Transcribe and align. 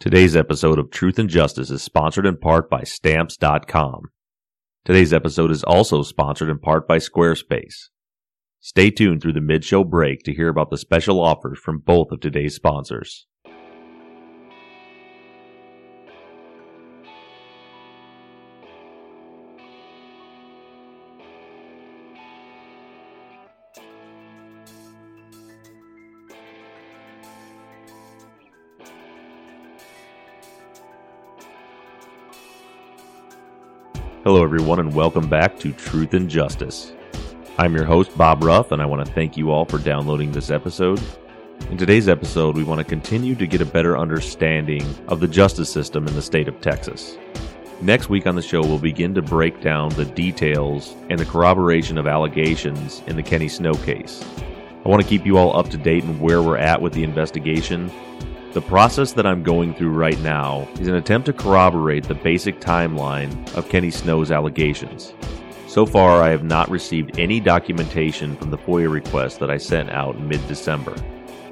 Today's 0.00 0.36
episode 0.36 0.78
of 0.78 0.90
Truth 0.90 1.18
and 1.18 1.30
Justice 1.30 1.70
is 1.70 1.80
sponsored 1.80 2.26
in 2.26 2.36
part 2.36 2.68
by 2.68 2.82
Stamps.com. 2.82 4.02
Today's 4.84 5.14
episode 5.14 5.50
is 5.50 5.62
also 5.62 6.02
sponsored 6.02 6.50
in 6.50 6.58
part 6.58 6.86
by 6.86 6.98
Squarespace. 6.98 7.88
Stay 8.60 8.90
tuned 8.90 9.22
through 9.22 9.32
the 9.32 9.40
mid 9.40 9.64
show 9.64 9.84
break 9.84 10.24
to 10.24 10.34
hear 10.34 10.48
about 10.48 10.70
the 10.70 10.76
special 10.76 11.20
offers 11.20 11.58
from 11.58 11.78
both 11.78 12.10
of 12.10 12.20
today's 12.20 12.56
sponsors. 12.56 13.26
Hello, 34.24 34.42
everyone, 34.42 34.80
and 34.80 34.94
welcome 34.94 35.28
back 35.28 35.58
to 35.58 35.70
Truth 35.72 36.14
and 36.14 36.30
Justice. 36.30 36.94
I'm 37.58 37.74
your 37.74 37.84
host, 37.84 38.16
Bob 38.16 38.42
Ruff, 38.42 38.72
and 38.72 38.80
I 38.80 38.86
want 38.86 39.04
to 39.04 39.12
thank 39.12 39.36
you 39.36 39.50
all 39.50 39.66
for 39.66 39.76
downloading 39.76 40.32
this 40.32 40.50
episode. 40.50 40.98
In 41.70 41.76
today's 41.76 42.08
episode, 42.08 42.56
we 42.56 42.64
want 42.64 42.78
to 42.78 42.84
continue 42.84 43.34
to 43.34 43.46
get 43.46 43.60
a 43.60 43.66
better 43.66 43.98
understanding 43.98 44.82
of 45.08 45.20
the 45.20 45.28
justice 45.28 45.70
system 45.70 46.08
in 46.08 46.14
the 46.14 46.22
state 46.22 46.48
of 46.48 46.58
Texas. 46.62 47.18
Next 47.82 48.08
week 48.08 48.26
on 48.26 48.34
the 48.34 48.40
show, 48.40 48.62
we'll 48.62 48.78
begin 48.78 49.12
to 49.12 49.20
break 49.20 49.60
down 49.60 49.90
the 49.90 50.06
details 50.06 50.96
and 51.10 51.18
the 51.18 51.26
corroboration 51.26 51.98
of 51.98 52.06
allegations 52.06 53.02
in 53.06 53.16
the 53.16 53.22
Kenny 53.22 53.48
Snow 53.48 53.74
case. 53.74 54.24
I 54.86 54.88
want 54.88 55.02
to 55.02 55.08
keep 55.08 55.26
you 55.26 55.36
all 55.36 55.54
up 55.54 55.68
to 55.68 55.76
date 55.76 56.04
on 56.04 56.18
where 56.18 56.40
we're 56.40 56.56
at 56.56 56.80
with 56.80 56.94
the 56.94 57.04
investigation 57.04 57.92
the 58.54 58.62
process 58.62 59.12
that 59.14 59.26
I'm 59.26 59.42
going 59.42 59.74
through 59.74 59.90
right 59.90 60.18
now 60.20 60.68
is 60.78 60.86
an 60.86 60.94
attempt 60.94 61.26
to 61.26 61.32
corroborate 61.32 62.04
the 62.04 62.14
basic 62.14 62.60
timeline 62.60 63.52
of 63.56 63.68
Kenny 63.68 63.90
Snow's 63.90 64.30
allegations. 64.30 65.12
So 65.66 65.84
far, 65.84 66.22
I 66.22 66.28
have 66.28 66.44
not 66.44 66.70
received 66.70 67.18
any 67.18 67.40
documentation 67.40 68.36
from 68.36 68.52
the 68.52 68.58
FOIA 68.58 68.88
request 68.88 69.40
that 69.40 69.50
I 69.50 69.56
sent 69.56 69.90
out 69.90 70.20
mid 70.20 70.46
December. 70.46 70.94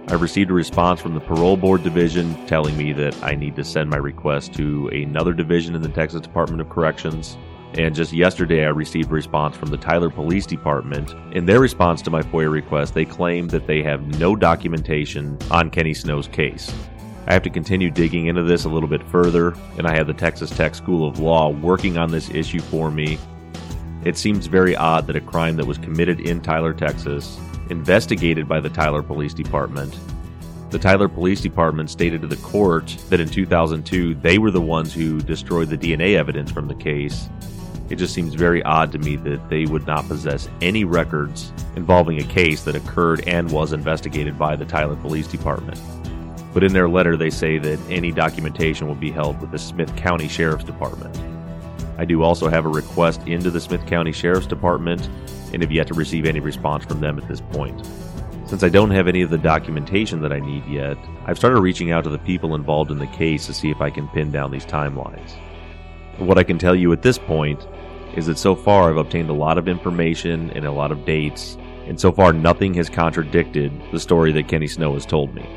I've 0.06 0.22
received 0.22 0.52
a 0.52 0.54
response 0.54 1.00
from 1.00 1.14
the 1.14 1.20
Parole 1.20 1.56
Board 1.56 1.82
Division 1.82 2.46
telling 2.46 2.76
me 2.76 2.92
that 2.92 3.20
I 3.20 3.34
need 3.34 3.56
to 3.56 3.64
send 3.64 3.90
my 3.90 3.96
request 3.96 4.54
to 4.54 4.86
another 4.90 5.32
division 5.32 5.74
in 5.74 5.82
the 5.82 5.88
Texas 5.88 6.20
Department 6.20 6.60
of 6.60 6.70
Corrections. 6.70 7.36
And 7.74 7.96
just 7.96 8.12
yesterday, 8.12 8.64
I 8.64 8.68
received 8.68 9.10
a 9.10 9.14
response 9.14 9.56
from 9.56 9.70
the 9.70 9.76
Tyler 9.76 10.10
Police 10.10 10.46
Department. 10.46 11.16
In 11.34 11.46
their 11.46 11.58
response 11.58 12.00
to 12.02 12.10
my 12.10 12.22
FOIA 12.22 12.52
request, 12.52 12.94
they 12.94 13.04
claim 13.04 13.48
that 13.48 13.66
they 13.66 13.82
have 13.82 14.20
no 14.20 14.36
documentation 14.36 15.36
on 15.50 15.68
Kenny 15.68 15.94
Snow's 15.94 16.28
case. 16.28 16.72
I 17.26 17.32
have 17.32 17.42
to 17.42 17.50
continue 17.50 17.90
digging 17.90 18.26
into 18.26 18.42
this 18.42 18.64
a 18.64 18.68
little 18.68 18.88
bit 18.88 19.02
further, 19.04 19.54
and 19.78 19.86
I 19.86 19.94
have 19.94 20.06
the 20.06 20.14
Texas 20.14 20.50
Tech 20.50 20.74
School 20.74 21.06
of 21.06 21.18
Law 21.18 21.50
working 21.50 21.98
on 21.98 22.10
this 22.10 22.30
issue 22.30 22.60
for 22.60 22.90
me. 22.90 23.18
It 24.04 24.16
seems 24.16 24.46
very 24.46 24.74
odd 24.74 25.06
that 25.06 25.16
a 25.16 25.20
crime 25.20 25.56
that 25.56 25.66
was 25.66 25.78
committed 25.78 26.20
in 26.20 26.40
Tyler, 26.40 26.72
Texas, 26.72 27.38
investigated 27.70 28.48
by 28.48 28.60
the 28.60 28.70
Tyler 28.70 29.02
Police 29.02 29.34
Department, 29.34 29.96
the 30.72 30.78
Tyler 30.78 31.06
Police 31.06 31.42
Department 31.42 31.90
stated 31.90 32.22
to 32.22 32.26
the 32.26 32.36
court 32.36 32.96
that 33.10 33.20
in 33.20 33.28
2002 33.28 34.14
they 34.14 34.38
were 34.38 34.50
the 34.50 34.58
ones 34.58 34.94
who 34.94 35.20
destroyed 35.20 35.68
the 35.68 35.76
DNA 35.76 36.16
evidence 36.16 36.50
from 36.50 36.66
the 36.66 36.74
case. 36.74 37.28
It 37.90 37.96
just 37.96 38.14
seems 38.14 38.32
very 38.32 38.62
odd 38.62 38.90
to 38.92 38.98
me 38.98 39.16
that 39.16 39.50
they 39.50 39.66
would 39.66 39.86
not 39.86 40.08
possess 40.08 40.48
any 40.62 40.84
records 40.84 41.52
involving 41.76 42.20
a 42.20 42.24
case 42.24 42.64
that 42.64 42.74
occurred 42.74 43.22
and 43.28 43.52
was 43.52 43.74
investigated 43.74 44.38
by 44.38 44.56
the 44.56 44.64
Tyler 44.64 44.96
Police 44.96 45.26
Department. 45.26 45.78
But 46.52 46.64
in 46.64 46.72
their 46.72 46.88
letter, 46.88 47.16
they 47.16 47.30
say 47.30 47.58
that 47.58 47.80
any 47.88 48.12
documentation 48.12 48.86
will 48.86 48.94
be 48.94 49.10
held 49.10 49.40
with 49.40 49.50
the 49.50 49.58
Smith 49.58 49.94
County 49.96 50.28
Sheriff's 50.28 50.64
Department. 50.64 51.18
I 51.98 52.04
do 52.04 52.22
also 52.22 52.48
have 52.48 52.66
a 52.66 52.70
request 52.70 53.26
into 53.26 53.50
the 53.50 53.60
Smith 53.60 53.86
County 53.86 54.12
Sheriff's 54.12 54.46
Department 54.46 55.08
and 55.52 55.62
have 55.62 55.72
yet 55.72 55.86
to 55.88 55.94
receive 55.94 56.26
any 56.26 56.40
response 56.40 56.84
from 56.84 57.00
them 57.00 57.18
at 57.18 57.28
this 57.28 57.40
point. 57.40 57.86
Since 58.46 58.62
I 58.62 58.68
don't 58.68 58.90
have 58.90 59.08
any 59.08 59.22
of 59.22 59.30
the 59.30 59.38
documentation 59.38 60.20
that 60.20 60.32
I 60.32 60.40
need 60.40 60.66
yet, 60.66 60.98
I've 61.24 61.38
started 61.38 61.60
reaching 61.60 61.90
out 61.90 62.04
to 62.04 62.10
the 62.10 62.18
people 62.18 62.54
involved 62.54 62.90
in 62.90 62.98
the 62.98 63.06
case 63.06 63.46
to 63.46 63.54
see 63.54 63.70
if 63.70 63.80
I 63.80 63.88
can 63.88 64.08
pin 64.08 64.30
down 64.30 64.50
these 64.50 64.66
timelines. 64.66 65.32
What 66.18 66.38
I 66.38 66.42
can 66.42 66.58
tell 66.58 66.74
you 66.74 66.92
at 66.92 67.02
this 67.02 67.18
point 67.18 67.66
is 68.14 68.26
that 68.26 68.36
so 68.36 68.54
far 68.54 68.90
I've 68.90 68.98
obtained 68.98 69.30
a 69.30 69.34
lot 69.34 69.56
of 69.56 69.68
information 69.68 70.50
and 70.50 70.66
a 70.66 70.72
lot 70.72 70.92
of 70.92 71.06
dates, 71.06 71.56
and 71.86 71.98
so 71.98 72.12
far 72.12 72.34
nothing 72.34 72.74
has 72.74 72.90
contradicted 72.90 73.72
the 73.90 74.00
story 74.00 74.32
that 74.32 74.48
Kenny 74.48 74.66
Snow 74.66 74.92
has 74.94 75.06
told 75.06 75.34
me 75.34 75.48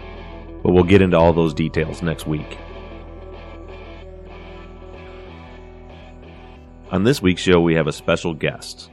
but 0.66 0.74
we'll 0.74 0.84
get 0.84 1.04
into 1.04 1.16
all 1.16 1.32
those 1.32 1.54
details 1.54 2.02
next 2.02 2.26
week. 2.26 2.58
On 6.90 7.04
this 7.04 7.22
week's 7.22 7.44
show, 7.44 7.62
we 7.62 7.76
have 7.76 7.86
a 7.86 7.94
special 7.94 8.34
guest. 8.34 8.90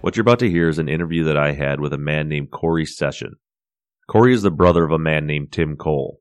What 0.00 0.14
you're 0.14 0.22
about 0.22 0.38
to 0.38 0.50
hear 0.50 0.68
is 0.68 0.78
an 0.78 0.88
interview 0.88 1.24
that 1.24 1.36
I 1.36 1.54
had 1.54 1.80
with 1.80 1.92
a 1.92 1.98
man 1.98 2.28
named 2.28 2.52
Corey 2.52 2.86
Session. 2.86 3.34
Corey 4.08 4.32
is 4.32 4.42
the 4.42 4.52
brother 4.52 4.84
of 4.84 4.92
a 4.92 4.98
man 4.98 5.26
named 5.26 5.50
Tim 5.50 5.76
Cole. 5.76 6.20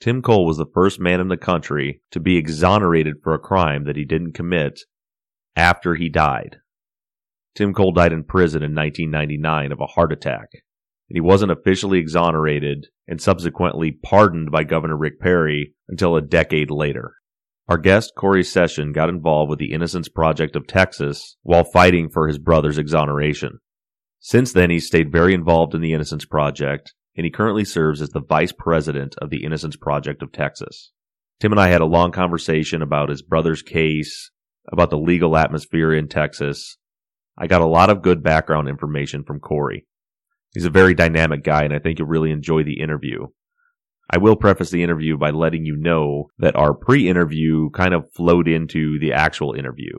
Tim 0.00 0.20
Cole 0.20 0.46
was 0.46 0.56
the 0.56 0.66
first 0.74 0.98
man 0.98 1.20
in 1.20 1.28
the 1.28 1.36
country 1.36 2.02
to 2.10 2.18
be 2.18 2.36
exonerated 2.36 3.22
for 3.22 3.34
a 3.34 3.38
crime 3.38 3.84
that 3.84 3.94
he 3.94 4.04
didn't 4.04 4.32
commit 4.32 4.80
after 5.54 5.94
he 5.94 6.08
died. 6.08 6.56
Tim 7.54 7.72
Cole 7.72 7.92
died 7.92 8.12
in 8.12 8.24
prison 8.24 8.64
in 8.64 8.74
1999 8.74 9.70
of 9.70 9.80
a 9.80 9.86
heart 9.86 10.12
attack. 10.12 10.63
He 11.08 11.20
wasn't 11.20 11.52
officially 11.52 11.98
exonerated 11.98 12.86
and 13.06 13.20
subsequently 13.20 13.92
pardoned 13.92 14.50
by 14.50 14.64
Governor 14.64 14.96
Rick 14.96 15.20
Perry 15.20 15.74
until 15.88 16.16
a 16.16 16.22
decade 16.22 16.70
later. 16.70 17.14
Our 17.68 17.78
guest, 17.78 18.12
Corey 18.16 18.44
Session, 18.44 18.92
got 18.92 19.08
involved 19.08 19.48
with 19.48 19.58
the 19.58 19.72
Innocence 19.72 20.08
Project 20.08 20.54
of 20.56 20.66
Texas 20.66 21.36
while 21.42 21.64
fighting 21.64 22.10
for 22.10 22.28
his 22.28 22.38
brother's 22.38 22.78
exoneration. 22.78 23.58
Since 24.20 24.52
then, 24.52 24.70
he's 24.70 24.86
stayed 24.86 25.12
very 25.12 25.34
involved 25.34 25.74
in 25.74 25.80
the 25.80 25.92
Innocence 25.92 26.24
Project, 26.24 26.94
and 27.16 27.24
he 27.24 27.30
currently 27.30 27.64
serves 27.64 28.02
as 28.02 28.10
the 28.10 28.20
vice 28.20 28.52
president 28.52 29.14
of 29.20 29.30
the 29.30 29.44
Innocence 29.44 29.76
Project 29.76 30.22
of 30.22 30.32
Texas. 30.32 30.92
Tim 31.40 31.52
and 31.52 31.60
I 31.60 31.68
had 31.68 31.80
a 31.80 31.86
long 31.86 32.12
conversation 32.12 32.82
about 32.82 33.08
his 33.08 33.22
brother's 33.22 33.62
case, 33.62 34.30
about 34.70 34.90
the 34.90 34.98
legal 34.98 35.36
atmosphere 35.36 35.92
in 35.92 36.08
Texas. 36.08 36.78
I 37.36 37.46
got 37.46 37.60
a 37.60 37.66
lot 37.66 37.90
of 37.90 38.02
good 38.02 38.22
background 38.22 38.68
information 38.68 39.24
from 39.24 39.40
Corey. 39.40 39.86
He's 40.54 40.64
a 40.64 40.70
very 40.70 40.94
dynamic 40.94 41.42
guy, 41.42 41.64
and 41.64 41.74
I 41.74 41.80
think 41.80 41.98
you'll 41.98 42.08
really 42.08 42.30
enjoy 42.30 42.62
the 42.62 42.80
interview. 42.80 43.26
I 44.08 44.18
will 44.18 44.36
preface 44.36 44.70
the 44.70 44.82
interview 44.82 45.16
by 45.16 45.30
letting 45.30 45.64
you 45.64 45.76
know 45.76 46.28
that 46.38 46.56
our 46.56 46.74
pre 46.74 47.08
interview 47.08 47.70
kind 47.70 47.92
of 47.92 48.10
flowed 48.12 48.46
into 48.46 48.98
the 49.00 49.12
actual 49.12 49.54
interview. 49.54 49.92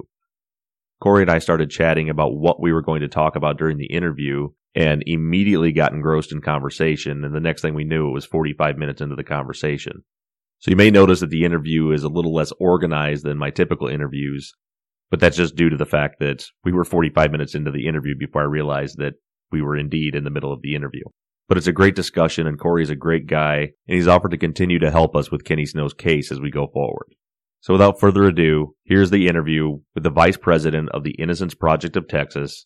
Corey 1.01 1.23
and 1.23 1.31
I 1.31 1.39
started 1.39 1.69
chatting 1.69 2.09
about 2.09 2.35
what 2.35 2.61
we 2.61 2.71
were 2.71 2.81
going 2.81 3.01
to 3.01 3.09
talk 3.09 3.35
about 3.35 3.57
during 3.57 3.77
the 3.77 3.88
interview 3.88 4.49
and 4.73 5.03
immediately 5.05 5.71
got 5.71 5.91
engrossed 5.91 6.31
in 6.31 6.41
conversation. 6.41 7.23
And 7.25 7.35
the 7.35 7.39
next 7.39 7.61
thing 7.61 7.73
we 7.73 7.83
knew, 7.83 8.09
it 8.09 8.13
was 8.13 8.25
45 8.25 8.77
minutes 8.77 9.01
into 9.01 9.16
the 9.16 9.23
conversation. 9.23 10.03
So 10.59 10.72
you 10.72 10.77
may 10.77 10.91
notice 10.91 11.19
that 11.19 11.29
the 11.29 11.43
interview 11.43 11.91
is 11.91 12.03
a 12.03 12.09
little 12.09 12.34
less 12.34 12.53
organized 12.59 13.25
than 13.25 13.37
my 13.37 13.49
typical 13.49 13.87
interviews, 13.87 14.53
but 15.11 15.19
that's 15.19 15.37
just 15.37 15.55
due 15.55 15.69
to 15.69 15.78
the 15.78 15.85
fact 15.85 16.19
that 16.19 16.46
we 16.63 16.72
were 16.72 16.85
45 16.85 17.31
minutes 17.31 17.55
into 17.55 17.72
the 17.72 17.87
interview 17.87 18.16
before 18.17 18.41
I 18.41 18.46
realized 18.46 18.97
that 18.97 19.16
we 19.55 19.61
were 19.61 19.78
indeed 19.78 20.16
in 20.16 20.25
the 20.25 20.29
middle 20.29 20.52
of 20.52 20.61
the 20.61 20.75
interview. 20.75 21.03
But 21.47 21.57
it's 21.57 21.67
a 21.67 21.72
great 21.72 21.96
discussion, 21.96 22.46
and 22.46 22.59
Corey 22.59 22.84
is 22.84 22.90
a 22.90 22.96
great 22.96 23.25
guy, 23.25 23.72
and 23.87 23.96
he's 23.96 24.07
offered 24.07 24.31
to 24.31 24.37
continue 24.37 24.79
to 24.79 24.91
help 24.91 25.16
us 25.16 25.31
with 25.31 25.46
Kenny 25.46 25.66
Snow's 25.66 25.93
case 25.93 26.29
as 26.29 26.41
we 26.41 26.52
go 26.52 26.67
forward. 26.67 27.16
So 27.61 27.73
without 27.73 27.97
further 27.97 28.25
ado, 28.25 28.75
here's 28.84 29.11
the 29.11 29.29
interview 29.29 29.78
with 29.93 30.03
the 30.03 30.09
Vice 30.09 30.35
President 30.35 30.90
of 30.93 31.05
the 31.05 31.11
Innocence 31.11 31.53
Project 31.53 31.96
of 31.96 32.09
Texas, 32.09 32.66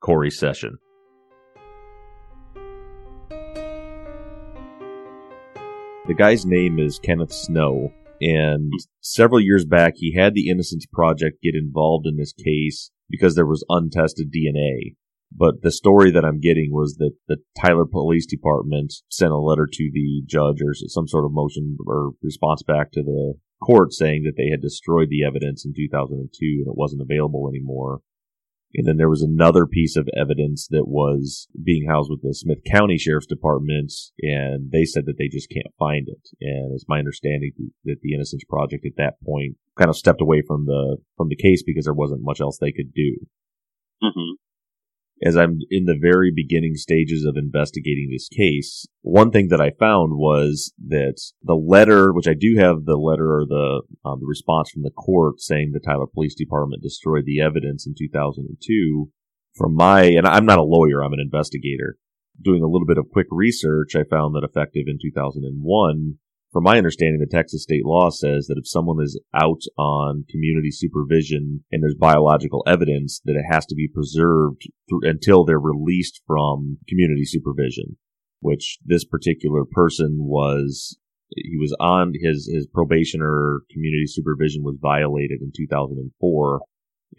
Corey 0.00 0.30
Session. 0.30 0.78
The 6.06 6.14
guy's 6.16 6.46
name 6.46 6.78
is 6.78 7.00
Kenneth 7.00 7.32
Snow, 7.32 7.92
and 8.20 8.72
several 9.00 9.40
years 9.40 9.64
back, 9.64 9.94
he 9.96 10.14
had 10.14 10.34
the 10.34 10.48
Innocence 10.48 10.86
Project 10.86 11.42
get 11.42 11.56
involved 11.56 12.06
in 12.06 12.16
this 12.16 12.32
case 12.32 12.92
because 13.10 13.34
there 13.34 13.44
was 13.44 13.64
untested 13.68 14.32
DNA. 14.32 14.94
But 15.34 15.62
the 15.62 15.72
story 15.72 16.10
that 16.10 16.24
I'm 16.24 16.40
getting 16.40 16.70
was 16.72 16.96
that 16.98 17.12
the 17.26 17.38
Tyler 17.58 17.86
Police 17.86 18.26
Department 18.26 18.92
sent 19.08 19.32
a 19.32 19.38
letter 19.38 19.66
to 19.70 19.90
the 19.92 20.22
judge 20.26 20.60
or 20.62 20.74
some 20.74 21.08
sort 21.08 21.24
of 21.24 21.32
motion 21.32 21.76
or 21.86 22.12
response 22.22 22.62
back 22.62 22.92
to 22.92 23.02
the 23.02 23.34
court 23.62 23.92
saying 23.92 24.24
that 24.24 24.34
they 24.36 24.50
had 24.50 24.60
destroyed 24.60 25.08
the 25.08 25.24
evidence 25.24 25.64
in 25.64 25.72
2002 25.74 26.28
and 26.42 26.66
it 26.66 26.76
wasn't 26.76 27.02
available 27.02 27.48
anymore. 27.48 28.00
And 28.74 28.86
then 28.86 28.96
there 28.96 29.10
was 29.10 29.22
another 29.22 29.66
piece 29.66 29.96
of 29.96 30.08
evidence 30.16 30.66
that 30.70 30.88
was 30.88 31.46
being 31.62 31.86
housed 31.88 32.10
with 32.10 32.22
the 32.22 32.34
Smith 32.34 32.60
County 32.70 32.96
Sheriff's 32.96 33.26
Department, 33.26 33.92
and 34.20 34.72
they 34.72 34.86
said 34.86 35.04
that 35.04 35.18
they 35.18 35.28
just 35.28 35.50
can't 35.50 35.74
find 35.78 36.08
it. 36.08 36.28
And 36.40 36.72
it's 36.72 36.88
my 36.88 36.98
understanding 36.98 37.52
that 37.84 37.96
the 38.00 38.14
Innocence 38.14 38.44
Project 38.48 38.86
at 38.86 38.96
that 38.96 39.20
point 39.22 39.56
kind 39.78 39.90
of 39.90 39.96
stepped 39.96 40.22
away 40.22 40.42
from 40.46 40.64
the 40.64 40.96
from 41.18 41.28
the 41.28 41.36
case 41.36 41.62
because 41.62 41.84
there 41.84 41.92
wasn't 41.92 42.24
much 42.24 42.40
else 42.40 42.56
they 42.58 42.72
could 42.72 42.94
do. 42.94 43.16
Mm-hmm 44.02 44.40
as 45.24 45.36
I'm 45.36 45.58
in 45.70 45.84
the 45.84 45.98
very 46.00 46.32
beginning 46.34 46.74
stages 46.74 47.24
of 47.24 47.36
investigating 47.36 48.08
this 48.10 48.28
case, 48.28 48.86
one 49.02 49.30
thing 49.30 49.48
that 49.48 49.60
I 49.60 49.70
found 49.78 50.14
was 50.14 50.72
that 50.88 51.20
the 51.42 51.54
letter, 51.54 52.12
which 52.12 52.26
I 52.26 52.34
do 52.34 52.56
have 52.58 52.84
the 52.84 52.96
letter 52.96 53.38
or 53.38 53.46
the, 53.46 53.82
um, 54.04 54.18
the 54.20 54.26
response 54.26 54.70
from 54.70 54.82
the 54.82 54.90
court 54.90 55.40
saying 55.40 55.70
the 55.72 55.80
Tyler 55.80 56.06
Police 56.12 56.34
Department 56.34 56.82
destroyed 56.82 57.24
the 57.24 57.40
evidence 57.40 57.86
in 57.86 57.94
2002. 57.96 59.10
From 59.54 59.74
my, 59.74 60.04
and 60.04 60.26
I'm 60.26 60.46
not 60.46 60.58
a 60.58 60.64
lawyer, 60.64 61.02
I'm 61.02 61.12
an 61.12 61.20
investigator. 61.20 61.96
Doing 62.40 62.62
a 62.62 62.66
little 62.66 62.86
bit 62.86 62.98
of 62.98 63.10
quick 63.12 63.26
research, 63.30 63.94
I 63.94 64.04
found 64.04 64.34
that 64.34 64.48
effective 64.48 64.84
in 64.86 64.98
2001, 65.00 66.18
from 66.52 66.64
my 66.64 66.76
understanding, 66.76 67.18
the 67.18 67.34
Texas 67.34 67.62
state 67.62 67.86
law 67.86 68.10
says 68.10 68.46
that 68.46 68.58
if 68.58 68.68
someone 68.68 69.02
is 69.02 69.18
out 69.34 69.62
on 69.78 70.26
community 70.28 70.70
supervision 70.70 71.64
and 71.72 71.82
there's 71.82 71.94
biological 71.94 72.62
evidence, 72.66 73.22
that 73.24 73.36
it 73.36 73.50
has 73.50 73.64
to 73.66 73.74
be 73.74 73.88
preserved 73.88 74.68
until 75.02 75.44
they're 75.44 75.58
released 75.58 76.20
from 76.26 76.78
community 76.88 77.24
supervision. 77.24 77.96
Which 78.40 78.78
this 78.84 79.04
particular 79.04 79.62
person 79.70 80.16
was, 80.18 80.98
he 81.34 81.56
was 81.58 81.74
on 81.80 82.12
his 82.20 82.50
his 82.52 82.66
probation 82.66 83.22
or 83.22 83.62
community 83.70 84.06
supervision 84.06 84.62
was 84.64 84.76
violated 84.82 85.40
in 85.40 85.52
2004, 85.56 86.60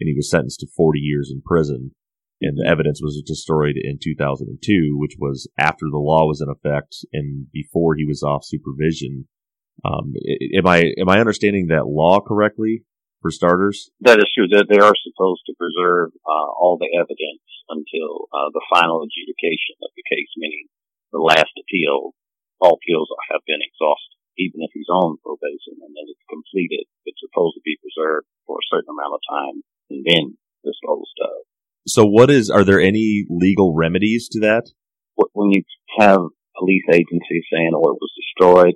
and 0.00 0.08
he 0.08 0.14
was 0.14 0.30
sentenced 0.30 0.60
to 0.60 0.66
40 0.76 1.00
years 1.00 1.32
in 1.34 1.40
prison 1.40 1.92
and 2.44 2.58
the 2.58 2.68
evidence 2.68 3.00
was 3.02 3.22
destroyed 3.24 3.76
in 3.80 3.98
2002, 4.02 4.96
which 5.00 5.16
was 5.18 5.48
after 5.58 5.88
the 5.90 5.98
law 5.98 6.28
was 6.28 6.44
in 6.44 6.52
effect 6.52 7.04
and 7.12 7.50
before 7.52 7.96
he 7.96 8.04
was 8.04 8.22
off 8.22 8.44
supervision. 8.44 9.26
Um, 9.84 10.12
am 10.54 10.66
I 10.66 10.92
am 11.00 11.08
I 11.08 11.18
understanding 11.18 11.68
that 11.68 11.88
law 11.88 12.20
correctly? 12.20 12.84
For 13.24 13.32
starters, 13.32 13.88
that 14.04 14.20
is 14.20 14.28
true. 14.36 14.52
That 14.52 14.68
they 14.68 14.76
are 14.76 14.92
supposed 14.92 15.48
to 15.48 15.56
preserve 15.56 16.12
uh, 16.28 16.48
all 16.60 16.76
the 16.76 16.92
evidence 16.92 17.40
until 17.72 18.28
uh, 18.28 18.52
the 18.52 18.60
final 18.68 19.00
adjudication 19.00 19.80
of 19.80 19.96
the 19.96 20.04
case, 20.04 20.28
meaning 20.36 20.68
the 21.08 21.24
last 21.24 21.56
appeal. 21.56 22.12
All 22.60 22.76
appeals 22.76 23.08
have 23.32 23.40
been 23.48 23.64
exhausted, 23.64 24.20
even 24.36 24.60
if 24.60 24.76
he's 24.76 24.92
on 24.92 25.16
probation 25.24 25.80
and 25.80 25.92
then 25.96 26.06
it's 26.12 26.28
completed. 26.28 26.84
It's 27.08 27.20
supposed 27.24 27.56
to 27.56 27.64
be 27.64 27.80
preserved 27.80 28.28
for 28.44 28.60
a 28.60 28.68
certain 28.68 28.92
amount 28.92 29.16
of 29.16 29.24
time 29.24 29.56
and 29.88 30.04
then 30.04 30.24
disposed 30.64 31.16
of. 31.24 31.43
So 31.86 32.06
what 32.06 32.30
is, 32.30 32.50
are 32.50 32.64
there 32.64 32.80
any 32.80 33.26
legal 33.28 33.74
remedies 33.74 34.28
to 34.32 34.40
that? 34.40 34.70
When 35.32 35.50
you 35.50 35.62
have 35.98 36.20
police 36.56 36.84
agencies 36.90 37.44
saying, 37.52 37.72
oh, 37.74 37.92
it 37.92 37.98
was 38.00 38.12
destroyed, 38.16 38.74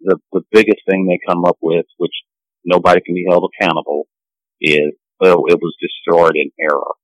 the, 0.00 0.18
the 0.32 0.42
biggest 0.52 0.80
thing 0.88 1.06
they 1.06 1.18
come 1.26 1.44
up 1.44 1.58
with, 1.60 1.86
which 1.98 2.12
nobody 2.64 3.00
can 3.04 3.14
be 3.14 3.26
held 3.28 3.50
accountable, 3.50 4.06
is, 4.60 4.92
well, 5.20 5.44
it 5.48 5.58
was 5.60 5.76
destroyed 5.80 6.36
in 6.36 6.50
error. 6.60 6.94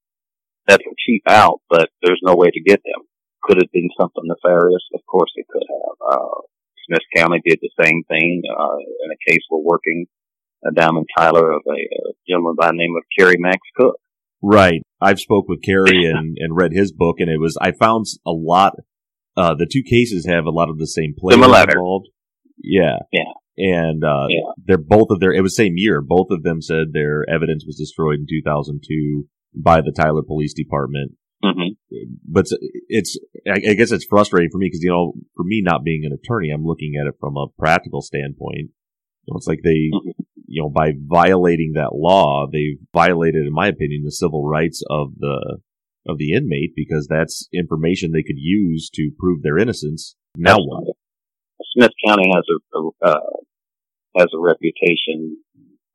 That's 0.67 0.85
a 0.85 0.95
cheap 1.05 1.23
out, 1.27 1.61
but 1.69 1.89
there's 2.03 2.21
no 2.23 2.37
way 2.37 2.51
to 2.51 2.63
get 2.63 2.81
them. 2.85 3.03
Could 3.43 3.59
it 3.59 3.65
have 3.65 3.73
been 3.73 3.91
something 3.99 4.23
nefarious? 4.25 4.87
Of 4.95 5.01
course 5.07 5.33
it 5.35 5.47
could 5.51 5.65
have. 5.69 5.97
Uh, 6.13 6.41
Smith 6.87 7.03
County 7.17 7.41
did 7.45 7.59
the 7.61 7.71
same 7.83 8.05
thing, 8.09 8.43
uh, 8.57 8.77
in 9.05 9.11
a 9.11 9.31
case 9.31 9.43
we're 9.51 9.59
working 9.59 10.07
uh, 10.65 10.71
down 10.71 10.97
in 10.97 11.05
Tyler 11.17 11.53
of 11.53 11.63
a, 11.67 11.73
a 11.73 12.13
gentleman 12.29 12.55
by 12.57 12.69
the 12.69 12.77
name 12.77 12.95
of 12.97 13.03
Kerry 13.19 13.37
Max 13.39 13.59
Cook. 13.77 13.97
Right. 14.43 14.83
I've 15.01 15.21
spoke 15.21 15.49
with 15.49 15.63
Kerry 15.63 16.05
and, 16.11 16.37
and 16.39 16.57
read 16.57 16.73
his 16.73 16.93
book 16.93 17.17
and 17.19 17.31
it 17.31 17.39
was, 17.39 17.57
I 17.61 17.73
found 17.73 18.07
a 18.27 18.33
lot, 18.33 18.75
uh, 19.37 19.55
the 19.55 19.69
two 19.71 19.83
cases 19.83 20.27
have 20.27 20.45
a 20.45 20.51
lot 20.51 20.71
of 20.71 20.79
the 20.79 20.87
same 20.87 21.15
players 21.17 21.39
involved. 21.75 22.09
Yeah. 22.59 22.99
Yeah. 23.13 23.33
And, 23.57 24.05
uh, 24.05 24.27
yeah. 24.29 24.53
they're 24.65 24.79
both 24.79 25.09
of 25.11 25.21
their, 25.21 25.33
it 25.33 25.43
was 25.43 25.55
same 25.55 25.75
year. 25.77 26.01
Both 26.01 26.29
of 26.31 26.43
them 26.43 26.63
said 26.63 26.93
their 26.93 27.25
evidence 27.29 27.65
was 27.67 27.77
destroyed 27.77 28.21
in 28.21 28.27
2002 28.29 29.27
by 29.55 29.81
the 29.81 29.93
Tyler 29.93 30.23
Police 30.27 30.55
Department. 30.55 31.13
Mm-hmm. 31.45 31.73
But 32.29 32.47
it's, 32.89 33.19
I 33.51 33.75
guess 33.75 33.93
it's 33.93 34.05
frustrating 34.05 34.51
for 34.51 34.59
me 34.59 34.67
because, 34.67 34.83
you 34.83 34.91
know, 34.91 35.15
for 35.35 35.43
me 35.43 35.63
not 35.65 35.85
being 35.85 36.05
an 36.05 36.13
attorney, 36.13 36.51
I'm 36.51 36.65
looking 36.65 36.95
at 37.01 37.07
it 37.07 37.15
from 37.19 37.37
a 37.37 37.47
practical 37.59 38.03
standpoint. 38.03 38.71
It's 39.27 39.47
like 39.47 39.61
they, 39.63 39.91
mm-hmm 39.93 40.20
you 40.51 40.61
know, 40.61 40.69
by 40.69 40.93
violating 40.99 41.75
that 41.75 41.95
law, 41.95 42.47
they've 42.53 42.79
violated, 42.93 43.47
in 43.47 43.53
my 43.53 43.69
opinion, 43.69 44.03
the 44.05 44.11
civil 44.11 44.45
rights 44.45 44.83
of 44.91 45.15
the 45.17 45.59
of 46.09 46.19
the 46.19 46.33
inmate 46.33 46.73
because 46.75 47.07
that's 47.07 47.49
information 47.55 48.11
they 48.11 48.25
could 48.25 48.39
use 48.39 48.91
to 48.95 49.13
prove 49.19 49.43
their 49.43 49.59
innocence. 49.59 50.17
Now 50.37 50.57
what? 50.59 50.97
Smith 51.77 51.93
County 52.05 52.33
has 52.35 52.43
a, 52.51 52.79
a 52.79 52.91
uh, 53.01 53.31
has 54.19 54.29
a 54.35 54.41
reputation 54.41 55.39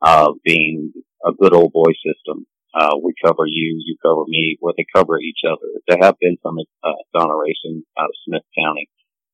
of 0.01 0.35
being 0.45 0.93
a 1.25 1.31
good 1.33 1.53
old 1.53 1.73
boy 1.73 1.91
system. 1.99 2.45
Uh, 2.73 2.95
we 3.03 3.13
cover 3.25 3.43
you, 3.45 3.81
you 3.83 3.97
cover 4.01 4.23
me, 4.27 4.55
where 4.59 4.73
they 4.77 4.85
cover 4.95 5.19
each 5.19 5.43
other. 5.45 5.67
There 5.87 5.99
have 6.01 6.15
been 6.19 6.37
some 6.43 6.55
uh, 6.83 6.95
exoneration 7.07 7.83
out 7.99 8.07
of 8.07 8.23
Smith 8.25 8.43
County. 8.57 8.87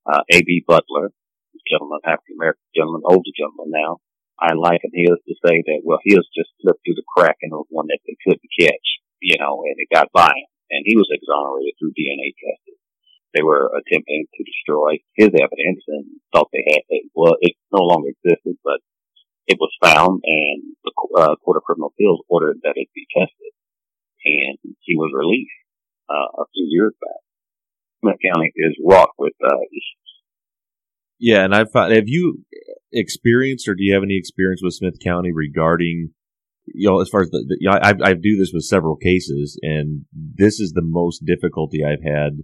Uh, 0.05 0.21
A.B. 0.33 0.63
Butler, 0.67 1.11
gentleman, 1.69 1.99
African 2.05 2.37
American 2.39 2.65
gentleman, 2.75 3.01
older 3.05 3.29
gentleman 3.37 3.69
now, 3.69 3.97
I 4.41 4.57
liken 4.57 4.89
his 4.89 5.21
to 5.29 5.35
say 5.45 5.61
that, 5.61 5.85
well, 5.85 6.01
his 6.01 6.25
just 6.33 6.49
slipped 6.57 6.81
through 6.81 6.97
the 6.97 7.05
crack 7.05 7.37
and 7.45 7.53
was 7.53 7.69
one 7.69 7.85
that 7.93 8.01
they 8.09 8.17
couldn't 8.25 8.57
catch, 8.57 8.87
you 9.21 9.37
know, 9.37 9.61
and 9.69 9.77
it 9.77 9.93
got 9.93 10.09
by 10.09 10.33
him. 10.33 10.49
And 10.73 10.81
he 10.81 10.97
was 10.97 11.05
exonerated 11.13 11.77
through 11.77 11.93
DNA 11.93 12.33
testing. 12.33 12.81
They 13.37 13.45
were 13.45 13.69
attempting 13.69 14.25
to 14.33 14.41
destroy 14.43 14.97
his 15.13 15.29
evidence 15.29 15.85
and 15.87 16.19
thought 16.33 16.49
they 16.51 16.65
had 16.65 16.83
it. 16.89 17.13
Well, 17.13 17.37
it 17.39 17.53
no 17.71 17.85
longer 17.85 18.09
existed, 18.09 18.57
but 18.65 18.81
it 19.45 19.61
was 19.61 19.71
found 19.77 20.25
and 20.25 20.73
the 20.83 20.91
uh, 21.21 21.35
Court 21.45 21.57
of 21.57 21.63
Criminal 21.63 21.93
Appeals 21.93 22.25
ordered 22.27 22.59
that 22.63 22.81
it 22.81 22.89
be 22.95 23.05
tested. 23.13 23.53
And 24.25 24.57
he 24.81 24.97
was 24.97 25.13
released, 25.13 25.53
uh, 26.09 26.41
a 26.41 26.45
few 26.53 26.65
years 26.65 26.93
back. 26.97 27.21
Smith 28.01 28.17
County 28.25 28.51
is 28.55 28.73
wrought 28.81 29.13
with, 29.17 29.33
uh. 29.43 29.61
Yeah, 31.21 31.45
and 31.45 31.53
I've 31.53 31.71
have 31.73 32.07
you 32.07 32.43
experienced 32.91 33.69
or 33.69 33.75
do 33.75 33.83
you 33.83 33.93
have 33.93 34.03
any 34.03 34.17
experience 34.17 34.61
with 34.61 34.73
Smith 34.73 34.95
County 35.01 35.31
regarding 35.31 36.09
you 36.65 36.89
know 36.89 36.99
as 36.99 37.09
far 37.09 37.21
as 37.21 37.29
the, 37.29 37.45
the 37.47 37.57
you 37.59 37.69
know, 37.69 37.77
I, 37.81 37.93
I 38.03 38.13
do 38.13 38.35
this 38.37 38.51
with 38.53 38.63
several 38.63 38.97
cases 38.97 39.57
and 39.61 40.05
this 40.11 40.59
is 40.59 40.73
the 40.73 40.81
most 40.83 41.23
difficulty 41.25 41.85
I've 41.85 42.03
had 42.03 42.39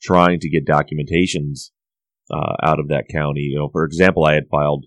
trying 0.00 0.40
to 0.40 0.48
get 0.48 0.66
documentations 0.66 1.70
uh, 2.32 2.54
out 2.62 2.78
of 2.78 2.88
that 2.88 3.08
county. 3.10 3.40
You 3.40 3.58
know, 3.58 3.68
for 3.70 3.84
example, 3.84 4.24
I 4.24 4.34
had 4.34 4.48
filed 4.50 4.86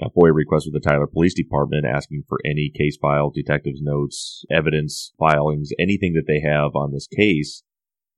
a 0.00 0.10
FOIA 0.10 0.34
request 0.34 0.66
with 0.66 0.74
the 0.74 0.86
Tyler 0.86 1.06
Police 1.06 1.34
Department 1.34 1.86
asking 1.86 2.24
for 2.28 2.40
any 2.44 2.70
case 2.76 2.98
file, 3.00 3.30
detectives 3.30 3.80
notes, 3.80 4.44
evidence 4.50 5.12
filings, 5.18 5.70
anything 5.78 6.14
that 6.14 6.26
they 6.26 6.40
have 6.40 6.74
on 6.74 6.92
this 6.92 7.06
case 7.06 7.62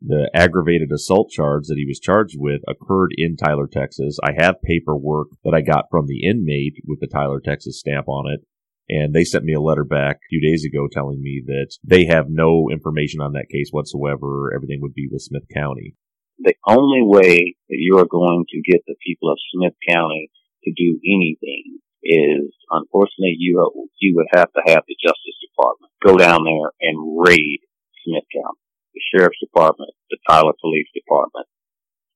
the 0.00 0.30
aggravated 0.34 0.92
assault 0.92 1.30
charge 1.30 1.66
that 1.66 1.78
he 1.78 1.86
was 1.86 2.00
charged 2.00 2.36
with 2.38 2.60
occurred 2.68 3.12
in 3.16 3.36
Tyler, 3.36 3.68
Texas. 3.70 4.18
I 4.22 4.32
have 4.38 4.62
paperwork 4.62 5.28
that 5.44 5.54
I 5.54 5.62
got 5.62 5.86
from 5.90 6.06
the 6.06 6.26
inmate 6.26 6.76
with 6.86 7.00
the 7.00 7.06
Tyler, 7.06 7.40
Texas 7.40 7.80
stamp 7.80 8.08
on 8.08 8.32
it. 8.32 8.40
And 8.88 9.12
they 9.12 9.24
sent 9.24 9.44
me 9.44 9.52
a 9.52 9.60
letter 9.60 9.82
back 9.82 10.16
a 10.16 10.28
few 10.30 10.40
days 10.40 10.64
ago 10.64 10.86
telling 10.86 11.20
me 11.20 11.42
that 11.46 11.74
they 11.82 12.06
have 12.06 12.26
no 12.28 12.68
information 12.70 13.20
on 13.20 13.32
that 13.32 13.48
case 13.50 13.70
whatsoever. 13.72 14.52
Everything 14.54 14.78
would 14.82 14.94
be 14.94 15.08
with 15.10 15.22
Smith 15.22 15.42
County. 15.52 15.94
The 16.38 16.54
only 16.68 17.02
way 17.02 17.56
that 17.68 17.80
you 17.80 17.98
are 17.98 18.06
going 18.06 18.44
to 18.48 18.70
get 18.70 18.82
the 18.86 18.94
people 19.04 19.32
of 19.32 19.38
Smith 19.52 19.74
County 19.88 20.30
to 20.64 20.72
do 20.76 21.00
anything 21.02 21.78
is, 22.04 22.54
unfortunately, 22.70 23.34
you 23.38 23.90
you 23.98 24.14
would 24.14 24.28
have 24.32 24.52
to 24.52 24.62
have 24.66 24.84
the 24.86 24.96
Justice 25.02 25.38
Department 25.50 25.92
go 26.04 26.16
down 26.16 26.44
there 26.44 26.70
and 26.80 27.18
raid 27.26 27.58
Smith 28.04 28.24
County 28.32 28.65
the 28.96 29.04
sheriff's 29.12 29.38
department, 29.44 29.92
the 30.08 30.16
Tyler 30.24 30.56
Police 30.56 30.88
Department, 30.96 31.44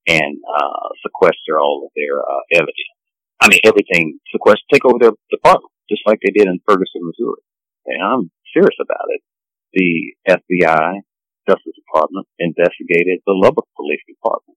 and 0.09 0.41
uh, 0.41 0.89
sequester 1.05 1.61
all 1.61 1.85
of 1.85 1.93
their 1.93 2.17
uh, 2.17 2.45
evidence. 2.57 2.97
I 3.37 3.49
mean, 3.53 3.61
everything 3.65 4.19
sequester, 4.33 4.65
take 4.73 4.85
over 4.89 4.97
their 4.97 5.17
department, 5.29 5.73
just 5.93 6.03
like 6.09 6.25
they 6.25 6.33
did 6.33 6.49
in 6.49 6.65
Ferguson, 6.65 7.05
Missouri. 7.05 7.45
And 7.85 8.01
I'm 8.01 8.25
serious 8.57 8.77
about 8.81 9.13
it. 9.13 9.21
The 9.77 10.17
FBI, 10.41 11.05
Justice 11.49 11.77
Department, 11.77 12.27
investigated 12.41 13.21
the 13.29 13.37
Lubbock 13.37 13.69
Police 13.77 14.03
Department, 14.09 14.57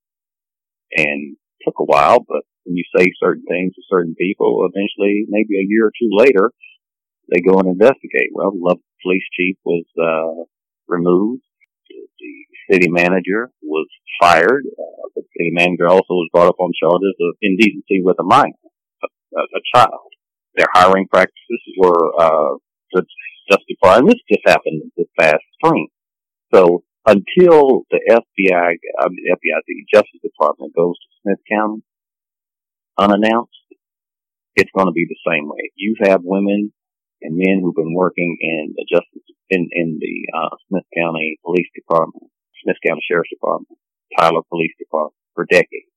and 0.95 1.35
took 1.61 1.75
a 1.79 1.85
while. 1.85 2.23
But 2.23 2.47
when 2.63 2.79
you 2.79 2.83
say 2.95 3.11
certain 3.19 3.43
things 3.43 3.75
to 3.75 3.81
certain 3.91 4.15
people, 4.15 4.63
eventually, 4.63 5.27
maybe 5.27 5.59
a 5.59 5.67
year 5.67 5.87
or 5.87 5.95
two 5.95 6.09
later, 6.11 6.51
they 7.31 7.39
go 7.43 7.59
and 7.59 7.67
investigate. 7.67 8.31
Well, 8.31 8.51
the 8.51 8.63
Lubbock 8.63 8.87
Police 9.03 9.27
Chief 9.35 9.55
was 9.63 9.85
uh, 9.99 10.47
removed 10.87 11.43
the 12.19 12.33
city 12.71 12.89
manager 12.89 13.51
was 13.61 13.87
fired. 14.21 14.63
Uh, 14.65 15.09
the 15.15 15.23
city 15.37 15.51
manager 15.51 15.87
also 15.87 16.13
was 16.13 16.29
brought 16.33 16.47
up 16.47 16.59
on 16.59 16.71
charges 16.79 17.15
of 17.19 17.35
indecency 17.41 18.01
with 18.03 18.17
a 18.19 18.23
minor, 18.23 18.53
a, 19.03 19.39
a 19.39 19.61
child. 19.75 20.09
Their 20.55 20.67
hiring 20.73 21.07
practices 21.07 21.61
were 21.77 22.13
uh, 22.19 22.57
justified. 23.49 23.99
And 23.99 24.09
this 24.09 24.21
just 24.29 24.45
happened 24.45 24.91
this 24.95 25.07
past 25.19 25.43
spring. 25.57 25.87
So 26.53 26.83
until 27.05 27.83
the 27.89 27.99
FBI, 28.09 28.69
I 28.99 29.07
mean, 29.09 29.23
the 29.25 29.35
FBI, 29.35 29.59
the 29.67 29.85
Justice 29.93 30.21
Department 30.21 30.73
goes 30.75 30.95
to 30.95 31.07
Smith 31.21 31.39
County 31.51 31.83
unannounced, 32.97 33.51
it's 34.55 34.69
going 34.75 34.87
to 34.87 34.93
be 34.93 35.07
the 35.09 35.31
same 35.31 35.47
way. 35.47 35.71
You 35.75 35.95
have 36.03 36.21
women 36.23 36.73
and 37.23 37.39
men 37.39 37.63
who've 37.63 37.75
been 37.75 37.95
working 37.95 38.37
in 38.39 38.75
the 38.75 38.85
justice 38.91 39.23
in 39.49 39.69
in 39.71 39.97
the 39.99 40.15
uh, 40.35 40.55
Smith 40.67 40.85
County 40.95 41.39
Police 41.43 41.71
Department, 41.73 42.29
Smith 42.61 42.77
County 42.85 43.01
Sheriff's 43.07 43.31
Department, 43.31 43.79
Tyler 44.19 44.43
Police 44.49 44.75
Department 44.77 45.15
for 45.33 45.47
decades. 45.49 45.89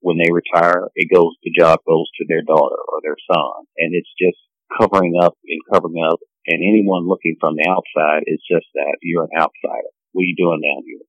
When 0.00 0.16
they 0.16 0.32
retire, 0.32 0.88
it 0.94 1.12
goes 1.12 1.34
the 1.42 1.52
job 1.52 1.80
goes 1.86 2.08
to 2.16 2.24
their 2.28 2.42
daughter 2.42 2.80
or 2.88 3.02
their 3.02 3.18
son, 3.26 3.66
and 3.76 3.92
it's 3.92 4.14
just 4.16 4.38
covering 4.78 5.18
up 5.20 5.36
and 5.44 5.60
covering 5.70 6.02
up. 6.06 6.20
And 6.46 6.64
anyone 6.64 7.06
looking 7.06 7.36
from 7.38 7.56
the 7.56 7.68
outside 7.68 8.24
is 8.26 8.40
just 8.50 8.66
that 8.74 8.96
you're 9.02 9.24
an 9.24 9.36
outsider. 9.36 9.92
What 10.12 10.22
are 10.22 10.30
you 10.30 10.36
doing 10.38 10.62
down 10.62 10.82
here? 10.86 11.04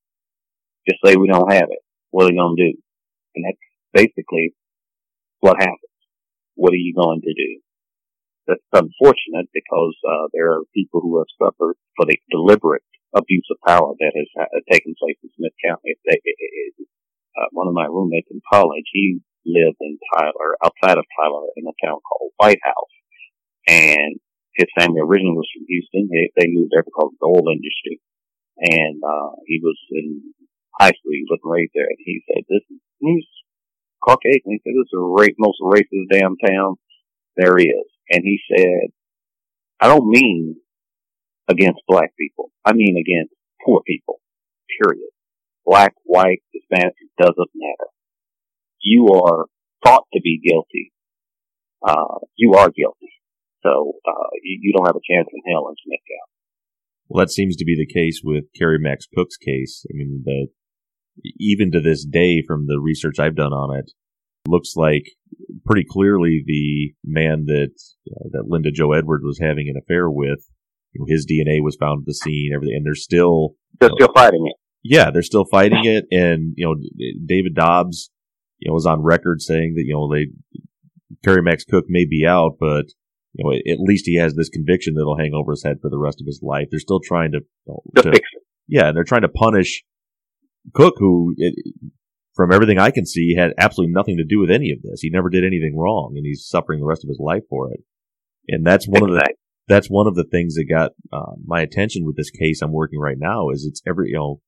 Just 0.90 1.00
say 1.06 1.16
we 1.16 1.30
don't 1.30 1.52
have 1.52 1.70
it. 1.72 1.80
What 2.10 2.26
are 2.26 2.34
you 2.34 2.40
going 2.40 2.58
to 2.58 2.72
do? 2.72 2.78
And 3.36 3.46
that's 3.46 3.58
basically 3.94 4.54
what 5.40 5.58
happens. 5.58 5.80
What 6.56 6.74
are 6.74 6.84
you 6.84 6.94
going 6.94 7.22
to 7.22 7.34
do? 7.34 7.62
That's 8.48 8.66
unfortunate 8.74 9.48
because 9.54 9.96
uh, 10.02 10.28
there 10.34 10.52
are 10.54 10.66
people 10.74 11.02
who 11.02 11.20
have 11.22 11.30
suffered 11.38 11.78
for 11.96 12.06
the 12.06 12.18
deliberate 12.32 12.84
abuse 13.14 13.46
of 13.52 13.62
power 13.68 13.94
that 14.00 14.14
has 14.16 14.30
uh, 14.40 14.60
taken 14.72 14.96
place 14.98 15.20
in 15.22 15.30
Smith 15.38 15.54
County. 15.62 15.94
They, 16.06 16.18
it, 16.18 16.38
it, 16.38 16.74
uh, 17.38 17.48
one 17.52 17.68
of 17.68 17.78
my 17.78 17.86
roommates 17.86 18.32
in 18.32 18.42
college, 18.52 18.88
he 18.92 19.22
lived 19.46 19.78
in 19.80 19.98
Tyler, 20.14 20.58
outside 20.64 20.98
of 20.98 21.06
Tyler, 21.16 21.48
in 21.58 21.66
a 21.68 21.76
town 21.86 22.00
called 22.02 22.34
White 22.38 22.62
House, 22.64 22.94
and 23.68 24.20
his 24.56 24.68
family 24.78 25.00
originally 25.00 25.38
was 25.38 25.50
from 25.54 25.66
Houston. 25.70 26.10
They, 26.12 26.32
they 26.36 26.52
moved 26.52 26.72
there 26.74 26.84
because 26.84 27.14
of 27.14 27.20
the 27.22 27.30
oil 27.32 27.48
industry, 27.54 28.02
and 28.58 29.00
uh, 29.00 29.38
he 29.46 29.62
was 29.64 29.78
in 29.92 30.34
high 30.80 30.92
school. 30.98 31.14
He 31.14 31.30
was 31.30 31.40
raised 31.46 31.72
there, 31.74 31.88
and 31.88 32.02
he 32.02 32.22
said, 32.28 32.44
"This 32.50 32.66
is 32.68 32.82
he's 33.00 33.28
Caucasian." 34.04 34.58
He 34.58 34.62
said, 34.66 34.76
"This 34.76 34.92
is 34.92 34.98
the 34.98 35.36
most 35.40 35.60
racist 35.62 36.10
damn 36.12 36.36
town 36.42 36.76
there 37.38 37.58
is." 37.58 37.92
and 38.12 38.24
he 38.24 38.40
said, 38.54 38.92
I 39.80 39.88
don't 39.88 40.08
mean 40.08 40.58
against 41.48 41.80
black 41.88 42.12
people. 42.20 42.52
I 42.66 42.74
mean 42.74 42.96
against 42.98 43.34
poor 43.66 43.82
people, 43.88 44.20
period. 44.80 45.10
Black, 45.66 45.94
white, 46.04 46.44
Hispanic, 46.54 46.94
doesn't 47.20 47.52
matter. 47.56 47.90
You 48.82 49.08
are 49.14 49.46
thought 49.84 50.06
to 50.14 50.22
be 50.22 50.42
guilty. 50.46 50.92
Uh, 51.82 52.20
you 52.36 52.54
are 52.54 52.70
guilty. 52.70 53.14
So, 53.64 53.94
uh, 54.06 54.30
you, 54.44 54.60
you, 54.62 54.74
don't 54.76 54.88
have 54.88 54.96
a 54.96 55.08
chance 55.14 55.28
in 55.32 55.52
hell 55.52 55.70
in 55.70 55.76
Smith 55.86 56.00
County. 56.02 56.32
Well, 57.08 57.24
that 57.24 57.32
seems 57.32 57.56
to 57.58 57.66
be 57.66 57.76
the 57.76 57.92
case 57.92 58.22
with 58.24 58.46
Kerry 58.58 58.80
Max 58.80 59.08
Cook's 59.16 59.38
case. 59.38 59.86
I 59.90 59.94
mean, 59.94 60.24
the, 60.26 60.48
even 61.40 61.72
to 61.72 61.80
this 61.80 62.06
day, 62.06 62.44
from 62.46 62.66
the 62.68 62.80
research 62.80 63.20
I've 63.20 63.36
done 63.36 63.54
on 63.54 63.78
it, 63.78 63.92
looks 64.48 64.74
like 64.76 65.04
pretty 65.66 65.86
clearly 65.90 66.44
the 66.46 66.94
man 67.04 67.46
that 67.46 67.72
uh, 68.10 68.30
that 68.32 68.48
Linda 68.48 68.72
Jo 68.72 68.94
Edwards 68.94 69.24
was 69.24 69.40
having 69.40 69.70
an 69.70 69.78
affair 69.78 70.10
with. 70.10 70.40
You 70.94 71.02
know, 71.02 71.06
his 71.08 71.26
DNA 71.26 71.64
was 71.64 71.78
found 71.80 72.02
at 72.02 72.06
the 72.06 72.14
scene. 72.14 72.52
Everything, 72.54 72.76
and 72.78 72.86
they're 72.86 72.96
still 72.96 73.56
they're 73.80 73.90
you 73.90 73.96
know, 74.00 74.06
still 74.06 74.14
fighting 74.14 74.46
it. 74.48 74.56
Yeah, 74.84 75.12
they're 75.12 75.22
still 75.22 75.46
fighting 75.46 75.86
it. 75.86 76.06
And 76.12 76.54
you 76.58 76.66
know, 76.66 76.76
David 77.26 77.56
Dobbs, 77.56 78.10
you 78.60 78.70
know, 78.70 78.74
was 78.74 78.86
on 78.86 79.02
record 79.02 79.42
saying 79.42 79.76
that 79.76 79.84
you 79.86 79.94
know 79.94 80.12
they 80.14 80.28
Kerry 81.24 81.42
Max 81.42 81.64
Cook 81.64 81.86
may 81.88 82.06
be 82.06 82.26
out, 82.28 82.58
but 82.60 82.86
you 83.34 83.44
know, 83.44 83.54
at 83.54 83.80
least 83.80 84.06
he 84.06 84.16
has 84.18 84.36
this 84.36 84.50
conviction 84.50 84.96
that'll 84.96 85.18
hang 85.18 85.34
over 85.34 85.52
his 85.52 85.64
head 85.64 85.78
for 85.82 85.90
the 85.90 85.98
rest 85.98 86.20
of 86.20 86.28
his 86.28 86.42
life. 86.44 86.68
They're 86.70 86.80
still 86.80 87.00
trying 87.00 87.32
to, 87.32 87.40
to, 88.02 88.22
yeah, 88.68 88.88
and 88.88 88.98
they're 88.98 89.06
trying 89.06 89.22
to 89.22 89.30
punish 89.30 89.84
Cook, 90.74 90.96
who 90.98 91.34
it, 91.38 91.56
from 92.34 92.52
everything 92.52 92.80
I 92.80 92.92
can 92.92 93.06
see, 93.06 93.36
had 93.36 93.52
absolutely 93.58 93.94
nothing 93.94 94.18
to 94.18 94.24
do 94.24 94.40
with 94.40 94.52
any 94.52 94.72
of 94.72 94.82
this. 94.82 95.02
He 95.02 95.10
never 95.10 95.30
did 95.30 95.44
anything 95.44 95.78
wrong, 95.78 96.14
and 96.16 96.26
he's 96.26 96.48
suffering 96.48 96.80
the 96.80 96.86
rest 96.86 97.04
of 97.04 97.10
his 97.10 97.20
life 97.20 97.44
for 97.50 97.72
it. 97.72 97.82
And 98.48 98.66
that's 98.66 98.88
one 98.88 99.04
exactly. 99.04 99.18
of 99.18 99.24
the 99.24 99.36
that's 99.68 99.88
one 99.88 100.08
of 100.08 100.16
the 100.16 100.26
things 100.26 100.56
that 100.56 100.66
got 100.66 100.92
uh, 101.14 101.34
my 101.46 101.62
attention 101.62 102.06
with 102.06 102.18
this 102.18 102.32
case 102.32 102.62
I'm 102.62 102.74
working 102.74 103.00
right 103.00 103.18
now. 103.18 103.50
Is 103.50 103.66
it's 103.66 103.82
every 103.88 104.10
you 104.10 104.18
know 104.18 104.42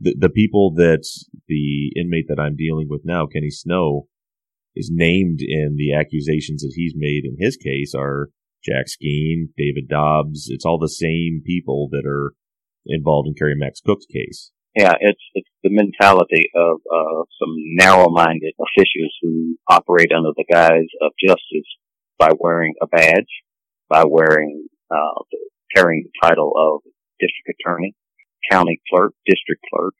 the 0.00 0.14
the 0.18 0.28
people 0.30 0.72
that 0.76 1.04
the 1.48 1.92
inmate 1.96 2.26
that 2.28 2.40
I'm 2.40 2.56
dealing 2.56 2.88
with 2.88 3.02
now, 3.04 3.26
Kenny 3.26 3.50
Snow, 3.50 4.06
is 4.76 4.90
named 4.92 5.40
in 5.40 5.76
the 5.76 5.94
accusations 5.94 6.62
that 6.62 6.72
he's 6.74 6.94
made 6.96 7.24
in 7.24 7.36
his 7.38 7.56
case 7.56 7.94
are 7.96 8.28
Jack 8.62 8.86
Skeen, 8.86 9.48
David 9.56 9.88
Dobbs. 9.88 10.48
It's 10.50 10.64
all 10.64 10.78
the 10.78 10.88
same 10.88 11.42
people 11.44 11.88
that 11.90 12.04
are 12.06 12.34
involved 12.86 13.28
in 13.28 13.34
Kerry 13.34 13.54
Max 13.56 13.80
Cook's 13.80 14.06
case 14.06 14.52
yeah, 14.76 14.94
it's 15.00 15.22
it's 15.34 15.48
the 15.64 15.70
mentality 15.70 16.50
of 16.54 16.78
uh, 16.86 17.22
some 17.40 17.54
narrow-minded 17.74 18.54
officials 18.60 19.14
who 19.20 19.56
operate 19.68 20.12
under 20.16 20.30
the 20.36 20.44
guise 20.50 20.90
of 21.02 21.12
justice 21.18 21.66
by 22.18 22.30
wearing 22.38 22.74
a 22.80 22.86
badge, 22.86 23.42
by 23.88 24.04
wearing 24.06 24.68
uh, 24.90 25.22
carrying 25.74 26.04
the 26.04 26.28
title 26.28 26.52
of 26.56 26.82
district 27.18 27.58
attorney, 27.60 27.94
county 28.50 28.80
clerk, 28.88 29.12
district 29.26 29.62
clerk 29.72 29.94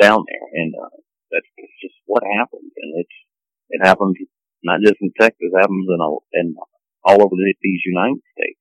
down 0.00 0.24
there, 0.26 0.60
and 0.60 0.74
uh, 0.74 0.96
that's, 1.30 1.46
just 1.80 1.94
what 2.06 2.24
happens, 2.36 2.72
and 2.76 2.94
it's 2.98 3.16
it 3.70 3.86
happens 3.86 4.16
not 4.64 4.80
just 4.82 4.96
in 5.00 5.12
Texas, 5.20 5.52
it 5.52 5.60
happens 5.60 5.86
in 5.88 6.00
all, 6.00 6.24
in 6.32 6.56
all 7.04 7.22
over 7.22 7.36
the, 7.36 7.54
these 7.62 7.80
United 7.84 8.20
States, 8.32 8.58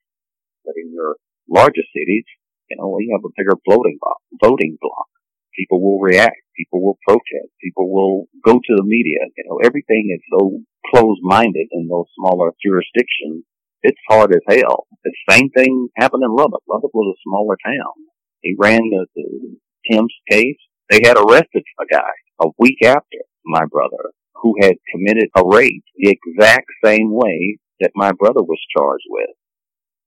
but 0.65 0.75
in 0.77 0.91
your 0.93 1.15
larger 1.49 1.81
cities, 1.95 2.25
you 2.69 2.77
know, 2.77 2.99
you 2.99 3.15
have 3.15 3.25
a 3.25 3.33
bigger 3.35 3.57
voting 3.65 3.97
block, 3.99 4.19
voting 4.43 4.77
block 4.81 5.07
people 5.55 5.81
will 5.81 5.99
react. 5.99 6.37
People 6.57 6.83
will 6.83 6.97
protest. 7.07 7.49
People 7.63 7.91
will 7.91 8.25
go 8.45 8.53
to 8.53 8.73
the 8.75 8.83
media. 8.83 9.19
You 9.37 9.43
know, 9.49 9.59
everything 9.63 10.13
is 10.13 10.21
so 10.31 10.59
closed-minded 10.93 11.67
in 11.71 11.87
those 11.87 12.05
smaller 12.17 12.51
jurisdictions. 12.63 13.45
It's 13.81 13.99
hard 14.09 14.33
as 14.33 14.41
hell. 14.47 14.87
The 15.03 15.13
same 15.29 15.49
thing 15.49 15.89
happened 15.97 16.23
in 16.23 16.35
Lubbock. 16.35 16.63
Lubbock 16.69 16.93
was 16.93 17.15
a 17.15 17.23
smaller 17.27 17.57
town. 17.65 17.93
He 18.41 18.55
ran 18.57 18.81
the, 18.89 19.07
the 19.15 19.57
Tim's 19.89 20.13
case. 20.29 20.59
They 20.89 21.01
had 21.03 21.17
arrested 21.17 21.63
a 21.79 21.85
guy 21.91 22.13
a 22.41 22.49
week 22.59 22.83
after 22.85 23.19
my 23.45 23.65
brother 23.65 24.11
who 24.35 24.55
had 24.61 24.75
committed 24.93 25.29
a 25.35 25.43
rape 25.45 25.83
the 25.97 26.11
exact 26.11 26.67
same 26.83 27.09
way 27.11 27.57
that 27.79 27.91
my 27.95 28.11
brother 28.11 28.43
was 28.43 28.59
charged 28.77 29.05
with. 29.09 29.29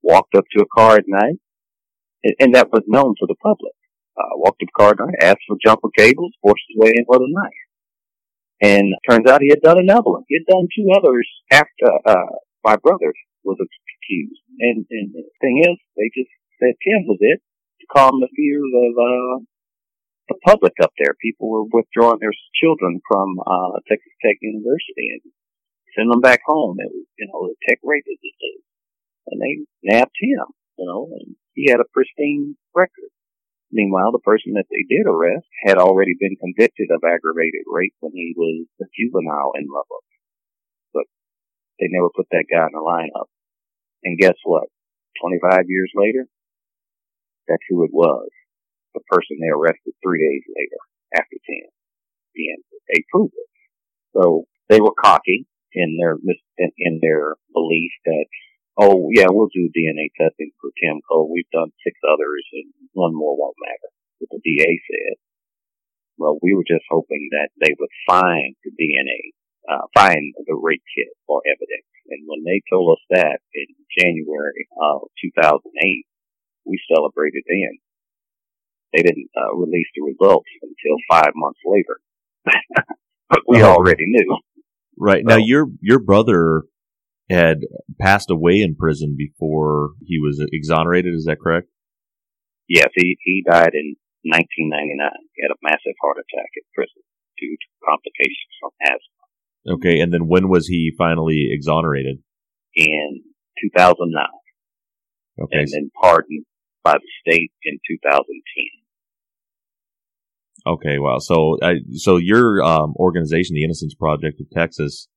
Walked 0.02 0.34
up 0.36 0.44
to 0.52 0.62
a 0.62 0.66
car 0.78 0.96
at 0.96 1.04
night, 1.08 1.40
and, 2.22 2.34
and 2.38 2.54
that 2.54 2.70
was 2.70 2.82
known 2.86 3.14
to 3.18 3.26
the 3.26 3.34
public 3.42 3.72
uh, 4.16 4.34
walked 4.36 4.60
to 4.60 4.66
the 4.66 4.76
car 4.76 4.94
night, 4.98 5.20
asked 5.20 5.44
for 5.46 5.56
jumper 5.64 5.88
cables, 5.96 6.32
forced 6.42 6.64
his 6.68 6.80
way 6.80 6.92
in 6.96 7.04
with 7.06 7.20
a 7.20 7.28
knife. 7.28 7.62
And 8.62 8.94
turns 9.08 9.28
out 9.28 9.42
he 9.42 9.52
had 9.52 9.60
done 9.60 9.78
another 9.78 10.08
one. 10.08 10.24
He 10.28 10.40
had 10.40 10.48
done 10.48 10.68
two 10.72 10.88
others 10.96 11.28
after, 11.52 11.92
uh, 12.06 12.32
my 12.64 12.76
brother 12.76 13.12
was 13.44 13.58
accused. 13.60 14.42
And, 14.60 14.86
and 14.90 15.12
the 15.12 15.24
thing 15.40 15.60
is, 15.60 15.76
they 15.96 16.08
just 16.16 16.32
said 16.58 16.80
Tim 16.80 17.04
was 17.06 17.18
it 17.20 17.40
to 17.80 17.86
calm 17.92 18.20
the 18.20 18.32
fears 18.32 18.72
of, 18.72 18.92
uh, 18.96 19.36
the 20.28 20.40
public 20.42 20.72
up 20.82 20.90
there. 20.98 21.14
People 21.20 21.50
were 21.50 21.68
withdrawing 21.70 22.18
their 22.18 22.34
children 22.56 23.00
from, 23.06 23.36
uh, 23.38 23.78
Texas 23.86 24.16
Tech 24.24 24.40
University 24.40 25.12
and 25.12 25.32
send 25.94 26.10
them 26.10 26.20
back 26.20 26.40
home. 26.46 26.76
It 26.80 26.90
was, 26.92 27.06
you 27.18 27.26
know, 27.28 27.48
the 27.48 27.56
tech 27.68 27.78
rapists. 27.84 28.24
And 29.28 29.40
they 29.40 29.66
nabbed 29.82 30.16
him, 30.20 30.46
you 30.78 30.86
know, 30.86 31.08
and 31.12 31.36
he 31.54 31.68
had 31.70 31.80
a 31.80 31.90
pristine 31.92 32.56
record. 32.74 33.10
Meanwhile, 33.76 34.16
the 34.16 34.24
person 34.24 34.56
that 34.56 34.64
they 34.72 34.88
did 34.88 35.04
arrest 35.04 35.44
had 35.68 35.76
already 35.76 36.16
been 36.16 36.40
convicted 36.40 36.88
of 36.88 37.04
aggravated 37.04 37.68
rape 37.68 37.92
when 38.00 38.16
he 38.16 38.32
was 38.32 38.64
a 38.80 38.88
juvenile 38.96 39.52
in 39.52 39.68
Lubbock. 39.68 40.06
But 40.96 41.04
they 41.76 41.92
never 41.92 42.08
put 42.08 42.24
that 42.32 42.48
guy 42.48 42.64
in 42.64 42.72
the 42.72 42.80
lineup. 42.80 43.28
And 44.02 44.16
guess 44.16 44.40
what? 44.44 44.72
25 45.20 45.68
years 45.68 45.92
later, 45.94 46.24
that's 47.46 47.68
who 47.68 47.84
it 47.84 47.92
was. 47.92 48.32
The 48.94 49.04
person 49.12 49.36
they 49.44 49.52
arrested 49.52 49.92
three 50.00 50.24
days 50.24 50.44
later 50.48 50.80
after 51.12 51.36
10. 51.36 51.68
And 51.68 52.64
they 52.88 53.04
proved 53.12 53.36
it. 53.36 53.50
So 54.16 54.48
they 54.70 54.80
were 54.80 54.96
cocky 54.96 55.44
in 55.74 55.98
their, 56.00 56.16
in 56.56 57.00
their 57.02 57.36
belief 57.52 57.92
that 58.06 58.24
Oh, 58.76 59.08
yeah, 59.10 59.32
we'll 59.32 59.48
do 59.48 59.72
DNA 59.72 60.12
testing 60.20 60.52
for 60.60 60.68
Tim 60.76 61.00
Cole. 61.08 61.32
We've 61.32 61.48
done 61.48 61.72
six 61.80 61.96
others 62.04 62.44
and 62.52 62.72
one 62.92 63.16
more 63.16 63.36
won't 63.36 63.56
matter, 63.56 63.88
what 64.20 64.28
the 64.30 64.40
DA 64.44 64.68
said. 64.68 65.16
Well, 66.18 66.38
we 66.42 66.52
were 66.52 66.64
just 66.68 66.84
hoping 66.90 67.28
that 67.32 67.48
they 67.60 67.72
would 67.78 67.92
find 68.08 68.54
the 68.64 68.72
DNA, 68.72 69.32
uh, 69.68 69.88
find 69.94 70.34
the 70.44 70.56
rape 70.56 70.84
kit 70.92 71.12
or 71.26 71.40
evidence. 71.48 71.88
And 72.08 72.24
when 72.26 72.44
they 72.44 72.60
told 72.68 72.96
us 72.96 73.04
that 73.10 73.40
in 73.54 73.66
January 73.98 74.68
of 74.80 75.08
2008, 75.24 76.04
we 76.66 76.80
celebrated 76.92 77.44
then. 77.48 77.78
they 78.92 79.02
didn't 79.02 79.30
uh, 79.36 79.56
release 79.56 79.88
the 79.94 80.04
results 80.04 80.48
until 80.62 80.96
five 81.08 81.32
months 81.34 81.60
later. 81.64 82.00
but 83.30 83.40
we 83.48 83.62
oh. 83.62 83.72
already 83.72 84.04
knew. 84.06 84.36
Right 84.98 85.24
so, 85.26 85.36
now, 85.36 85.44
your 85.44 85.68
your 85.80 85.98
brother 85.98 86.62
had 87.28 87.58
passed 88.00 88.30
away 88.30 88.60
in 88.60 88.76
prison 88.76 89.16
before 89.18 89.90
he 90.04 90.18
was 90.18 90.44
exonerated. 90.52 91.14
Is 91.14 91.24
that 91.24 91.40
correct? 91.42 91.68
Yes, 92.68 92.88
he 92.94 93.16
he 93.22 93.44
died 93.46 93.74
in 93.74 93.96
1999. 94.22 95.10
He 95.34 95.42
had 95.42 95.54
a 95.54 95.62
massive 95.62 95.94
heart 96.02 96.18
attack 96.18 96.50
in 96.56 96.62
prison 96.74 97.02
due 97.38 97.56
to 97.56 97.66
complications 97.84 98.54
from 98.60 98.70
asthma. 98.82 99.24
Okay, 99.78 100.00
and 100.00 100.12
then 100.12 100.28
when 100.28 100.48
was 100.48 100.66
he 100.68 100.92
finally 100.96 101.48
exonerated? 101.50 102.18
In 102.74 103.22
2009. 103.62 104.26
Okay. 105.38 105.58
And 105.58 105.68
then 105.72 105.90
pardoned 106.00 106.44
by 106.82 106.94
the 106.94 107.10
state 107.20 107.52
in 107.62 107.78
2010. 107.86 108.86
Okay, 110.66 110.98
wow. 110.98 111.18
So, 111.18 111.58
uh, 111.62 111.74
so 111.94 112.16
your 112.16 112.62
um, 112.62 112.94
organization, 112.96 113.54
the 113.54 113.64
Innocence 113.64 113.94
Project 113.94 114.40
of 114.40 114.50
Texas, 114.50 115.08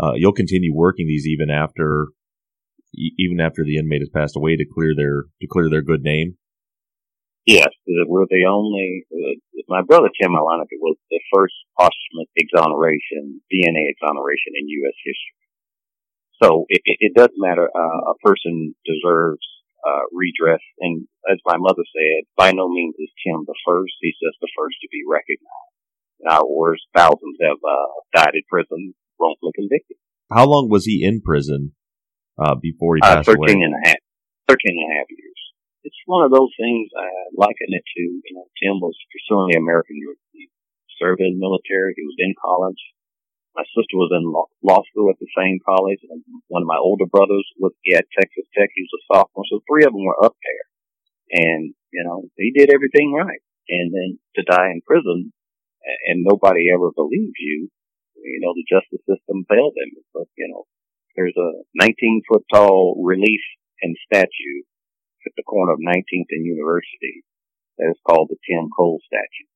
uh, 0.00 0.12
you'll 0.14 0.32
continue 0.32 0.74
working 0.74 1.06
these 1.06 1.26
even 1.26 1.50
after, 1.50 2.08
even 2.94 3.40
after 3.40 3.64
the 3.64 3.76
inmate 3.76 4.02
has 4.02 4.10
passed 4.14 4.36
away 4.36 4.56
to 4.56 4.64
clear 4.64 4.94
their 4.96 5.24
to 5.40 5.46
clear 5.50 5.68
their 5.70 5.82
good 5.82 6.02
name. 6.02 6.36
Yes, 7.46 7.72
we're 7.86 8.28
the 8.28 8.44
only. 8.44 9.06
Uh, 9.10 9.40
my 9.68 9.82
brother 9.82 10.08
Tim 10.20 10.32
Ilonica 10.32 10.76
was 10.80 10.96
the 11.10 11.20
first 11.32 11.54
posthumous 11.78 12.28
exoneration, 12.36 13.40
DNA 13.52 13.88
exoneration 13.88 14.52
in 14.54 14.68
U.S. 14.68 14.96
history. 15.04 15.38
So 16.42 16.66
it, 16.68 16.82
it, 16.84 16.96
it 17.00 17.12
does 17.14 17.30
matter. 17.36 17.68
Uh, 17.68 18.12
a 18.12 18.14
person 18.22 18.74
deserves 18.84 19.44
uh, 19.86 20.04
redress. 20.12 20.60
And 20.80 21.06
as 21.30 21.38
my 21.46 21.56
mother 21.56 21.82
said, 21.88 22.28
by 22.36 22.52
no 22.52 22.68
means 22.68 22.94
is 22.98 23.10
Tim 23.24 23.44
the 23.46 23.56
first. 23.66 23.94
He's 24.00 24.18
just 24.22 24.38
the 24.40 24.52
first 24.56 24.76
to 24.82 24.88
be 24.90 25.02
recognized. 25.08 25.74
In 26.20 26.26
our 26.28 26.76
thousands 26.94 27.38
have 27.40 27.62
uh, 27.62 27.92
died 28.14 28.34
in 28.34 28.42
prison 28.50 28.94
wrongfully 29.20 29.52
convicted. 29.54 29.98
How 30.30 30.46
long 30.46 30.68
was 30.68 30.84
he 30.84 31.04
in 31.04 31.20
prison 31.20 31.72
uh, 32.38 32.54
before 32.54 32.96
he 32.96 33.02
uh, 33.02 33.20
passed 33.20 33.28
13 33.28 33.38
away? 33.38 33.52
And 33.52 33.74
a 33.74 33.82
half, 33.88 34.00
13 34.48 34.76
and 34.76 34.86
a 34.86 34.94
half 34.98 35.08
years. 35.10 35.40
It's 35.84 36.02
one 36.06 36.24
of 36.24 36.32
those 36.32 36.52
things 36.58 36.90
I 36.92 37.08
liken 37.36 37.72
it 37.72 37.84
to, 37.96 38.02
you 38.02 38.34
know, 38.36 38.46
Tim 38.60 38.80
was 38.80 38.96
pursuing 39.08 39.54
the 39.54 39.60
American 39.62 39.96
dream. 39.96 40.20
He 40.36 40.50
served 41.00 41.20
in 41.20 41.38
the 41.38 41.40
military. 41.40 41.94
He 41.96 42.04
was 42.04 42.18
in 42.18 42.34
college. 42.36 42.80
My 43.56 43.64
sister 43.74 43.96
was 43.98 44.12
in 44.14 44.22
law 44.28 44.82
school 44.86 45.10
at 45.10 45.18
the 45.18 45.32
same 45.34 45.58
college, 45.64 45.98
and 46.06 46.22
one 46.46 46.62
of 46.62 46.70
my 46.70 46.78
older 46.78 47.06
brothers 47.10 47.42
was 47.58 47.72
at 47.90 48.06
Texas 48.14 48.46
Tech. 48.54 48.70
He 48.70 48.86
was 48.86 48.94
a 48.94 49.02
sophomore, 49.10 49.48
so 49.50 49.64
three 49.66 49.82
of 49.82 49.90
them 49.90 50.04
were 50.04 50.22
up 50.22 50.36
there. 50.38 50.66
And 51.42 51.74
you 51.90 52.04
know, 52.04 52.28
he 52.36 52.52
did 52.54 52.70
everything 52.70 53.16
right. 53.16 53.42
And 53.68 53.90
then 53.92 54.18
to 54.36 54.42
die 54.46 54.70
in 54.70 54.80
prison, 54.86 55.32
and 56.06 56.24
nobody 56.24 56.70
ever 56.72 56.90
believes 56.94 57.36
you, 57.38 57.68
you 58.24 58.40
know, 58.42 58.54
the 58.54 58.66
justice 58.66 59.04
system 59.06 59.46
failed 59.48 59.74
him. 59.78 60.02
But 60.14 60.28
you 60.36 60.48
know, 60.50 60.66
there's 61.16 61.36
a 61.36 61.50
19 61.74 62.22
foot 62.28 62.44
tall 62.52 62.98
relief 63.02 63.42
and 63.82 63.96
statue 64.06 64.62
at 65.26 65.34
the 65.36 65.46
corner 65.46 65.72
of 65.72 65.80
19th 65.82 66.30
and 66.30 66.46
University 66.46 67.24
that 67.78 67.90
is 67.90 68.00
called 68.06 68.30
the 68.30 68.40
Tim 68.46 68.70
Cole 68.74 69.00
statue. 69.06 69.50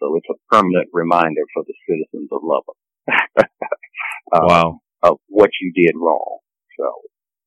So 0.00 0.16
it's 0.16 0.28
a 0.28 0.40
permanent 0.52 0.88
reminder 0.92 1.44
for 1.52 1.64
the 1.64 1.76
citizens 1.88 2.28
of 2.32 2.44
Lubbock. 2.44 2.80
uh, 4.32 4.44
wow. 4.44 4.80
Of 5.02 5.18
what 5.28 5.50
you 5.60 5.72
did 5.72 5.96
wrong. 5.96 6.40
So 6.76 6.86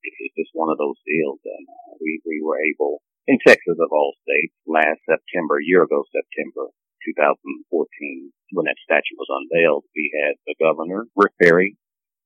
it's 0.01 0.37
just 0.37 0.53
one 0.53 0.69
of 0.69 0.77
those 0.77 0.97
deals. 1.05 1.39
And 1.45 1.65
uh, 1.69 1.97
we, 2.01 2.21
we 2.25 2.41
were 2.41 2.57
able, 2.61 3.01
in 3.27 3.37
Texas 3.45 3.77
of 3.77 3.89
all 3.91 4.13
states, 4.25 4.53
last 4.65 5.01
September, 5.05 5.61
a 5.61 5.65
year 5.65 5.83
ago, 5.83 6.05
September 6.09 6.73
2014, 7.15 8.33
when 8.53 8.65
that 8.65 8.77
statute 8.85 9.17
was 9.17 9.29
unveiled, 9.29 9.85
we 9.95 10.11
had 10.13 10.35
the 10.45 10.55
governor, 10.61 11.05
Rick 11.15 11.33
Perry, 11.41 11.77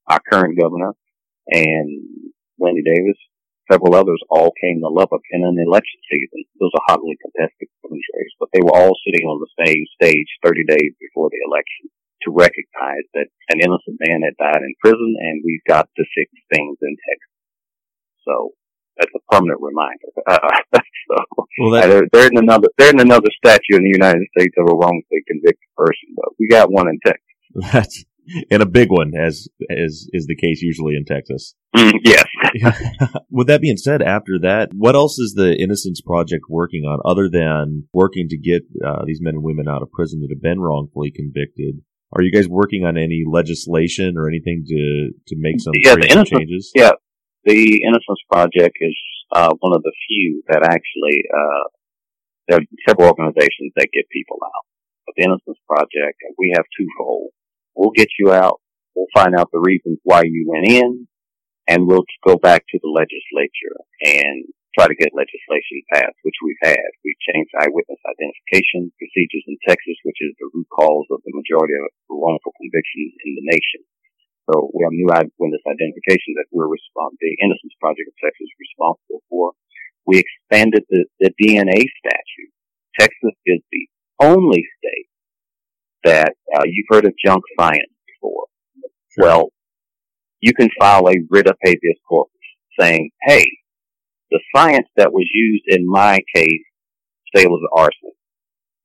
our 0.07 0.19
current 0.19 0.59
governor, 0.59 0.93
and 1.47 1.89
Wendy 2.57 2.83
Davis, 2.83 3.19
several 3.71 3.95
others 3.95 4.19
all 4.29 4.51
came 4.59 4.79
to 4.79 4.91
Lubbock 4.91 5.23
in 5.31 5.43
an 5.43 5.55
election 5.59 5.99
season. 6.11 6.43
It 6.43 6.59
was 6.59 6.75
a 6.75 6.85
hotly 6.91 7.15
contested 7.19 7.67
race, 7.89 8.35
but 8.39 8.49
they 8.53 8.61
were 8.61 8.75
all 8.75 8.95
sitting 9.05 9.25
on 9.27 9.39
the 9.39 9.51
same 9.63 9.83
stage 9.99 10.27
30 10.43 10.65
days 10.67 10.93
before 10.99 11.29
the 11.29 11.41
election 11.45 11.89
to 12.23 12.31
recognize 12.31 13.05
that 13.13 13.27
an 13.51 13.59
innocent 13.59 13.99
man 13.99 14.23
had 14.23 14.39
died 14.39 14.63
in 14.63 14.73
prison 14.79 15.15
and 15.19 15.43
we've 15.43 15.63
got 15.67 15.89
to 15.95 16.03
fix 16.15 16.31
things 16.51 16.77
in 16.81 16.95
Texas. 16.95 17.35
So 18.23 18.55
that's 18.97 19.11
a 19.15 19.23
permanent 19.31 19.59
reminder. 19.61 20.09
Uh, 20.23 20.79
so 21.07 21.45
well, 21.59 21.71
that, 21.71 21.87
there, 21.87 22.03
there 22.11 22.23
isn't 22.23 22.37
another 22.37 22.67
there 22.77 22.87
isn't 22.87 23.01
another 23.01 23.29
statue 23.37 23.77
in 23.77 23.83
the 23.83 23.93
United 23.93 24.23
States 24.37 24.55
of 24.57 24.67
a 24.69 24.75
wrongfully 24.75 25.23
convicted 25.27 25.69
person, 25.75 26.09
but 26.15 26.29
we 26.39 26.47
got 26.47 26.71
one 26.71 26.87
in 26.87 26.99
Texas. 27.05 27.71
That's 27.71 28.05
and 28.49 28.61
a 28.61 28.65
big 28.65 28.89
one, 28.89 29.13
as 29.15 29.47
as 29.69 30.07
is 30.13 30.27
the 30.27 30.35
case 30.35 30.61
usually 30.61 30.95
in 30.95 31.05
Texas. 31.05 31.55
Mm, 31.75 31.93
yes. 32.03 32.25
With 33.29 33.47
that 33.47 33.61
being 33.61 33.77
said, 33.77 34.01
after 34.01 34.39
that, 34.41 34.69
what 34.73 34.95
else 34.95 35.19
is 35.19 35.33
the 35.33 35.55
Innocence 35.55 36.01
Project 36.01 36.43
working 36.49 36.83
on 36.83 36.99
other 37.05 37.29
than 37.29 37.87
working 37.93 38.27
to 38.29 38.37
get 38.37 38.63
uh, 38.85 39.03
these 39.05 39.19
men 39.21 39.35
and 39.35 39.43
women 39.43 39.67
out 39.67 39.81
of 39.81 39.91
prison 39.91 40.21
that 40.21 40.29
have 40.29 40.41
been 40.41 40.59
wrongfully 40.59 41.11
convicted? 41.11 41.81
Are 42.15 42.21
you 42.21 42.31
guys 42.31 42.47
working 42.47 42.85
on 42.85 42.95
any 42.95 43.23
legislation 43.27 44.17
or 44.17 44.27
anything 44.27 44.63
to 44.67 45.11
to 45.27 45.35
make 45.37 45.59
some 45.59 45.73
yeah, 45.75 46.23
changes? 46.23 46.71
Yeah, 46.75 46.91
the 47.45 47.83
Innocence 47.83 48.21
Project 48.31 48.75
is 48.79 48.97
uh, 49.31 49.53
one 49.59 49.75
of 49.75 49.83
the 49.83 49.93
few 50.07 50.43
that 50.47 50.63
actually 50.63 51.23
uh, 51.27 51.65
there 52.47 52.59
are 52.59 52.67
several 52.87 53.09
organizations 53.09 53.71
that 53.75 53.93
get 53.93 54.09
people 54.11 54.37
out. 54.43 54.65
But 55.05 55.15
the 55.17 55.23
Innocence 55.23 55.59
Project, 55.67 56.19
we 56.37 56.53
have 56.55 56.65
twofold. 56.77 57.31
We'll 57.75 57.95
get 57.95 58.09
you 58.19 58.31
out. 58.31 58.59
We'll 58.95 59.11
find 59.13 59.35
out 59.35 59.49
the 59.51 59.63
reasons 59.63 59.99
why 60.03 60.23
you 60.23 60.45
went 60.47 60.67
in, 60.67 61.07
and 61.67 61.87
we'll 61.87 62.05
go 62.25 62.37
back 62.37 62.63
to 62.69 62.79
the 62.79 62.91
legislature 62.91 63.75
and 64.05 64.45
try 64.77 64.87
to 64.89 64.97
get 64.97 65.13
legislation 65.13 65.81
passed, 65.93 66.17
which 66.23 66.37
we've 66.41 66.61
had. 66.61 66.85
We've 67.05 67.25
changed 67.29 67.53
eyewitness 67.57 68.01
identification 68.05 68.93
procedures 68.97 69.45
in 69.47 69.57
Texas, 69.65 69.97
which 70.03 70.21
is 70.21 70.33
the 70.37 70.49
root 70.53 70.69
cause 70.73 71.09
of 71.13 71.21
the 71.25 71.33
majority 71.33 71.73
of 71.77 71.89
wrongful 72.09 72.53
convictions 72.57 73.13
in 73.25 73.31
the 73.37 73.45
nation. 73.49 73.81
So 74.49 74.69
we 74.73 74.83
have 74.83 74.91
new 74.91 75.07
eyewitness 75.07 75.63
identification 75.63 76.35
that 76.35 76.51
we're 76.51 76.67
responsible, 76.67 77.17
the 77.21 77.37
Innocence 77.39 77.73
Project 77.79 78.11
of 78.11 78.15
Texas 78.19 78.43
is 78.43 78.59
responsible 78.59 79.23
for. 79.29 79.51
We 80.05 80.19
expanded 80.19 80.83
the, 80.89 81.05
the 81.19 81.31
DNA 81.39 81.79
statute. 81.79 82.51
Texas 82.99 83.35
is 83.45 83.61
the 83.71 83.87
only 84.19 84.67
state 84.77 85.07
that, 86.03 86.35
uh, 86.53 86.63
you've 86.65 86.87
heard 86.89 87.05
of 87.05 87.13
junk 87.23 87.43
science 87.57 87.93
before. 88.05 88.45
Sure. 89.15 89.23
Well, 89.23 89.43
you 90.41 90.53
can 90.53 90.69
file 90.77 91.07
a 91.07 91.15
writ 91.29 91.47
of 91.47 91.55
habeas 91.63 91.99
corpus 92.07 92.33
saying, 92.77 93.11
hey, 93.21 93.45
the 94.29 94.41
science 94.53 94.87
that 94.97 95.13
was 95.13 95.25
used 95.31 95.63
in 95.67 95.87
my 95.87 96.19
case, 96.35 96.65
say 97.33 97.43
it 97.43 97.49
was 97.49 97.65
arson, 97.73 98.11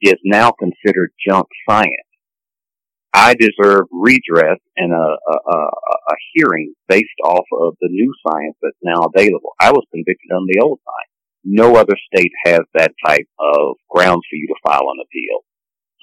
is 0.00 0.14
now 0.24 0.52
considered 0.52 1.10
junk 1.26 1.46
science. 1.68 2.07
I 3.18 3.34
deserve 3.34 3.90
redress 3.90 4.62
and 4.76 4.92
a, 4.94 4.94
a, 4.94 5.34
a, 5.50 6.16
hearing 6.34 6.72
based 6.88 7.18
off 7.24 7.42
of 7.50 7.74
the 7.80 7.90
new 7.90 8.14
science 8.22 8.54
that's 8.62 8.78
now 8.80 9.10
available. 9.10 9.58
I 9.58 9.72
was 9.72 9.82
convicted 9.90 10.30
on 10.30 10.46
the 10.46 10.62
old 10.62 10.78
science. 10.86 11.14
No 11.42 11.74
other 11.74 11.98
state 12.14 12.30
has 12.46 12.60
that 12.74 12.94
type 13.04 13.26
of 13.40 13.74
grounds 13.90 14.22
for 14.30 14.36
you 14.38 14.46
to 14.46 14.62
file 14.62 14.86
an 14.86 15.02
appeal. 15.02 15.42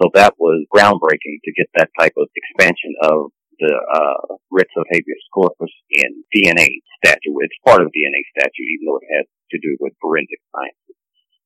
So 0.02 0.12
that 0.14 0.36
was 0.38 0.68
groundbreaking 0.68 1.40
to 1.40 1.56
get 1.56 1.72
that 1.76 1.88
type 1.98 2.12
of 2.18 2.28
expansion 2.36 2.92
of 3.02 3.32
the 3.64 3.72
uh, 3.72 4.36
writs 4.52 4.76
of 4.76 4.84
habeas 4.92 5.24
corpus 5.34 5.72
in 5.92 6.20
DNA 6.36 6.68
statute. 7.00 7.40
It's 7.48 7.66
part 7.66 7.80
of 7.80 7.88
the 7.88 7.96
DNA 7.96 8.28
statute, 8.36 8.68
even 8.76 8.92
though 8.92 9.00
it 9.00 9.16
has 9.16 9.28
to 9.56 9.58
do 9.64 9.78
with 9.80 9.96
forensic 10.02 10.44
sciences. 10.52 11.00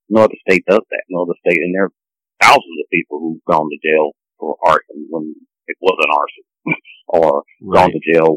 No 0.09 0.25
other 0.25 0.39
state 0.49 0.65
does 0.65 0.81
that. 0.81 1.03
No 1.13 1.29
other 1.29 1.37
state, 1.45 1.61
and 1.61 1.75
there 1.75 1.93
are 1.93 1.97
thousands 2.41 2.81
of 2.81 2.89
people 2.89 3.21
who've 3.21 3.45
gone 3.45 3.69
to 3.69 3.77
jail 3.85 4.17
for 4.39 4.57
arson 4.65 5.05
when 5.13 5.35
it 5.69 5.77
wasn't 5.79 6.09
arson, 6.09 6.45
or 7.07 7.43
right. 7.61 7.85
gone 7.85 7.93
to 7.93 8.01
jail, 8.01 8.29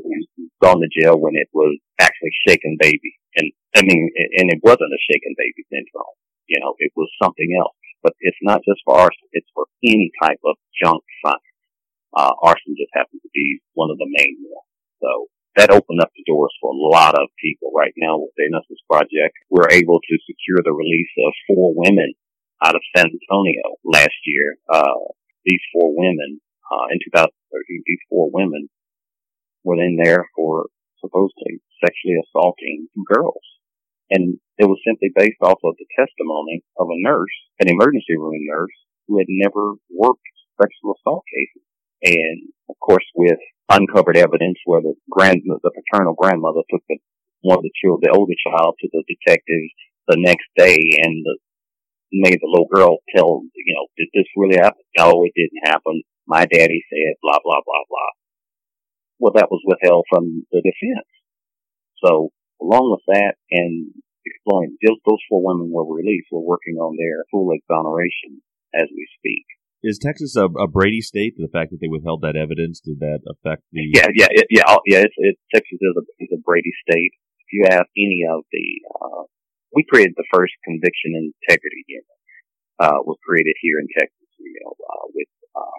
gone 0.60 0.80
to 0.84 0.90
jail 0.92 1.16
when 1.16 1.34
it 1.34 1.48
was 1.52 1.80
actually 1.98 2.32
shaken 2.46 2.76
baby. 2.78 3.16
And 3.36 3.48
I 3.74 3.82
mean, 3.82 4.12
and 4.36 4.52
it 4.52 4.60
wasn't 4.60 4.92
a 4.92 5.06
shaken 5.08 5.32
baby 5.36 5.64
syndrome. 5.72 6.16
You 6.46 6.60
know, 6.60 6.76
it 6.78 6.92
was 6.94 7.08
something 7.22 7.56
else. 7.56 7.76
But 8.02 8.14
it's 8.20 8.42
not 8.42 8.60
just 8.66 8.82
for 8.84 8.98
arson; 8.98 9.28
it's 9.32 9.48
for 9.54 9.64
any 9.82 10.10
type 10.20 10.42
of 10.44 10.56
junk 10.76 11.02
science. 11.24 11.48
Uh, 12.12 12.34
arson 12.44 12.76
just 12.76 12.92
happens 12.92 13.22
to 13.22 13.32
be 13.32 13.62
one 13.72 13.88
of 13.88 13.96
the 13.96 14.10
main 14.10 14.36
ones. 14.44 14.68
So 15.00 15.32
that 15.56 15.70
opened 15.70 16.00
up 16.00 16.12
the 16.12 16.24
doors 16.26 16.52
for 16.60 16.72
a 16.72 16.76
lot 16.76 17.14
of 17.14 17.28
people. 17.40 17.72
Right 17.74 17.94
now 17.96 18.18
with 18.18 18.34
the 18.36 18.44
Innocence 18.44 18.82
Project, 18.90 19.32
we're 19.48 19.70
able 19.70 20.00
to 20.00 20.26
secure 20.28 20.60
the 20.60 20.76
release 20.76 21.12
of 21.24 21.32
four 21.48 21.72
women 21.72 22.12
out 22.64 22.74
of 22.74 22.82
San 22.96 23.06
Antonio 23.06 23.80
last 23.84 24.18
year. 24.24 24.56
Uh, 24.68 25.12
these 25.44 25.60
four 25.74 25.92
women, 25.96 26.40
uh, 26.70 26.86
in 26.92 26.98
2013, 27.12 27.32
these 27.86 28.04
four 28.08 28.30
women 28.32 28.68
were 29.64 29.80
in 29.80 29.96
there 29.96 30.26
for 30.36 30.66
supposedly 31.00 31.60
sexually 31.82 32.18
assaulting 32.22 32.88
girls. 33.06 33.42
And 34.10 34.38
It 34.58 34.66
was 34.66 34.78
simply 34.86 35.10
based 35.14 35.40
off 35.42 35.58
of 35.64 35.74
the 35.78 35.88
testimony 35.98 36.62
of 36.78 36.86
a 36.86 37.00
nurse, 37.00 37.34
an 37.58 37.68
emergency 37.68 38.14
room 38.16 38.38
nurse, 38.46 38.76
who 39.08 39.18
had 39.18 39.26
never 39.28 39.74
worked 39.90 40.22
sexual 40.60 40.94
assault 40.94 41.24
cases. 41.26 41.66
And 42.02 42.52
of 42.68 42.76
course, 42.78 43.04
with 43.14 43.38
uncovered 43.70 44.16
evidence 44.16 44.58
where 44.64 44.82
the 44.82 44.94
grand, 45.10 45.42
the 45.46 45.70
paternal 45.70 46.14
grandmother 46.14 46.62
took 46.70 46.82
the, 46.88 46.98
one 47.40 47.58
of 47.58 47.64
the 47.64 47.74
children, 47.80 48.02
the 48.02 48.16
older 48.16 48.36
child 48.46 48.76
to 48.80 48.88
the 48.92 49.02
detectives 49.08 49.72
the 50.08 50.18
next 50.18 50.46
day 50.56 50.78
and 51.02 51.24
the, 51.24 51.38
made 52.12 52.38
the 52.42 52.50
little 52.50 52.68
girl 52.68 52.98
tell, 53.16 53.42
you 53.54 53.74
know, 53.74 53.86
did 53.96 54.08
this 54.12 54.28
really 54.36 54.58
happen? 54.58 54.82
No, 54.98 55.24
it 55.24 55.32
didn't 55.34 55.64
happen. 55.64 56.02
My 56.32 56.48
daddy 56.48 56.80
said 56.88 57.20
blah, 57.20 57.44
blah, 57.44 57.60
blah, 57.60 57.84
blah. 57.92 58.12
Well, 59.20 59.36
that 59.36 59.52
was 59.52 59.60
withheld 59.68 60.08
from 60.08 60.48
the 60.48 60.64
defense. 60.64 61.12
So 62.00 62.32
along 62.56 62.88
with 62.88 63.04
that 63.12 63.36
and 63.52 63.92
exploring, 64.24 64.80
those, 64.80 64.96
those 65.04 65.20
four 65.28 65.44
women 65.44 65.68
were 65.68 65.84
released. 65.84 66.32
We're 66.32 66.40
working 66.40 66.80
on 66.80 66.96
their 66.96 67.28
full 67.28 67.52
exoneration 67.52 68.40
as 68.72 68.88
we 68.88 69.04
speak. 69.20 69.44
Is 69.84 70.00
Texas 70.00 70.32
a, 70.32 70.48
a, 70.56 70.64
Brady 70.64 71.04
state? 71.04 71.36
The 71.36 71.52
fact 71.52 71.68
that 71.76 71.84
they 71.84 71.92
withheld 71.92 72.24
that 72.24 72.40
evidence 72.40 72.80
did 72.80 73.04
that 73.04 73.20
affect 73.28 73.68
the? 73.68 73.84
Yeah, 73.92 74.08
yeah, 74.16 74.32
it, 74.32 74.46
yeah, 74.48 74.64
oh, 74.72 74.80
yeah. 74.86 75.04
It's, 75.04 75.18
it's 75.18 75.42
Texas 75.52 75.84
is 75.84 75.94
a, 76.00 76.04
is 76.16 76.32
a 76.32 76.40
Brady 76.40 76.72
state. 76.88 77.12
If 77.44 77.48
you 77.52 77.66
have 77.68 77.84
any 77.92 78.24
of 78.24 78.48
the, 78.48 78.66
uh, 78.88 79.28
we 79.76 79.84
created 79.84 80.14
the 80.16 80.24
first 80.32 80.56
conviction 80.64 81.12
integrity 81.12 81.84
unit. 81.92 82.08
Uh, 82.80 82.98
was 83.04 83.20
created 83.22 83.54
here 83.60 83.78
in 83.78 83.86
Texas, 83.94 84.26
you 84.40 84.58
know, 84.64 84.72
uh, 84.72 85.06
with 85.12 85.28
uh, 85.54 85.78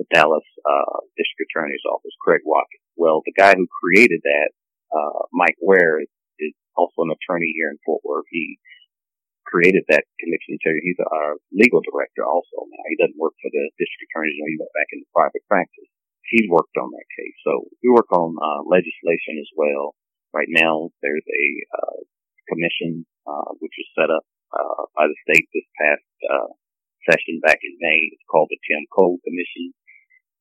the 0.00 0.08
Dallas 0.08 0.48
uh, 0.64 1.04
District 1.12 1.44
Attorney's 1.52 1.84
Office, 1.84 2.16
Craig 2.24 2.40
Watkins. 2.48 2.88
Well, 2.96 3.20
the 3.28 3.36
guy 3.36 3.52
who 3.52 3.68
created 3.68 4.24
that, 4.24 4.50
uh, 4.88 5.28
Mike 5.36 5.60
Ware, 5.60 6.00
is, 6.00 6.08
is 6.40 6.56
also 6.72 7.04
an 7.04 7.12
attorney 7.12 7.52
here 7.52 7.68
in 7.68 7.76
Fort 7.84 8.00
Worth. 8.00 8.24
He 8.32 8.56
created 9.44 9.84
that 9.92 10.08
conviction. 10.16 10.56
He's 10.56 10.96
our 11.04 11.36
legal 11.52 11.84
director 11.84 12.24
also 12.24 12.64
now. 12.64 12.84
He 12.88 12.96
doesn't 12.96 13.20
work 13.20 13.36
for 13.44 13.52
the 13.52 13.64
district 13.76 14.08
attorney. 14.08 14.32
He 14.32 14.56
went 14.56 14.72
back 14.72 14.88
into 14.96 15.04
private 15.12 15.44
practice. 15.44 15.90
He's 16.32 16.48
worked 16.48 16.80
on 16.80 16.88
that 16.96 17.08
case. 17.12 17.36
So 17.44 17.68
we 17.84 17.92
work 17.92 18.08
on 18.14 18.38
uh, 18.40 18.62
legislation 18.64 19.36
as 19.36 19.50
well. 19.52 19.92
Right 20.32 20.48
now, 20.48 20.94
there's 21.04 21.26
a 21.26 21.46
uh, 21.76 21.98
commission 22.48 23.04
uh, 23.26 23.52
which 23.60 23.74
was 23.74 23.90
set 23.98 24.08
up 24.08 24.24
uh, 24.54 24.86
by 24.96 25.10
the 25.10 25.18
state 25.26 25.44
this 25.50 25.66
past 25.74 26.06
uh, 26.30 26.50
session 27.10 27.42
back 27.42 27.58
in 27.62 27.74
May. 27.82 28.14
It's 28.14 28.26
called 28.30 28.46
the 28.50 28.62
Tim 28.62 28.86
Cole 28.94 29.18
Commission, 29.26 29.74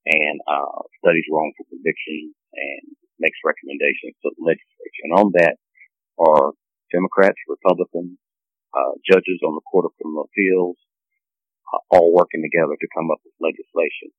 and 0.09 0.41
uh, 0.49 0.81
studies 0.97 1.29
wrongful 1.29 1.69
convictions 1.69 2.33
and 2.57 2.83
makes 3.21 3.37
recommendations 3.45 4.17
to 4.25 4.33
the 4.33 4.41
legislature. 4.41 5.03
And 5.05 5.13
on 5.13 5.27
that 5.37 5.55
are 6.17 6.57
Democrats, 6.89 7.37
Republicans, 7.45 8.17
uh, 8.73 8.97
judges 9.05 9.39
on 9.45 9.53
the 9.53 9.65
Court 9.69 9.85
of 9.85 9.93
Criminal 10.01 10.25
Appeals, 10.25 10.77
uh, 11.69 11.81
all 11.93 12.09
working 12.13 12.41
together 12.41 12.73
to 12.73 12.95
come 12.95 13.13
up 13.13 13.21
with 13.21 13.37
legislation. 13.37 14.09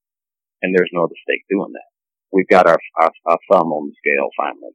And 0.62 0.70
there's 0.70 0.94
no 0.94 1.10
other 1.10 1.18
state 1.26 1.42
doing 1.50 1.74
that. 1.74 1.90
We've 2.30 2.48
got 2.48 2.70
our, 2.70 2.78
our, 3.02 3.10
our 3.26 3.40
thumb 3.50 3.74
on 3.74 3.90
the 3.90 3.96
scale 3.98 4.30
finally. 4.38 4.74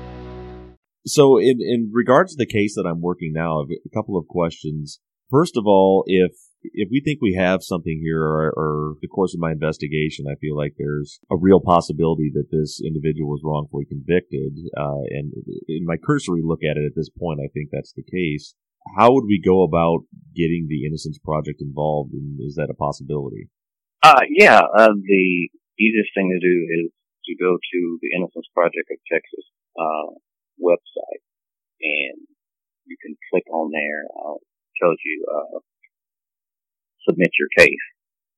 So, 1.05 1.37
in, 1.37 1.59
in 1.61 1.89
regards 1.93 2.35
to 2.35 2.37
the 2.37 2.51
case 2.51 2.75
that 2.75 2.87
I'm 2.87 3.01
working 3.01 3.31
now, 3.33 3.59
I 3.59 3.63
have 3.63 3.77
a 3.85 3.95
couple 3.95 4.17
of 4.17 4.27
questions. 4.27 4.99
First 5.29 5.57
of 5.57 5.63
all, 5.65 6.03
if 6.07 6.31
if 6.63 6.89
we 6.91 7.01
think 7.01 7.19
we 7.21 7.33
have 7.33 7.63
something 7.63 7.99
here 8.03 8.21
or, 8.21 8.53
or, 8.55 8.95
the 9.01 9.07
course 9.07 9.33
of 9.33 9.39
my 9.39 9.51
investigation, 9.51 10.25
I 10.29 10.35
feel 10.35 10.55
like 10.55 10.75
there's 10.77 11.19
a 11.31 11.35
real 11.35 11.59
possibility 11.59 12.31
that 12.35 12.51
this 12.51 12.79
individual 12.85 13.31
was 13.31 13.41
wrongfully 13.43 13.85
convicted. 13.85 14.53
Uh, 14.77 15.01
and 15.09 15.33
in 15.67 15.85
my 15.85 15.97
cursory 15.97 16.41
look 16.43 16.59
at 16.63 16.77
it 16.77 16.85
at 16.85 16.95
this 16.95 17.09
point, 17.09 17.39
I 17.41 17.49
think 17.53 17.69
that's 17.71 17.93
the 17.93 18.03
case. 18.03 18.53
How 18.97 19.11
would 19.13 19.25
we 19.25 19.41
go 19.41 19.63
about 19.63 20.05
getting 20.35 20.67
the 20.69 20.85
Innocence 20.85 21.17
Project 21.17 21.61
involved? 21.61 22.13
And 22.13 22.39
is 22.41 22.55
that 22.55 22.69
a 22.69 22.77
possibility? 22.77 23.49
Uh, 24.03 24.21
yeah, 24.29 24.61
uh, 24.61 24.93
the 24.93 25.49
easiest 25.79 26.13
thing 26.13 26.29
to 26.29 26.41
do 26.41 26.55
is 26.81 26.91
to 27.25 27.35
go 27.37 27.57
to 27.57 27.79
the 28.01 28.09
Innocence 28.17 28.49
Project 28.53 28.89
of 28.89 28.97
Texas, 29.09 29.45
uh, 29.77 30.13
website 30.59 31.23
and 31.81 32.27
you 32.85 32.97
can 33.01 33.15
click 33.31 33.45
on 33.51 33.71
there. 33.71 34.03
Uh, 34.11 34.37
tells 34.81 34.97
you, 35.05 35.25
uh, 35.29 35.59
submit 37.07 37.31
your 37.37 37.49
case. 37.57 37.85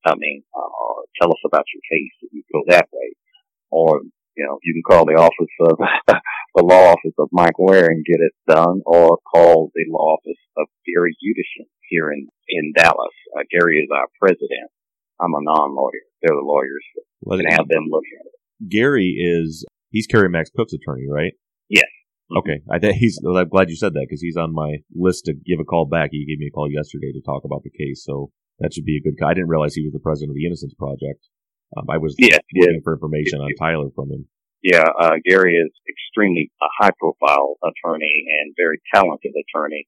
I 0.05 0.15
mean, 0.17 0.43
uh, 0.53 1.07
tell 1.21 1.31
us 1.31 1.39
about 1.45 1.65
your 1.73 1.81
case 1.89 2.11
if 2.21 2.29
you 2.33 2.43
go 2.51 2.63
that 2.67 2.89
way. 2.91 3.15
Or, 3.71 4.01
you 4.35 4.45
know, 4.45 4.59
you 4.63 4.73
can 4.73 4.83
call 4.83 5.05
the 5.05 5.13
office 5.13 5.53
of, 5.61 5.79
the 6.55 6.63
law 6.63 6.91
office 6.91 7.15
of 7.17 7.29
Mike 7.31 7.57
Ware 7.57 7.85
and 7.85 8.05
get 8.05 8.19
it 8.19 8.33
done, 8.47 8.81
or 8.85 9.17
call 9.31 9.71
the 9.73 9.85
law 9.89 10.17
office 10.17 10.41
of 10.57 10.67
Gary 10.85 11.15
Udashen 11.23 11.65
here 11.89 12.11
in, 12.11 12.27
in 12.49 12.73
Dallas. 12.75 13.15
Uh, 13.35 13.43
Gary 13.49 13.77
is 13.77 13.89
our 13.95 14.07
president. 14.19 14.69
I'm 15.21 15.33
a 15.33 15.41
non-lawyer. 15.41 16.03
They're 16.21 16.35
the 16.35 16.43
lawyers. 16.43 16.83
Well, 17.21 17.39
can 17.39 17.49
have 17.49 17.67
them 17.69 17.85
look 17.89 18.03
at 18.19 18.25
it. 18.25 18.69
Gary 18.69 19.15
is, 19.17 19.65
he's 19.89 20.07
Kerry 20.07 20.29
Max 20.29 20.49
Cook's 20.55 20.73
attorney, 20.73 21.07
right? 21.09 21.33
Yes. 21.69 21.87
Okay, 22.35 22.61
I 22.71 22.79
think 22.79 22.97
he's. 22.97 23.19
I'm 23.21 23.49
glad 23.49 23.69
you 23.69 23.75
said 23.75 23.93
that 23.93 24.05
because 24.09 24.21
he's 24.21 24.37
on 24.37 24.53
my 24.53 24.81
list 24.95 25.25
to 25.25 25.33
give 25.33 25.59
a 25.59 25.65
call 25.65 25.85
back. 25.85 26.09
He 26.11 26.25
gave 26.25 26.39
me 26.39 26.47
a 26.47 26.55
call 26.55 26.69
yesterday 26.69 27.11
to 27.13 27.21
talk 27.21 27.43
about 27.45 27.61
the 27.63 27.69
case, 27.69 28.03
so 28.03 28.31
that 28.59 28.73
should 28.73 28.85
be 28.85 28.97
a 28.97 29.03
good. 29.03 29.19
Guy. 29.19 29.29
I 29.29 29.33
didn't 29.33 29.49
realize 29.49 29.75
he 29.75 29.85
was 29.85 29.93
the 29.93 30.01
president 30.01 30.31
of 30.31 30.35
the 30.35 30.45
Innocence 30.45 30.73
Project. 30.73 31.29
Um, 31.77 31.85
I 31.89 31.97
was 31.97 32.15
yeah, 32.17 32.37
looking 32.53 32.81
yeah. 32.81 32.85
for 32.85 32.93
information 32.93 33.41
on 33.41 33.49
Tyler 33.57 33.89
from 33.95 34.09
him. 34.09 34.25
Yeah, 34.63 34.87
uh, 34.87 35.19
Gary 35.27 35.59
is 35.59 35.73
extremely 35.89 36.49
a 36.61 36.69
high 36.79 36.95
profile 36.95 37.59
attorney 37.59 38.25
and 38.39 38.55
very 38.55 38.79
talented 38.93 39.35
attorney 39.35 39.85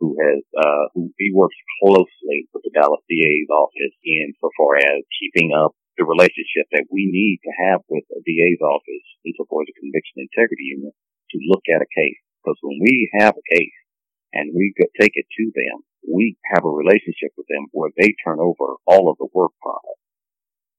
who 0.00 0.18
has, 0.18 0.42
uh, 0.58 0.90
who 0.92 1.14
he 1.16 1.30
works 1.32 1.56
closely 1.80 2.50
with 2.52 2.66
the 2.66 2.74
Dallas 2.74 3.00
DA's 3.08 3.48
office 3.48 3.96
in 4.04 4.34
so 4.42 4.50
far 4.58 4.76
as 4.76 5.06
keeping 5.22 5.54
up 5.54 5.72
the 5.96 6.04
relationship 6.04 6.68
that 6.74 6.90
we 6.90 7.08
need 7.08 7.40
to 7.46 7.52
have 7.64 7.80
with 7.88 8.04
the 8.10 8.20
DA's 8.26 8.60
office 8.60 9.06
insofar 9.24 9.62
as 9.62 9.70
the 9.72 9.80
conviction 9.80 10.26
integrity 10.26 10.74
unit 10.76 10.92
to 11.30 11.48
look 11.50 11.64
at 11.68 11.82
a 11.82 11.94
case. 11.94 12.20
Because 12.42 12.58
when 12.62 12.78
we 12.80 13.10
have 13.18 13.34
a 13.34 13.54
case 13.54 13.78
and 14.32 14.54
we 14.54 14.72
take 15.00 15.12
it 15.14 15.26
to 15.26 15.44
them, 15.54 15.82
we 16.06 16.36
have 16.54 16.64
a 16.64 16.70
relationship 16.70 17.34
with 17.36 17.46
them 17.48 17.66
where 17.72 17.90
they 17.98 18.14
turn 18.22 18.38
over 18.38 18.78
all 18.86 19.10
of 19.10 19.18
the 19.18 19.28
work 19.34 19.52
product. 19.60 19.98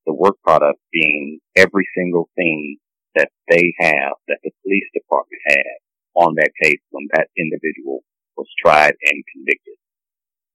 The 0.06 0.16
work 0.16 0.40
product 0.44 0.80
being 0.94 1.40
every 1.56 1.88
single 1.96 2.30
thing 2.36 2.78
that 3.16 3.30
they 3.50 3.74
have, 3.80 4.16
that 4.28 4.40
the 4.44 4.52
police 4.64 4.88
department 4.94 5.42
had 5.48 5.76
on 6.16 6.36
that 6.36 6.56
case 6.64 6.80
when 6.92 7.08
that 7.14 7.28
individual 7.38 8.04
was 8.38 8.48
tried 8.64 8.96
and 9.04 9.24
convicted. 9.34 9.76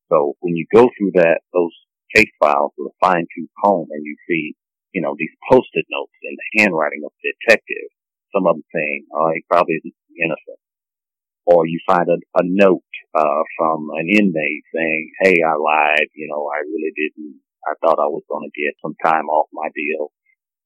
So 0.09 0.35
when 0.41 0.57
you 0.57 0.67
go 0.73 0.89
through 0.97 1.13
that, 1.15 1.41
those 1.53 1.75
case 2.15 2.31
files 2.39 2.73
with 2.79 2.93
a 2.93 2.97
fine 3.01 3.27
tooth 3.35 3.51
comb 3.63 3.89
and 3.91 4.05
you 4.05 4.17
see, 4.29 4.55
you 4.93 5.01
know, 5.01 5.15
these 5.17 5.33
post-it 5.51 5.87
notes 5.91 6.17
and 6.23 6.37
the 6.37 6.63
handwriting 6.63 7.03
of 7.05 7.13
the 7.13 7.33
detective, 7.41 7.89
some 8.35 8.47
of 8.49 8.57
them 8.57 8.67
saying, 8.75 9.07
oh, 9.15 9.31
he 9.35 9.45
probably 9.49 9.77
isn't 9.81 9.95
innocent 10.17 10.61
or 11.47 11.67
you 11.67 11.81
find 11.87 12.07
a, 12.09 12.19
a 12.39 12.43
note 12.45 12.87
uh, 13.15 13.43
from 13.59 13.91
an 13.99 14.07
inmate 14.09 14.65
saying, 14.75 15.11
"Hey, 15.21 15.37
I 15.43 15.55
lied. 15.59 16.09
You 16.15 16.29
know, 16.31 16.47
I 16.47 16.63
really 16.63 16.93
didn't. 16.95 17.41
I 17.67 17.75
thought 17.81 18.03
I 18.03 18.11
was 18.11 18.23
going 18.29 18.49
to 18.49 18.59
get 18.59 18.79
some 18.83 18.95
time 19.03 19.27
off 19.27 19.49
my 19.53 19.69
deal." 19.75 20.13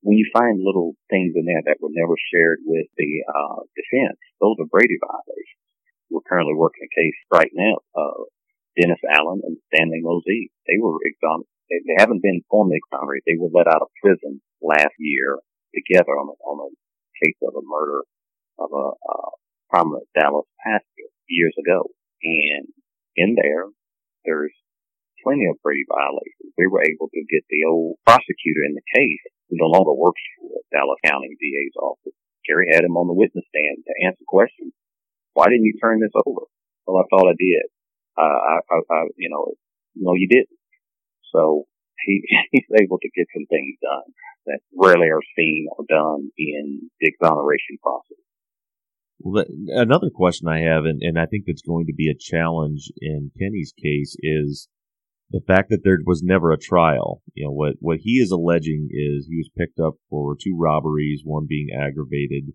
When 0.03 0.19
you 0.19 0.29
find 0.31 0.63
little 0.63 0.95
things 1.11 1.35
in 1.35 1.47
there 1.49 1.65
that 1.67 1.83
were 1.83 1.91
never 1.91 2.15
shared 2.31 2.61
with 2.63 2.87
the 2.95 3.11
uh, 3.27 3.67
defense, 3.75 4.21
those 4.39 4.55
are 4.61 4.71
Brady 4.71 5.01
violations. 5.03 5.65
We're 6.11 6.29
currently 6.29 6.55
working 6.55 6.87
a 6.87 6.95
case 6.95 7.19
right 7.33 7.51
now. 7.51 7.83
Uh, 7.91 8.31
Dennis 8.79 9.03
Allen 9.11 9.41
and 9.43 9.57
Stanley 9.73 10.05
Mozee, 10.05 10.53
they 10.69 10.79
were 10.79 11.01
exonerated. 11.03 11.51
They 11.67 11.99
haven't 11.99 12.23
been 12.23 12.45
formally 12.47 12.79
exonerated. 12.79 13.25
They 13.27 13.41
were 13.41 13.51
let 13.51 13.67
out 13.67 13.83
of 13.83 13.91
prison 13.99 14.39
last 14.63 14.95
year 15.01 15.41
together 15.75 16.15
on 16.15 16.31
a, 16.31 16.37
on 16.47 16.57
a 16.63 16.77
case 17.23 17.39
of 17.43 17.55
a 17.57 17.65
murder 17.65 18.03
of 18.59 18.71
a 18.73 18.87
uh, 18.97 19.31
prominent 19.71 20.09
Dallas 20.19 20.47
pastor 20.65 21.07
years 21.29 21.55
ago. 21.59 21.91
And 22.23 22.69
in 23.17 23.37
there, 23.37 23.67
there's 24.25 24.55
plenty 25.25 25.47
of 25.51 25.61
Brady 25.63 25.85
violations. 25.89 26.55
We 26.59 26.67
were 26.69 26.85
able 26.85 27.09
to 27.13 27.23
get 27.31 27.45
the 27.51 27.65
old 27.69 27.97
prosecutor 28.07 28.63
in 28.67 28.75
the 28.75 28.87
case 28.95 29.23
who 29.51 29.57
no 29.61 29.67
longer 29.69 29.93
works 29.93 30.23
for 30.41 30.61
Dallas 30.73 31.01
County 31.05 31.35
DA's 31.41 31.77
office. 31.81 32.17
Kerry 32.49 32.69
had 32.73 32.85
him 32.85 32.97
on 32.97 33.07
the 33.09 33.15
witness 33.19 33.45
stand 33.51 33.83
to 33.87 34.07
answer 34.07 34.25
questions. 34.27 34.73
Why 35.35 35.47
didn't 35.47 35.67
you 35.67 35.77
turn 35.83 36.01
this 36.01 36.15
over? 36.27 36.47
Well, 36.87 37.03
I 37.03 37.07
thought 37.11 37.29
I 37.29 37.37
did. 37.39 37.67
uh, 38.17 38.23
I, 38.23 38.55
I, 38.71 38.77
I, 38.91 39.01
you 39.17 39.29
know, 39.31 39.53
no, 39.97 40.15
you 40.15 40.29
didn't. 40.29 40.59
So 41.35 41.65
he, 42.05 42.23
he's 42.53 42.71
able 42.81 42.99
to 42.99 43.11
get 43.17 43.27
some 43.35 43.47
things 43.47 43.77
done 43.83 44.13
that 44.47 44.61
rarely 44.77 45.09
are 45.09 45.23
seen 45.37 45.67
or 45.77 45.85
done 45.89 46.31
in 46.39 46.91
the 47.01 47.09
exoneration 47.09 47.79
process. 47.83 48.23
Well, 49.19 49.45
another 49.69 50.11
question 50.15 50.47
I 50.49 50.61
have, 50.61 50.85
and, 50.85 51.03
and 51.03 51.19
I 51.19 51.27
think 51.27 51.45
that's 51.47 51.63
going 51.63 51.87
to 51.87 51.95
be 51.95 52.09
a 52.09 52.19
challenge 52.19 52.93
in 53.01 53.31
Kenny's 53.39 53.73
case, 53.73 54.17
is 54.21 54.69
the 55.31 55.41
fact 55.47 55.71
that 55.71 55.83
there 55.83 55.99
was 56.05 56.23
never 56.23 56.53
a 56.53 56.59
trial. 56.59 57.23
You 57.35 57.47
know, 57.47 57.53
what, 57.53 57.75
what 57.81 57.99
he 58.03 58.19
is 58.19 58.31
alleging 58.31 58.89
is 58.93 59.27
he 59.27 59.37
was 59.37 59.51
picked 59.57 59.81
up 59.81 59.95
for 60.11 60.37
two 60.37 60.57
robberies, 60.57 61.23
one 61.25 61.47
being 61.49 61.69
aggravated, 61.75 62.53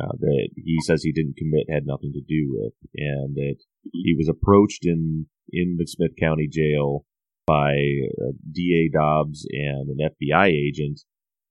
uh, 0.00 0.12
that 0.18 0.48
he 0.56 0.78
says 0.82 1.02
he 1.02 1.12
didn't 1.12 1.36
commit, 1.36 1.66
had 1.70 1.86
nothing 1.86 2.12
to 2.14 2.20
do 2.20 2.48
with, 2.50 2.72
and 2.96 3.36
that 3.36 3.56
he 3.92 4.14
was 4.16 4.28
approached 4.28 4.84
in, 4.84 5.26
in 5.50 5.76
the 5.78 5.86
Smith 5.86 6.12
County 6.18 6.48
Jail 6.50 7.04
by 7.46 7.72
uh, 8.20 8.32
DA 8.50 8.88
Dobbs 8.92 9.46
and 9.50 9.88
an 9.88 10.10
FBI 10.20 10.46
agent 10.46 11.00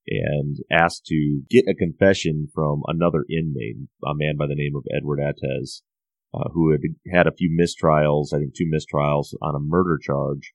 and 0.07 0.57
asked 0.71 1.05
to 1.05 1.41
get 1.49 1.67
a 1.67 1.75
confession 1.75 2.47
from 2.53 2.81
another 2.87 3.25
inmate, 3.29 3.77
a 4.05 4.15
man 4.15 4.35
by 4.37 4.47
the 4.47 4.55
name 4.55 4.75
of 4.75 4.85
Edward 4.95 5.19
Atez, 5.19 5.81
uh, 6.33 6.49
who 6.53 6.71
had 6.71 6.81
had 7.13 7.27
a 7.27 7.33
few 7.33 7.49
mistrials, 7.49 8.33
I 8.33 8.39
think 8.39 8.55
two 8.55 8.69
mistrials 8.71 9.33
on 9.41 9.55
a 9.55 9.59
murder 9.59 9.99
charge. 10.01 10.53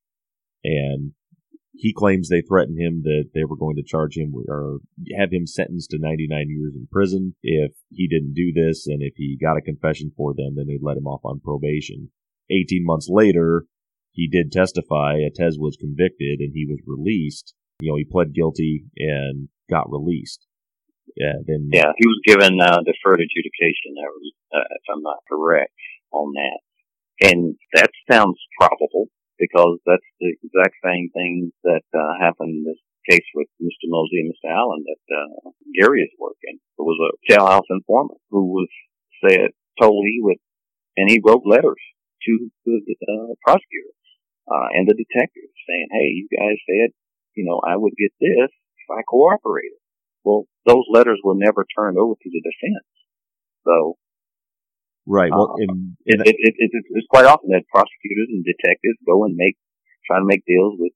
And 0.65 1.13
he 1.75 1.93
claims 1.93 2.29
they 2.29 2.41
threatened 2.41 2.81
him 2.81 3.03
that 3.05 3.31
they 3.35 3.45
were 3.45 3.57
going 3.57 3.77
to 3.77 3.83
charge 3.83 4.17
him 4.17 4.33
or 4.49 4.79
have 5.19 5.31
him 5.31 5.47
sentenced 5.47 5.91
to 5.91 5.99
99 5.99 6.47
years 6.49 6.75
in 6.75 6.89
prison 6.91 7.37
if 7.43 7.73
he 7.91 8.09
didn't 8.09 8.35
do 8.35 8.53
this. 8.53 8.87
And 8.87 9.03
if 9.03 9.15
he 9.17 9.39
got 9.41 9.59
a 9.59 9.63
confession 9.63 10.11
for 10.17 10.35
them, 10.35 10.55
then 10.57 10.67
they'd 10.67 10.83
let 10.83 10.97
him 10.97 11.07
off 11.07 11.21
on 11.25 11.41
probation. 11.41 12.11
18 12.51 12.85
months 12.85 13.09
later, 13.11 13.65
he 14.17 14.27
did 14.27 14.51
testify. 14.51 15.21
Atez 15.21 15.61
was 15.61 15.77
convicted 15.77 16.41
and 16.41 16.51
he 16.53 16.65
was 16.65 16.81
released. 16.89 17.55
You 17.81 17.93
know, 17.93 17.97
he 17.97 18.05
pled 18.05 18.33
guilty 18.33 18.87
and 18.97 19.49
got 19.71 19.93
released. 19.93 20.47
Yeah, 21.15 21.37
then 21.47 21.69
yeah, 21.73 21.93
he 21.97 22.07
was 22.09 22.21
given 22.25 22.61
uh, 22.61 22.81
deferred 22.85 23.21
adjudication. 23.21 23.95
Uh, 24.01 24.59
if 24.59 24.85
I'm 24.91 25.03
not 25.03 25.21
correct 25.29 25.73
on 26.13 26.33
that, 26.33 27.29
and 27.29 27.57
that 27.75 27.91
sounds 28.11 28.37
probable 28.59 29.09
because 29.39 29.79
that's 29.87 30.05
the 30.21 30.35
exact 30.43 30.75
same 30.85 31.11
thing 31.13 31.53
that 31.65 31.85
uh, 31.95 32.21
happened 32.21 32.57
in 32.57 32.65
this 32.65 32.81
case 33.09 33.25
with 33.35 33.49
Mr. 33.63 33.89
Mozee 33.89 34.25
and 34.25 34.33
Mr. 34.33 34.51
Allen 34.51 34.85
that 34.85 35.15
uh, 35.15 35.51
Gary 35.79 36.03
is 36.03 36.11
working. 36.19 36.59
It 36.79 36.83
was 36.83 36.99
a 37.01 37.33
jailhouse 37.33 37.69
informant 37.71 38.21
who 38.31 38.53
was 38.53 38.69
said 39.25 39.51
told 39.81 40.05
he 40.05 40.19
would, 40.21 40.39
and 40.97 41.09
he 41.09 41.21
wrote 41.25 41.43
letters 41.47 41.81
to 42.25 42.51
the 42.65 42.81
uh, 43.09 43.35
prosecutor 43.45 43.93
uh, 44.47 44.69
and 44.75 44.87
the 44.87 44.95
detective 44.95 45.51
saying, 45.67 45.89
"Hey, 45.91 46.09
you 46.15 46.27
guys 46.31 46.59
said, 46.67 46.95
you 47.35 47.45
know, 47.45 47.61
I 47.67 47.77
would 47.77 47.95
get 47.99 48.15
this 48.21 48.51
if 48.51 48.89
I 48.91 49.03
cooperated." 49.03 49.79
Well, 50.25 50.47
those 50.67 50.87
letters 50.91 51.21
were 51.23 51.39
never 51.39 51.67
turned 51.77 51.99
over 51.99 52.15
to 52.15 52.31
the 52.31 52.43
defense. 52.43 52.91
So, 53.63 53.95
right. 55.07 55.31
Well, 55.31 55.55
uh, 55.55 55.63
in, 55.63 55.97
in 56.07 56.19
it, 56.23 56.37
it, 56.39 56.55
it, 56.59 56.71
it's 56.75 57.11
quite 57.11 57.27
often 57.27 57.51
that 57.51 57.67
prosecutors 57.71 58.31
and 58.31 58.43
detectives 58.43 58.99
go 59.07 59.25
and 59.25 59.35
make 59.39 59.55
try 60.07 60.19
to 60.19 60.27
make 60.27 60.47
deals 60.47 60.79
with 60.79 60.95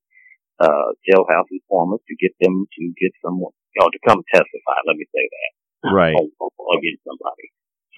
uh, 0.62 0.94
jailhouse 1.06 1.50
informants 1.50 2.04
to 2.06 2.14
get 2.18 2.34
them 2.38 2.66
to 2.66 2.82
get 2.98 3.10
someone, 3.24 3.54
you 3.74 3.78
know, 3.82 3.90
to 3.90 4.00
come 4.06 4.22
testify. 4.30 4.76
Let 4.86 4.98
me 4.98 5.06
say 5.10 5.24
that. 5.26 5.50
Right. 5.90 6.14
Against 6.14 7.02
somebody. 7.02 7.46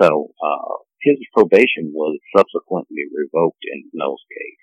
So, 0.00 0.32
uh, 0.38 0.74
his 1.02 1.18
probation 1.34 1.90
was 1.92 2.18
subsequently 2.36 3.10
revoked 3.10 3.62
in 3.66 3.90
Noel's 3.92 4.22
case. 4.30 4.61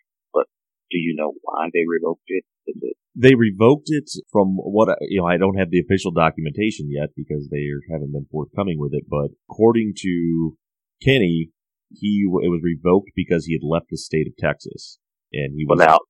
Do 0.92 0.98
you 0.98 1.16
know 1.16 1.34
why 1.42 1.70
they 1.74 1.86
revoked 1.88 2.28
it? 2.28 2.46
it 2.66 2.96
they 3.16 3.36
revoked 3.36 3.88
it 3.88 4.10
from 4.32 4.56
what 4.56 4.98
you 5.02 5.22
know. 5.22 5.28
I 5.28 5.38
don't 5.38 5.58
have 5.58 5.72
the 5.72 5.82
official 5.82 6.12
documentation 6.12 6.90
yet 6.90 7.10
because 7.16 7.50
they 7.50 7.68
haven't 7.92 8.14
been 8.14 8.28
forthcoming 8.32 8.80
with 8.80 8.94
it. 8.94 9.04
But 9.10 9.32
according 9.50 9.94
to 10.00 10.58
Kenny, 11.04 11.50
he 11.92 12.24
it 12.24 12.50
was 12.50 12.62
revoked 12.64 13.12
because 13.16 13.46
he 13.46 13.54
had 13.54 13.68
left 13.68 13.88
the 13.90 13.98
state 13.98 14.28
of 14.28 14.38
Texas 14.38 15.00
and 15.34 15.54
he 15.56 15.66
was 15.68 15.80
without. 15.80 16.02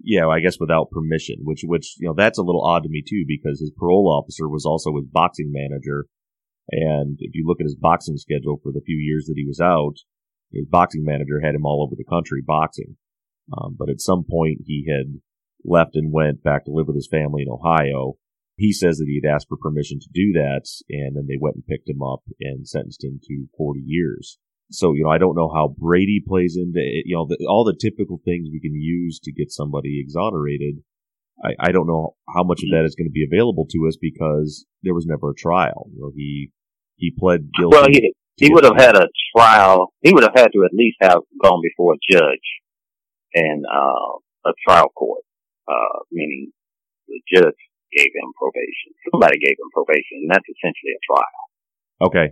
Yeah, 0.00 0.28
I 0.28 0.38
guess 0.38 0.60
without 0.60 0.90
permission, 0.90 1.38
which 1.42 1.62
which 1.64 1.96
you 1.98 2.06
know 2.06 2.14
that's 2.16 2.38
a 2.38 2.42
little 2.42 2.64
odd 2.64 2.84
to 2.84 2.88
me 2.88 3.02
too 3.06 3.24
because 3.26 3.58
his 3.58 3.72
parole 3.76 4.08
officer 4.08 4.48
was 4.48 4.64
also 4.64 4.94
his 4.96 5.06
boxing 5.10 5.50
manager, 5.50 6.06
and 6.70 7.16
if 7.18 7.34
you 7.34 7.44
look 7.44 7.60
at 7.60 7.66
his 7.66 7.74
boxing 7.74 8.16
schedule 8.16 8.60
for 8.62 8.70
the 8.70 8.82
few 8.86 8.96
years 8.96 9.26
that 9.26 9.34
he 9.36 9.44
was 9.44 9.58
out, 9.58 9.96
his 10.52 10.66
boxing 10.66 11.02
manager 11.04 11.40
had 11.42 11.56
him 11.56 11.66
all 11.66 11.82
over 11.82 11.96
the 11.96 12.08
country 12.08 12.42
boxing. 12.46 12.96
Um, 13.52 13.76
but 13.78 13.90
at 13.90 14.00
some 14.00 14.24
point 14.28 14.62
he 14.66 14.86
had 14.88 15.20
left 15.64 15.94
and 15.94 16.12
went 16.12 16.42
back 16.42 16.64
to 16.64 16.72
live 16.72 16.86
with 16.86 16.96
his 16.96 17.08
family 17.08 17.42
in 17.42 17.52
Ohio. 17.52 18.14
He 18.56 18.72
says 18.72 18.98
that 18.98 19.08
he 19.08 19.20
had 19.22 19.34
asked 19.34 19.48
for 19.48 19.56
permission 19.56 19.98
to 20.00 20.08
do 20.12 20.32
that, 20.32 20.62
and 20.90 21.16
then 21.16 21.26
they 21.26 21.38
went 21.40 21.56
and 21.56 21.66
picked 21.66 21.88
him 21.88 22.02
up 22.02 22.20
and 22.40 22.68
sentenced 22.68 23.02
him 23.02 23.20
to 23.24 23.46
40 23.56 23.80
years. 23.84 24.38
So, 24.70 24.94
you 24.94 25.04
know, 25.04 25.10
I 25.10 25.18
don't 25.18 25.36
know 25.36 25.50
how 25.52 25.74
Brady 25.76 26.22
plays 26.26 26.56
into 26.56 26.78
it. 26.78 27.04
You 27.06 27.16
know, 27.16 27.26
the, 27.28 27.46
all 27.48 27.64
the 27.64 27.76
typical 27.78 28.20
things 28.24 28.48
we 28.50 28.60
can 28.60 28.74
use 28.74 29.18
to 29.20 29.32
get 29.32 29.50
somebody 29.50 30.00
exonerated. 30.00 30.76
I, 31.42 31.68
I 31.68 31.72
don't 31.72 31.86
know 31.86 32.14
how 32.34 32.44
much 32.44 32.62
of 32.62 32.70
that 32.70 32.84
is 32.84 32.94
going 32.94 33.08
to 33.08 33.12
be 33.12 33.24
available 33.24 33.66
to 33.70 33.88
us 33.88 33.96
because 34.00 34.64
there 34.82 34.94
was 34.94 35.06
never 35.06 35.30
a 35.30 35.34
trial. 35.34 35.88
You 35.92 36.00
know, 36.00 36.12
he, 36.14 36.50
he 36.96 37.12
pled 37.18 37.50
guilty. 37.58 37.76
Well, 37.76 37.86
he, 37.88 38.14
he 38.36 38.52
would 38.52 38.64
have 38.64 38.76
had 38.76 38.96
a 38.96 39.08
trial. 39.36 39.92
He 40.02 40.12
would 40.12 40.22
have 40.22 40.34
had 40.36 40.52
to 40.52 40.64
at 40.64 40.72
least 40.72 40.98
have 41.00 41.20
gone 41.42 41.60
before 41.62 41.94
a 41.94 41.98
judge 42.10 42.61
and, 43.34 43.64
uh, 43.64 44.18
a 44.44 44.52
trial 44.66 44.88
court 44.90 45.22
uh, 45.68 45.98
meaning 46.10 46.52
the 47.08 47.20
judge 47.30 47.60
gave 47.92 48.10
him 48.14 48.32
probation. 48.36 48.96
Somebody 49.10 49.38
gave 49.38 49.56
him 49.60 49.70
probation, 49.72 50.24
and 50.26 50.30
that's 50.30 50.48
essentially 50.48 50.96
a 50.96 51.02
trial. 51.04 51.42
Okay. 52.08 52.26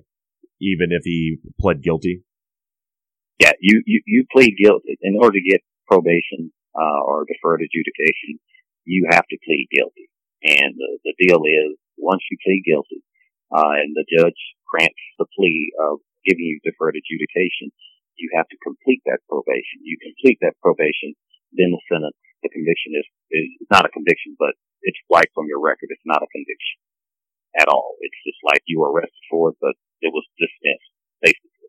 Even 0.61 0.93
if 0.93 1.05
he 1.05 1.39
pled 1.61 1.83
guilty? 1.83 2.25
Yeah, 3.39 3.53
you, 3.61 3.83
you, 3.87 4.03
you 4.07 4.25
plead 4.33 4.57
guilty. 4.61 4.97
In 5.01 5.17
order 5.17 5.37
to 5.37 5.45
get 5.45 5.61
probation, 5.89 6.53
uh, 6.77 7.01
or 7.05 7.25
deferred 7.25 7.65
adjudication, 7.65 8.39
you 8.85 9.09
have 9.11 9.27
to 9.29 9.37
plead 9.45 9.69
guilty. 9.73 10.09
And 10.45 10.77
the, 10.77 10.91
the 11.05 11.15
deal 11.21 11.43
is, 11.45 11.77
once 11.97 12.23
you 12.31 12.37
plead 12.45 12.63
guilty, 12.65 13.05
uh, 13.53 13.77
and 13.81 13.93
the 13.97 14.07
judge 14.09 14.41
grants 14.69 15.01
the 15.19 15.27
plea 15.37 15.73
of 15.91 16.01
giving 16.25 16.45
you 16.45 16.61
deferred 16.65 16.97
adjudication, 16.97 17.73
you 18.21 18.31
have 18.37 18.47
to 18.53 18.59
complete 18.61 19.03
that 19.09 19.25
probation. 19.27 19.83
You 19.83 19.97
complete 19.99 20.39
that 20.45 20.55
probation, 20.61 21.17
then 21.57 21.73
the 21.73 21.83
sentence 21.89 22.17
the 22.43 22.49
conviction 22.49 22.97
is, 22.97 23.07
is 23.33 23.69
not 23.69 23.85
a 23.85 23.93
conviction, 23.93 24.37
but 24.41 24.57
it's 24.83 25.01
wiped 25.13 25.33
from 25.37 25.49
your 25.49 25.61
record. 25.61 25.93
It's 25.93 26.09
not 26.09 26.25
a 26.25 26.31
conviction 26.33 26.81
at 27.61 27.69
all. 27.69 27.97
It's 28.01 28.21
just 28.25 28.41
like 28.45 28.65
you 28.65 28.81
were 28.81 28.93
arrested 28.93 29.25
for 29.29 29.53
it, 29.53 29.57
but 29.61 29.77
it 30.01 30.09
was 30.09 30.25
dismissed, 30.41 30.93
basically. 31.21 31.69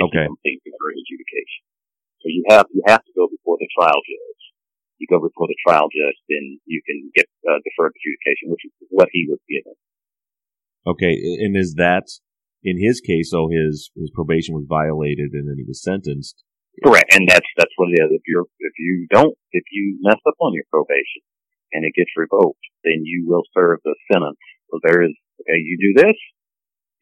Okay. 0.00 0.24
Complete 0.24 0.62
adjudication. 0.64 1.62
So 2.24 2.32
you 2.32 2.42
have, 2.48 2.66
you 2.72 2.82
have 2.86 3.04
to 3.04 3.12
go 3.12 3.28
before 3.28 3.58
the 3.60 3.68
trial 3.76 4.00
judge. 4.00 4.42
You 4.98 5.06
go 5.06 5.20
before 5.20 5.46
the 5.46 5.58
trial 5.62 5.86
judge, 5.92 6.18
then 6.26 6.58
you 6.66 6.82
can 6.82 7.10
get 7.14 7.26
uh, 7.46 7.60
deferred 7.62 7.94
adjudication, 7.94 8.50
which 8.50 8.64
is 8.64 8.72
what 8.90 9.08
he 9.12 9.26
was 9.28 9.38
given. 9.46 9.76
Okay. 10.86 11.14
And 11.44 11.56
is 11.56 11.74
that, 11.76 12.08
in 12.62 12.76
his 12.82 13.00
case, 13.00 13.30
so 13.30 13.48
his, 13.48 13.90
his 13.94 14.10
probation 14.14 14.54
was 14.54 14.66
violated 14.68 15.30
and 15.32 15.48
then 15.48 15.56
he 15.58 15.64
was 15.66 15.82
sentenced. 15.82 16.42
Correct, 16.84 17.10
and 17.10 17.26
that's 17.26 17.46
that's 17.58 17.74
what 17.74 17.90
it 17.90 17.98
is. 17.98 18.10
If 18.14 18.22
you're 18.30 18.46
if 18.46 18.74
you 18.78 19.06
don't 19.10 19.34
if 19.50 19.64
you 19.72 19.98
mess 19.98 20.22
up 20.22 20.38
on 20.38 20.54
your 20.54 20.62
probation 20.70 21.26
and 21.74 21.82
it 21.82 21.90
gets 21.98 22.14
revoked, 22.14 22.62
then 22.84 23.02
you 23.02 23.26
will 23.26 23.42
serve 23.50 23.82
the 23.82 23.98
sentence. 24.06 24.38
So 24.70 24.78
there 24.86 25.02
is 25.02 25.10
okay, 25.42 25.58
you 25.58 25.74
do 25.74 25.98
this, 25.98 26.14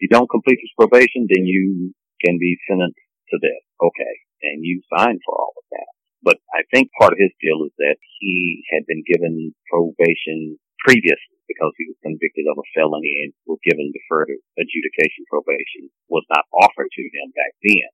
you 0.01 0.09
don't 0.09 0.33
complete 0.33 0.65
this 0.65 0.73
probation, 0.81 1.29
then 1.29 1.45
you 1.45 1.93
can 2.25 2.41
be 2.41 2.57
sentenced 2.65 3.05
to 3.29 3.37
this. 3.37 3.61
Okay, 3.77 4.15
and 4.49 4.65
you 4.65 4.81
sign 4.97 5.21
for 5.29 5.37
all 5.37 5.53
of 5.61 5.67
that. 5.73 5.93
But 6.25 6.41
I 6.57 6.65
think 6.73 6.89
part 6.97 7.13
of 7.13 7.21
his 7.21 7.37
deal 7.37 7.61
is 7.69 7.75
that 7.77 8.01
he 8.21 8.65
had 8.73 8.89
been 8.89 9.05
given 9.05 9.53
probation 9.69 10.57
previously 10.81 11.36
because 11.49 11.73
he 11.79 11.87
was 11.87 11.99
convicted 12.03 12.47
of 12.51 12.59
a 12.59 12.67
felony 12.75 13.27
and 13.27 13.31
was 13.47 13.63
given 13.63 13.95
deferred 13.95 14.31
adjudication 14.59 15.25
probation 15.31 15.91
was 16.11 16.27
not 16.31 16.47
offered 16.53 16.91
to 16.91 17.03
him 17.03 17.31
back 17.35 17.55
then. 17.63 17.91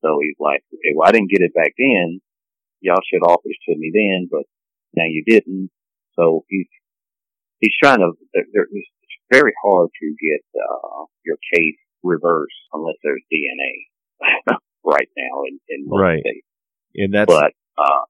So 0.00 0.20
he's 0.22 0.38
like, 0.40 0.64
okay, 0.72 0.92
well, 0.96 1.08
I 1.08 1.12
didn't 1.12 1.30
get 1.30 1.44
it 1.44 1.54
back 1.54 1.72
then. 1.76 2.20
Y'all 2.80 3.04
should 3.04 3.24
offer 3.24 3.44
it 3.44 3.60
to 3.68 3.76
me 3.76 3.92
then, 3.92 4.28
but 4.30 4.48
now 4.94 5.04
you 5.04 5.22
didn't. 5.26 5.70
So 6.16 6.44
he's, 6.48 6.68
he's 7.60 7.76
trying 7.82 8.00
to, 8.00 8.12
it's 8.32 9.18
very 9.30 9.52
hard 9.62 9.90
to 9.92 10.06
get, 10.16 10.40
uh, 10.56 11.04
your 11.24 11.36
case 11.54 11.76
reversed 12.02 12.56
unless 12.72 12.96
there's 13.02 13.22
DNA 13.32 14.56
right 14.84 15.08
now 15.16 15.44
in, 15.48 15.60
in 15.68 15.84
most 15.86 16.00
right. 16.00 16.20
states. 16.20 16.46
And 16.96 17.14
that's, 17.14 17.32
but, 17.32 17.52
uh, 17.76 18.04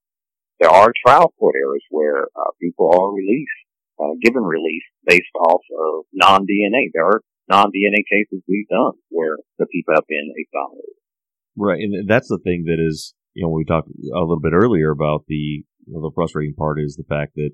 there 0.60 0.70
are 0.70 0.92
trial 1.04 1.34
court 1.38 1.54
errors 1.58 1.84
where, 1.90 2.28
uh, 2.36 2.50
people 2.60 2.92
are 2.94 3.12
released, 3.12 3.50
uh, 4.00 4.14
given 4.22 4.42
release 4.42 4.84
based 5.06 5.34
off 5.38 5.60
of 5.60 6.04
non-DNA. 6.12 6.90
There 6.94 7.04
are 7.04 7.20
non-DNA 7.48 8.02
cases 8.08 8.42
we've 8.48 8.68
done 8.68 8.94
where 9.10 9.36
the 9.58 9.66
people 9.66 9.94
have 9.94 10.06
been 10.08 10.32
exonerated. 10.36 10.96
Right, 11.56 11.82
and 11.82 12.08
that's 12.08 12.28
the 12.28 12.38
thing 12.42 12.64
that 12.66 12.78
is 12.80 13.14
you 13.34 13.44
know, 13.44 13.50
we 13.50 13.64
talked 13.64 13.88
a 13.88 14.20
little 14.20 14.40
bit 14.40 14.52
earlier 14.52 14.90
about 14.90 15.24
the, 15.26 15.34
you 15.34 15.92
know, 15.92 16.00
the 16.00 16.14
frustrating 16.14 16.54
part 16.54 16.80
is 16.80 16.96
the 16.96 17.08
fact 17.08 17.34
that, 17.36 17.50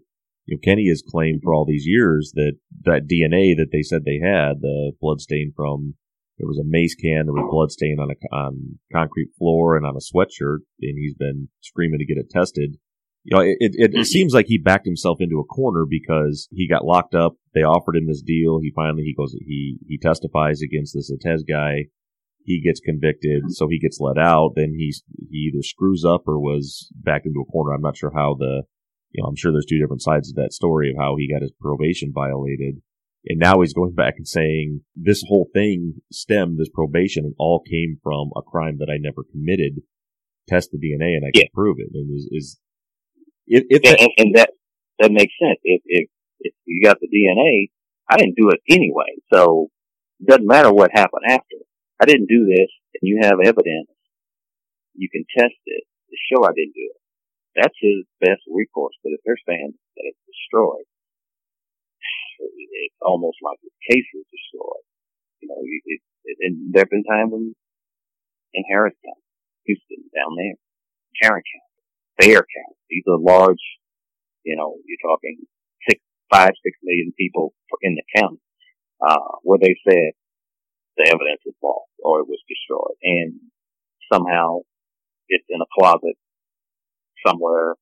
you 0.47 0.57
know, 0.57 0.61
Kenny 0.63 0.89
has 0.89 1.03
claimed 1.07 1.41
for 1.43 1.53
all 1.55 1.67
these 1.67 1.87
years 1.87 2.33
that 2.35 2.55
that 2.85 3.09
DNA 3.11 3.57
that 3.57 3.69
they 3.73 3.83
said 3.83 4.05
they 4.05 4.21
had, 4.23 4.61
the 4.61 4.93
blood 5.01 5.21
stain 5.21 5.53
from, 5.55 5.95
there 6.39 6.47
was 6.47 6.59
a 6.59 6.67
mace 6.67 6.95
can, 6.95 7.27
there 7.27 7.35
was 7.35 7.51
blood 7.51 7.73
stain 7.73 7.99
on 7.99 8.11
a 8.11 8.35
on 8.35 8.79
concrete 8.93 9.31
floor 9.39 9.77
and 9.77 9.87
on 9.87 9.97
a 9.97 10.01
sweatshirt, 10.01 10.61
and 10.81 10.99
he's 10.99 11.15
been 11.15 11.49
screaming 11.61 11.99
to 11.99 12.07
get 12.07 12.19
it 12.19 12.31
tested. 12.31 12.77
You 13.27 13.37
know, 13.37 13.43
it, 13.43 13.57
it, 13.59 13.73
it 13.75 13.91
mm-hmm. 13.93 14.03
seems 14.03 14.33
like 14.33 14.47
he 14.47 14.57
backed 14.57 14.87
himself 14.87 15.19
into 15.21 15.41
a 15.41 15.45
corner 15.45 15.85
because 15.89 16.49
he 16.53 16.69
got 16.69 16.85
locked 16.85 17.15
up. 17.15 17.35
They 17.55 17.62
offered 17.62 17.97
him 17.97 18.07
this 18.07 18.23
deal. 18.23 18.61
He 18.62 18.73
finally, 18.75 19.03
he 19.03 19.15
goes, 19.15 19.33
he, 19.33 19.79
he 19.87 19.99
testifies 19.99 20.62
against 20.62 20.95
this 20.95 21.11
Ates 21.11 21.43
guy 21.43 21.87
he 22.47 22.62
gets 22.62 22.81
convicted, 22.81 23.43
so 23.49 23.67
he 23.69 23.81
gets 23.81 23.99
let 24.01 24.17
out. 24.17 24.53
Then 24.55 24.73
he's 24.79 25.03
he 25.31 25.51
either 25.53 25.62
screws 25.62 26.05
up 26.05 26.23
or 26.29 26.39
was 26.39 26.89
backed 26.95 27.27
into 27.27 27.41
a 27.41 27.51
corner. 27.51 27.75
I'm 27.75 27.83
not 27.83 27.97
sure 27.97 28.12
how 28.15 28.37
the 28.39 28.62
you 29.11 29.23
know 29.23 29.29
I'm 29.29 29.37
sure 29.37 29.51
there's 29.51 29.67
two 29.67 29.81
different 29.81 30.03
sides 30.03 30.31
of 30.31 30.37
that 30.37 30.53
story 30.53 30.91
of 30.91 30.97
how 30.97 31.17
he 31.19 31.31
got 31.31 31.43
his 31.43 31.53
probation 31.61 32.12
violated. 32.15 32.83
And 33.29 33.41
now 33.41 33.61
he's 33.61 33.75
going 33.75 33.95
back 33.95 34.15
and 34.17 34.29
saying 34.29 34.83
this 34.95 35.25
whole 35.27 35.49
thing 35.53 35.95
stemmed 36.12 36.59
this 36.59 36.69
probation 36.73 37.35
all 37.37 37.61
came 37.69 37.99
from 38.01 38.31
a 38.37 38.43
crime 38.43 38.79
that 38.79 38.89
I 38.89 38.99
never 38.99 39.25
committed. 39.29 39.83
Test 40.49 40.71
the 40.71 40.79
DNA 40.79 41.17
and 41.17 41.25
I 41.27 41.35
can 41.35 41.43
yeah. 41.43 41.53
prove 41.53 41.79
it. 41.81 41.89
And 41.93 42.17
is, 42.17 42.29
is 42.31 42.61
if, 43.47 43.65
if 43.69 43.81
and, 43.85 43.95
that, 43.95 44.11
and, 44.19 44.35
that 44.35 44.51
that 44.99 45.13
makes 45.13 45.33
sense. 45.41 45.59
If, 45.63 45.83
if 45.85 46.09
if 46.41 46.55
you 46.67 46.85
got 46.85 46.99
the 47.01 47.09
DNA, 47.09 47.71
I 48.11 48.17
didn't 48.17 48.37
do 48.37 48.51
it 48.51 48.61
anyway, 48.69 49.19
so 49.33 49.69
it 50.21 50.29
doesn't 50.29 50.47
matter 50.47 50.73
what 50.73 50.91
happened 50.93 51.27
after. 51.29 51.57
I 52.01 52.05
didn't 52.05 52.29
do 52.29 52.47
this, 52.47 52.71
and 52.95 53.03
you 53.03 53.21
have 53.23 53.41
evidence. 53.43 53.89
You 54.95 55.09
can 55.11 55.25
test 55.37 55.57
it 55.67 55.85
to 55.85 56.17
show 56.29 56.45
I 56.45 56.53
didn't 56.55 56.77
do 56.77 56.89
it. 56.93 57.01
That's 57.57 57.77
his 57.81 58.05
best 58.21 58.45
recourse. 58.49 58.97
But 59.03 59.17
if 59.17 59.21
they're 59.25 59.41
saying 59.49 59.73
that 59.73 60.05
it's 60.05 60.25
destroyed, 60.29 60.85
it's 62.39 63.01
almost 63.01 63.41
like 63.41 63.57
the 63.65 63.73
case 63.89 64.09
is 64.13 64.27
destroyed. 64.29 64.85
You 65.41 65.49
know, 65.49 65.61
it, 65.61 66.01
it, 66.25 66.37
and 66.41 66.73
there 66.73 66.85
have 66.85 66.93
been 66.93 67.05
times 67.05 67.33
when 67.33 67.55
in 68.55 68.65
Harris 68.69 68.97
County, 69.05 69.25
Houston, 69.69 70.09
down 70.17 70.33
there, 70.37 70.57
Tarrant 71.21 71.45
County, 71.45 71.66
Bexar 72.19 72.47
count. 72.47 72.77
these 72.89 73.05
are 73.09 73.19
large, 73.19 73.63
you 74.45 74.57
know, 74.57 74.77
you're 74.87 75.03
talking 75.05 75.39
six, 75.89 76.01
five, 76.33 76.51
six 76.65 76.77
million 76.83 77.13
people 77.19 77.53
in 77.83 77.95
the 77.95 78.21
county, 78.21 78.41
uh, 79.01 79.39
where 79.43 79.59
they 79.59 79.77
said, 79.89 80.13
the 80.97 81.09
evidence 81.09 81.43
is 81.45 81.55
false 81.61 81.91
or 81.99 82.21
it 82.21 82.29
was 82.29 82.41
destroyed. 82.49 82.97
And 83.03 83.35
somehow 84.11 84.61
it's 85.29 85.45
in 85.49 85.61
a 85.61 85.69
closet 85.79 86.17
somewhere 87.27 87.75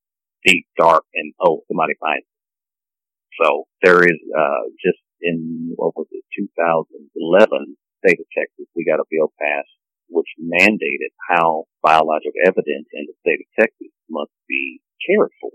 deep, 0.44 0.66
dark, 0.76 1.04
and 1.14 1.32
oh, 1.40 1.62
somebody 1.68 1.94
finds 2.00 2.26
it. 2.26 3.42
So 3.42 3.64
there 3.82 4.02
is, 4.02 4.18
uh, 4.36 4.64
just 4.84 5.00
in, 5.20 5.72
what 5.76 5.96
was 5.96 6.06
it, 6.10 6.24
2011, 6.36 7.76
state 8.04 8.20
of 8.20 8.26
Texas, 8.36 8.66
we 8.76 8.84
got 8.84 9.00
a 9.00 9.08
bill 9.10 9.32
passed 9.40 9.74
which 10.08 10.28
mandated 10.40 11.12
how 11.28 11.64
biological 11.82 12.40
evidence 12.46 12.88
in 12.92 13.06
the 13.06 13.16
state 13.20 13.40
of 13.40 13.48
Texas 13.58 13.92
must 14.08 14.32
be 14.48 14.80
cared 15.06 15.30
for. 15.40 15.52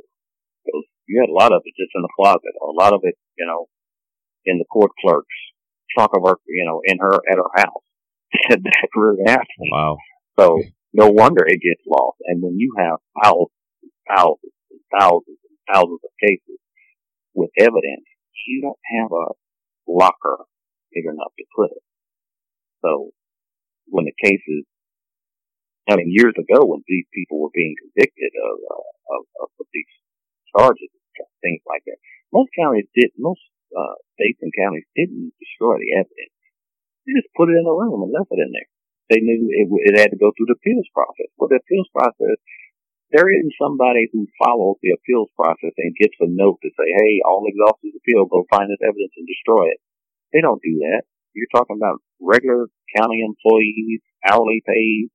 Because 0.66 0.86
you 1.08 1.22
had 1.22 1.30
a 1.30 1.38
lot 1.38 1.54
of 1.54 1.62
it 1.66 1.74
just 1.78 1.96
in 1.96 2.02
the 2.02 2.16
closet, 2.16 2.54
or 2.62 2.70
a 2.70 2.78
lot 2.78 2.94
of 2.94 3.02
it, 3.04 3.16
you 3.38 3.46
know, 3.46 3.68
in 4.46 4.58
the 4.58 4.66
court 4.66 4.92
clerk's 5.02 5.28
trunk 5.96 6.12
of 6.16 6.24
her, 6.26 6.36
you 6.48 6.66
know, 6.66 6.82
in 6.86 6.98
her, 7.00 7.16
at 7.30 7.38
her 7.38 7.52
house. 7.56 7.86
and 8.50 8.64
that 8.64 8.90
really 8.96 9.24
happened. 9.26 9.72
Wow. 9.72 9.98
So 10.38 10.62
no 10.94 11.08
wonder 11.10 11.46
it 11.46 11.62
gets 11.62 11.82
lost. 11.88 12.18
And 12.26 12.42
when 12.42 12.58
you 12.58 12.74
have 12.78 12.98
thousands, 13.24 13.50
thousands, 14.08 14.54
and 14.72 14.82
thousands 14.94 15.40
and 15.50 15.58
thousands 15.74 16.02
of 16.04 16.12
cases 16.22 16.60
with 17.34 17.50
evidence, 17.58 18.06
you 18.48 18.62
don't 18.62 18.80
have 19.00 19.12
a 19.12 19.26
locker 19.88 20.46
big 20.94 21.06
enough 21.06 21.34
to 21.38 21.46
put 21.56 21.72
it. 21.72 21.84
So 22.82 23.12
when 23.90 24.06
the 24.06 24.16
cases, 24.22 24.66
I 25.90 25.98
mean, 25.98 26.14
years 26.14 26.34
ago 26.38 26.66
when 26.66 26.86
these 26.88 27.06
people 27.14 27.42
were 27.42 27.54
being 27.54 27.76
convicted 27.78 28.32
of, 28.38 28.56
uh, 28.62 28.86
of, 29.18 29.22
of 29.60 29.68
these 29.74 29.94
charges, 30.56 30.90
things 31.42 31.62
like 31.66 31.84
that, 31.86 32.00
most 32.32 32.54
counties 32.56 32.88
did, 32.96 33.12
most 33.18 33.42
uh, 33.74 33.98
states 34.18 34.40
and 34.42 34.54
counties 34.54 34.86
didn't 34.96 35.34
destroy 35.42 35.78
the 35.78 35.98
evidence. 35.98 36.36
They 37.06 37.18
just 37.18 37.34
put 37.34 37.50
it 37.50 37.58
in 37.58 37.66
a 37.66 37.74
room 37.74 38.06
and 38.06 38.14
left 38.14 38.30
it 38.30 38.42
in 38.42 38.54
there. 38.54 38.70
They 39.10 39.26
knew 39.26 39.50
it, 39.50 39.66
it 39.90 39.98
had 39.98 40.14
to 40.14 40.22
go 40.22 40.30
through 40.30 40.54
the 40.54 40.60
appeals 40.62 40.86
process. 40.94 41.34
For 41.42 41.50
the 41.50 41.58
appeals 41.58 41.90
process, 41.90 42.38
there 43.10 43.26
isn't 43.26 43.58
somebody 43.58 44.06
who 44.14 44.30
follows 44.38 44.78
the 44.86 44.94
appeals 44.94 45.34
process 45.34 45.74
and 45.82 45.98
gets 45.98 46.14
a 46.22 46.30
note 46.30 46.62
to 46.62 46.70
say, 46.70 46.88
hey, 47.02 47.26
all 47.26 47.50
exhausted 47.50 47.98
appeal, 47.98 48.30
go 48.30 48.46
find 48.54 48.70
this 48.70 48.86
evidence 48.86 49.18
and 49.18 49.26
destroy 49.26 49.74
it. 49.74 49.82
They 50.30 50.46
don't 50.46 50.62
do 50.62 50.78
that. 50.86 51.10
You're 51.34 51.54
talking 51.54 51.78
about 51.78 52.02
regular 52.20 52.68
county 52.96 53.22
employees, 53.26 54.02
hourly 54.26 54.62
paid. 54.66 55.10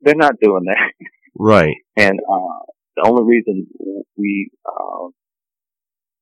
They're 0.00 0.14
not 0.14 0.40
doing 0.40 0.64
that. 0.66 0.92
Right. 1.38 1.76
And, 1.96 2.18
uh, 2.18 2.58
the 2.96 3.06
only 3.06 3.22
reason 3.22 3.66
we, 4.16 4.50
uh, 4.66 5.14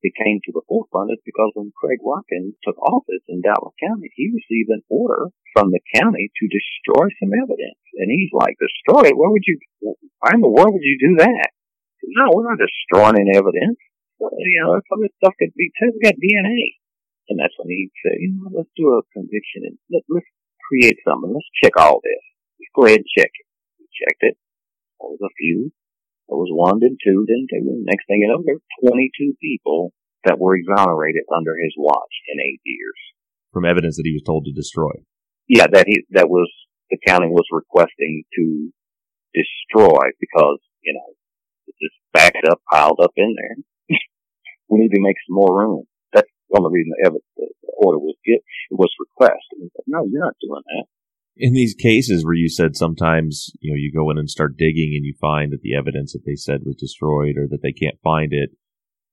it 0.06 0.12
came 0.14 0.38
to 0.44 0.52
the 0.54 0.62
forefront 0.68 1.10
is 1.10 1.18
because 1.24 1.50
when 1.58 1.72
Craig 1.74 1.98
Watkins 2.04 2.54
took 2.62 2.78
office 2.78 3.24
in 3.26 3.42
Dallas 3.42 3.74
County, 3.82 4.12
he 4.14 4.30
received 4.30 4.70
an 4.70 4.84
order 4.86 5.32
from 5.50 5.74
the 5.74 5.82
county 5.96 6.30
to 6.30 6.44
destroy 6.46 7.10
some 7.18 7.34
evidence. 7.34 7.80
And 7.98 8.12
he's 8.12 8.30
like, 8.30 8.54
destroy 8.60 9.10
it? 9.10 9.18
Why 9.18 9.32
would 9.32 9.46
you, 9.48 9.58
why 10.20 10.36
in 10.36 10.44
the 10.44 10.52
world 10.52 10.76
would 10.76 10.86
you 10.86 10.98
do 11.00 11.24
that? 11.24 11.50
No, 12.06 12.30
we're 12.30 12.46
not 12.46 12.60
destroying 12.60 13.18
any 13.18 13.34
evidence. 13.34 13.80
You 14.20 14.60
know, 14.62 14.78
some 14.86 15.02
of 15.02 15.10
this 15.10 15.16
stuff 15.18 15.34
could 15.40 15.52
be, 15.56 15.72
we 15.74 16.00
got 16.04 16.20
DNA. 16.20 16.78
And 17.28 17.38
that's 17.38 17.54
when 17.58 17.68
he 17.68 17.90
said, 18.02 18.22
you 18.22 18.38
know, 18.38 18.50
let's 18.54 18.70
do 18.76 18.94
a 18.94 19.02
conviction 19.10 19.66
and 19.66 19.76
let, 19.90 20.06
let's 20.08 20.30
create 20.62 20.98
something. 21.02 21.30
Let's 21.34 21.50
check 21.62 21.74
all 21.74 21.98
this. 22.02 22.24
Let's 22.58 22.74
go 22.74 22.86
ahead 22.86 23.02
and 23.02 23.14
check 23.18 23.30
it. 23.34 23.46
We 23.78 23.86
checked 23.90 24.22
it. 24.22 24.36
There 25.00 25.10
was 25.10 25.22
a 25.22 25.34
few 25.36 25.72
There 26.28 26.38
was 26.38 26.54
one, 26.54 26.78
then 26.80 26.96
two, 27.02 27.26
then 27.26 27.46
two. 27.50 27.66
Next 27.82 28.06
thing 28.06 28.22
you 28.22 28.30
know, 28.30 28.42
there 28.46 28.58
were 28.62 28.90
22 28.90 29.34
people 29.42 29.92
that 30.24 30.38
were 30.38 30.56
exonerated 30.56 31.26
under 31.34 31.54
his 31.58 31.74
watch 31.76 32.14
in 32.30 32.40
eight 32.40 32.62
years. 32.64 32.98
From 33.52 33.66
evidence 33.66 33.96
that 33.96 34.06
he 34.06 34.14
was 34.14 34.22
told 34.22 34.44
to 34.46 34.52
destroy. 34.52 34.90
Yeah, 35.48 35.66
that 35.70 35.86
he, 35.86 36.06
that 36.10 36.28
was, 36.28 36.50
the 36.90 36.98
county 37.06 37.26
was 37.26 37.46
requesting 37.50 38.24
to 38.34 38.70
destroy 39.34 40.14
because, 40.18 40.58
you 40.82 40.94
know, 40.94 41.14
it's 41.66 41.78
just 41.78 41.98
backed 42.12 42.46
up, 42.50 42.60
piled 42.70 43.00
up 43.02 43.12
in 43.16 43.34
there. 43.34 43.56
we 44.68 44.78
need 44.78 44.94
to 44.94 45.02
make 45.02 45.16
some 45.26 45.34
more 45.34 45.58
room. 45.58 45.84
The 46.50 46.58
only 46.58 46.72
reason 46.72 46.92
the, 46.94 47.06
evidence, 47.06 47.26
the 47.36 47.72
order 47.76 47.98
was 47.98 48.14
get, 48.24 48.40
it 48.70 48.78
was 48.78 48.90
requested. 48.98 49.70
no, 49.86 50.06
you're 50.06 50.24
not 50.24 50.38
doing 50.40 50.62
that 50.66 50.86
in 51.36 51.52
these 51.52 51.74
cases 51.74 52.24
where 52.24 52.34
you 52.34 52.48
said 52.48 52.74
sometimes 52.74 53.52
you 53.60 53.70
know 53.70 53.76
you 53.76 53.92
go 53.92 54.10
in 54.10 54.18
and 54.18 54.30
start 54.30 54.56
digging 54.56 54.94
and 54.96 55.04
you 55.04 55.14
find 55.20 55.52
that 55.52 55.60
the 55.60 55.76
evidence 55.76 56.12
that 56.12 56.24
they 56.24 56.34
said 56.34 56.60
was 56.64 56.76
destroyed 56.76 57.36
or 57.36 57.46
that 57.46 57.60
they 57.62 57.72
can't 57.72 58.00
find 58.02 58.32
it 58.32 58.50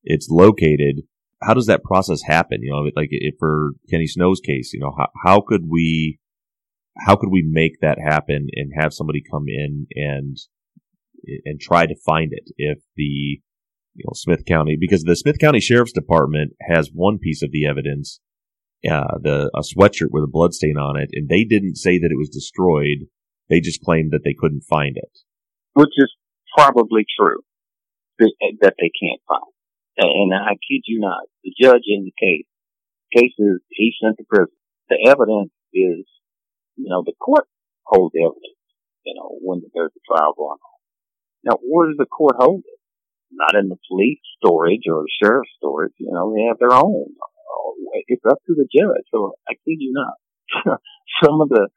it's 0.04 0.30
located 0.30 1.02
how 1.42 1.54
does 1.54 1.66
that 1.66 1.84
process 1.84 2.22
happen 2.24 2.62
you 2.62 2.72
know 2.72 2.90
like 2.96 3.12
for 3.40 3.72
kenny 3.90 4.08
snow's 4.08 4.40
case 4.40 4.72
you 4.74 4.80
know 4.80 4.94
how, 4.98 5.10
how 5.26 5.42
could 5.42 5.64
we 5.70 6.20
how 7.06 7.16
could 7.16 7.32
we 7.32 7.44
make 7.46 7.80
that 7.82 7.98
happen 8.00 8.48
and 8.54 8.72
have 8.78 8.94
somebody 8.94 9.22
come 9.30 9.46
in 9.48 9.86
and 9.96 10.38
and 11.46 11.60
try 11.60 11.86
to 11.86 11.96
find 12.06 12.32
it 12.32 12.50
if 12.58 12.80
the 12.96 13.42
you 13.96 14.04
know 14.06 14.14
smith 14.14 14.46
county 14.46 14.78
because 14.80 15.04
the 15.04 15.16
smith 15.16 15.38
county 15.40 15.60
sheriff's 15.60 15.92
department 15.92 16.54
has 16.62 16.90
one 16.94 17.18
piece 17.18 17.42
of 17.44 17.52
the 17.52 17.66
evidence 17.66 18.20
uh, 18.90 19.18
the 19.22 19.50
a 19.56 19.62
sweatshirt 19.62 20.12
with 20.12 20.24
a 20.24 20.32
blood 20.32 20.54
stain 20.54 20.78
on 20.78 21.00
it, 21.00 21.10
and 21.14 21.30
they 21.30 21.44
didn't 21.44 21.76
say 21.76 21.98
that 21.98 22.12
it 22.12 22.18
was 22.18 22.30
destroyed. 22.30 23.08
They 23.50 23.62
just 23.62 23.82
claimed 23.82 24.12
that 24.12 24.24
they 24.24 24.36
couldn't 24.38 24.66
find 24.68 24.98
it, 24.98 25.20
which 25.74 25.94
is 25.98 26.12
probably 26.56 27.06
true 27.18 27.40
that 28.20 28.76
they 28.80 28.92
can't 28.92 29.22
find. 29.28 29.52
And 29.98 30.34
I 30.34 30.54
kid 30.54 30.84
you 30.86 31.00
not, 31.00 31.24
the 31.44 31.54
judge 31.60 31.84
in 31.88 32.06
the 32.06 32.14
case, 32.20 32.46
case 33.16 33.34
is 33.38 33.60
he 33.70 33.94
sent 34.02 34.18
to 34.18 34.24
prison. 34.28 34.56
The 34.90 34.98
evidence 35.08 35.52
is, 35.74 36.06
you 36.76 36.90
know, 36.90 37.04
the 37.06 37.14
court 37.20 37.48
holds 37.86 38.16
evidence. 38.16 38.60
You 39.06 39.16
know, 39.16 39.38
when 39.42 39.62
there's 39.74 39.92
a 39.96 40.04
trial 40.08 40.34
going 40.36 40.60
on. 40.60 40.80
Now, 41.44 41.58
where 41.62 41.88
does 41.88 41.98
the 41.98 42.06
court 42.06 42.36
hold 42.38 42.64
it? 42.66 42.73
Not 43.34 43.60
in 43.60 43.70
the 43.70 43.78
police 43.90 44.22
storage 44.38 44.86
or 44.88 45.04
the 45.04 45.12
sheriff's 45.22 45.50
storage. 45.58 45.94
You 45.98 46.12
know, 46.12 46.34
they 46.34 46.44
have 46.48 46.60
their 46.60 46.74
own 46.74 47.14
it's 48.08 48.26
up 48.30 48.40
to 48.48 48.54
the 48.56 48.68
judge. 48.68 49.06
So 49.12 49.34
I 49.48 49.54
kid 49.54 49.78
you 49.80 49.94
not. 49.94 50.80
Some 51.24 51.42
of 51.42 51.50
the 51.50 51.70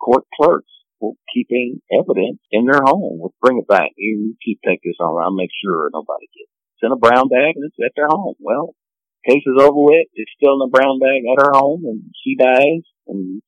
court 0.00 0.24
clerks 0.34 0.70
were 1.00 1.12
keeping 1.32 1.80
evidence 1.92 2.40
in 2.50 2.66
their 2.66 2.80
home. 2.82 3.20
Let's 3.22 3.36
bring 3.40 3.58
it 3.58 3.68
back. 3.68 3.90
You 3.96 4.36
keep 4.44 4.60
take 4.64 4.80
this 4.82 4.96
on. 5.00 5.22
I'll 5.22 5.34
make 5.34 5.50
sure 5.64 5.90
nobody 5.92 6.26
gets 6.32 6.50
it. 6.50 6.62
It's 6.76 6.86
in 6.86 6.92
a 6.92 6.96
brown 6.96 7.28
bag 7.28 7.56
and 7.56 7.64
it's 7.64 7.76
at 7.84 7.92
their 7.96 8.08
home. 8.08 8.34
Well, 8.40 8.74
case 9.28 9.44
is 9.46 9.60
over 9.60 9.82
with. 9.82 10.06
It's 10.14 10.32
still 10.36 10.54
in 10.54 10.68
a 10.68 10.70
brown 10.70 10.98
bag 10.98 11.22
at 11.26 11.42
her 11.42 11.52
home 11.54 11.84
and 11.84 12.02
she 12.22 12.36
dies 12.36 12.84
and 13.06 13.42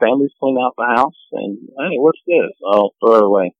families 0.00 0.32
clean 0.38 0.58
out 0.58 0.74
the 0.76 0.86
house 0.86 1.18
and, 1.32 1.58
hey, 1.58 1.98
what's 1.98 2.20
this? 2.26 2.54
I'll 2.66 2.94
throw 3.00 3.16
it 3.16 3.22
away. 3.24 3.54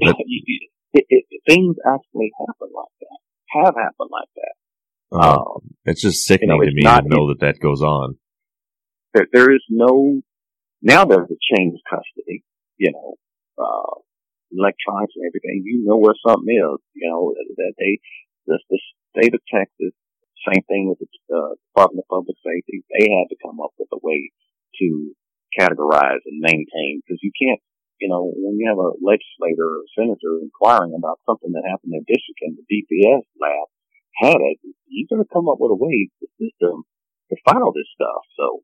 it, 0.94 1.04
it, 1.10 1.24
it, 1.30 1.42
things 1.46 1.76
actually 1.84 2.30
happen 2.38 2.70
like 2.74 2.94
that, 3.00 3.18
have 3.50 3.74
happened 3.74 4.10
like 4.10 4.30
that. 4.36 4.54
Uh, 5.12 5.38
um, 5.38 5.74
it's 5.84 6.00
just 6.00 6.26
sickening 6.26 6.56
you 6.56 6.64
know, 6.64 6.70
to 6.70 6.74
me 6.74 6.82
not, 6.82 7.02
to 7.02 7.08
know 7.08 7.28
that 7.28 7.40
that 7.40 7.60
goes 7.60 7.82
on. 7.82 8.16
There, 9.12 9.26
there 9.32 9.54
is 9.54 9.62
no, 9.68 10.22
now 10.82 11.04
there's 11.04 11.30
a 11.30 11.54
chain 11.54 11.74
of 11.74 11.82
custody, 11.90 12.42
you 12.78 12.92
know, 12.92 13.14
uh, 13.58 14.00
electronics 14.50 15.14
and 15.16 15.26
everything. 15.26 15.62
You 15.64 15.84
know 15.84 15.98
where 15.98 16.14
something 16.26 16.50
is, 16.50 16.80
you 16.94 17.10
know, 17.10 17.34
that 17.34 17.74
they, 17.78 17.98
the, 18.46 18.58
the 18.70 18.80
state 19.14 19.34
of 19.34 19.40
Texas, 19.50 19.94
same 20.46 20.62
thing 20.68 20.88
with 20.88 20.98
the 20.98 21.08
uh, 21.34 21.54
Department 21.72 22.04
of 22.04 22.10
Public 22.10 22.36
Safety, 22.42 22.84
they 22.90 23.06
had 23.10 23.30
to 23.30 23.38
come 23.42 23.60
up 23.62 23.70
with 23.78 23.88
a 23.92 24.00
way 24.02 24.30
to 24.80 25.14
categorize 25.58 26.22
and 26.26 26.42
maintain 26.42 27.00
because 27.00 27.22
you 27.22 27.30
can't, 27.34 27.60
you 28.04 28.12
know, 28.12 28.28
when 28.36 28.60
you 28.60 28.68
have 28.68 28.76
a 28.76 28.92
legislator 29.00 29.80
or 29.80 29.88
senator 29.96 30.36
inquiring 30.44 30.92
about 30.92 31.24
something 31.24 31.56
that 31.56 31.64
happened 31.64 31.96
in 31.96 32.04
district 32.04 32.44
and 32.44 32.52
the 32.52 32.68
DPS 32.68 33.24
lab 33.40 33.66
had 34.20 34.36
it, 34.44 34.60
you're 34.92 35.08
going 35.08 35.24
to 35.24 35.32
come 35.32 35.48
up 35.48 35.56
with 35.56 35.72
a 35.72 35.80
way, 35.80 36.12
the 36.20 36.28
system, 36.36 36.84
to 37.32 37.36
file 37.48 37.72
this 37.72 37.88
stuff. 37.96 38.28
So 38.36 38.60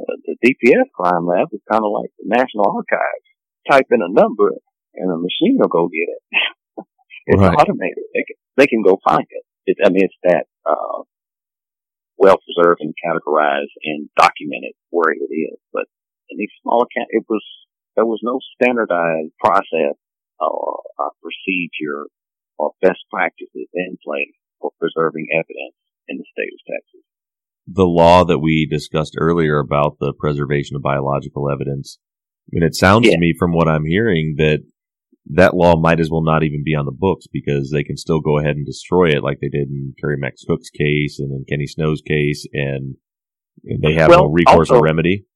uh, 0.00 0.16
the 0.24 0.40
DPS 0.40 0.88
crime 0.96 1.28
lab 1.28 1.52
is 1.52 1.60
kind 1.68 1.84
of 1.84 1.92
like 1.92 2.08
the 2.16 2.24
National 2.24 2.72
Archives. 2.72 3.28
Type 3.68 3.92
in 3.92 4.00
a 4.00 4.08
number 4.08 4.56
and 4.96 5.12
a 5.12 5.20
machine 5.20 5.60
will 5.60 5.68
go 5.68 5.92
get 5.92 6.08
it. 6.08 6.22
it's 7.36 7.36
right. 7.36 7.52
automated. 7.52 8.08
They 8.16 8.24
can, 8.24 8.36
they 8.56 8.66
can 8.66 8.80
go 8.80 8.96
find 9.04 9.28
it. 9.28 9.44
it 9.68 9.76
I 9.84 9.92
mean, 9.92 10.08
it's 10.08 10.20
that, 10.24 10.48
uh, 10.64 11.04
well 12.16 12.40
preserved 12.40 12.80
and 12.80 12.96
categorized 12.96 13.76
and 13.84 14.08
documented 14.16 14.72
where 14.88 15.12
it 15.12 15.20
is. 15.28 15.60
But 15.68 15.84
in 16.32 16.40
these 16.40 16.52
small 16.64 16.88
accounts, 16.88 17.12
it 17.12 17.28
was, 17.28 17.44
there 17.96 18.06
was 18.06 18.20
no 18.22 18.38
standardized 18.54 19.32
process 19.42 19.96
or 20.38 20.82
uh, 20.98 21.10
procedure 21.22 22.08
or 22.58 22.72
best 22.82 23.00
practices 23.10 23.68
in 23.74 23.98
place 24.04 24.36
for 24.60 24.70
preserving 24.78 25.26
evidence 25.32 25.76
in 26.08 26.18
the 26.18 26.24
state 26.32 26.52
of 26.52 26.60
Texas. 26.66 27.04
The 27.66 27.84
law 27.84 28.24
that 28.24 28.38
we 28.38 28.66
discussed 28.70 29.16
earlier 29.18 29.58
about 29.58 29.98
the 30.00 30.12
preservation 30.18 30.76
of 30.76 30.82
biological 30.82 31.50
evidence, 31.50 31.98
I 32.48 32.50
mean, 32.52 32.64
it 32.64 32.74
sounds 32.74 33.06
yeah. 33.06 33.14
to 33.14 33.18
me 33.18 33.34
from 33.38 33.52
what 33.52 33.68
I'm 33.68 33.84
hearing 33.84 34.34
that 34.38 34.60
that 35.32 35.54
law 35.54 35.76
might 35.76 36.00
as 36.00 36.10
well 36.10 36.22
not 36.22 36.42
even 36.42 36.64
be 36.64 36.74
on 36.74 36.86
the 36.86 36.96
books 36.96 37.26
because 37.32 37.70
they 37.70 37.84
can 37.84 37.96
still 37.96 38.20
go 38.20 38.38
ahead 38.38 38.56
and 38.56 38.66
destroy 38.66 39.10
it 39.10 39.22
like 39.22 39.38
they 39.40 39.48
did 39.48 39.68
in 39.68 39.94
Kerry 40.00 40.16
Max 40.18 40.42
Cook's 40.44 40.70
case 40.70 41.18
and 41.18 41.30
in 41.30 41.44
Kenny 41.48 41.66
Snow's 41.66 42.02
case 42.02 42.46
and, 42.52 42.96
and 43.64 43.82
they 43.82 43.94
have 43.94 44.08
well, 44.08 44.24
no 44.24 44.30
recourse 44.30 44.70
also, 44.70 44.80
or 44.80 44.82
remedy. 44.82 45.26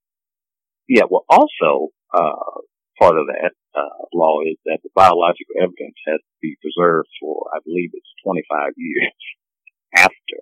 Yeah, 0.88 1.08
well 1.08 1.24
also, 1.28 1.92
uh, 2.12 2.60
part 3.00 3.16
of 3.18 3.26
that, 3.26 3.52
uh, 3.74 4.04
law 4.12 4.40
is 4.44 4.56
that 4.66 4.80
the 4.82 4.90
biological 4.94 5.56
evidence 5.58 5.98
has 6.06 6.20
to 6.20 6.36
be 6.40 6.56
preserved 6.60 7.08
for, 7.20 7.48
I 7.54 7.58
believe 7.64 7.90
it's 7.92 8.12
25 8.22 8.72
years 8.76 9.16
after 9.96 10.38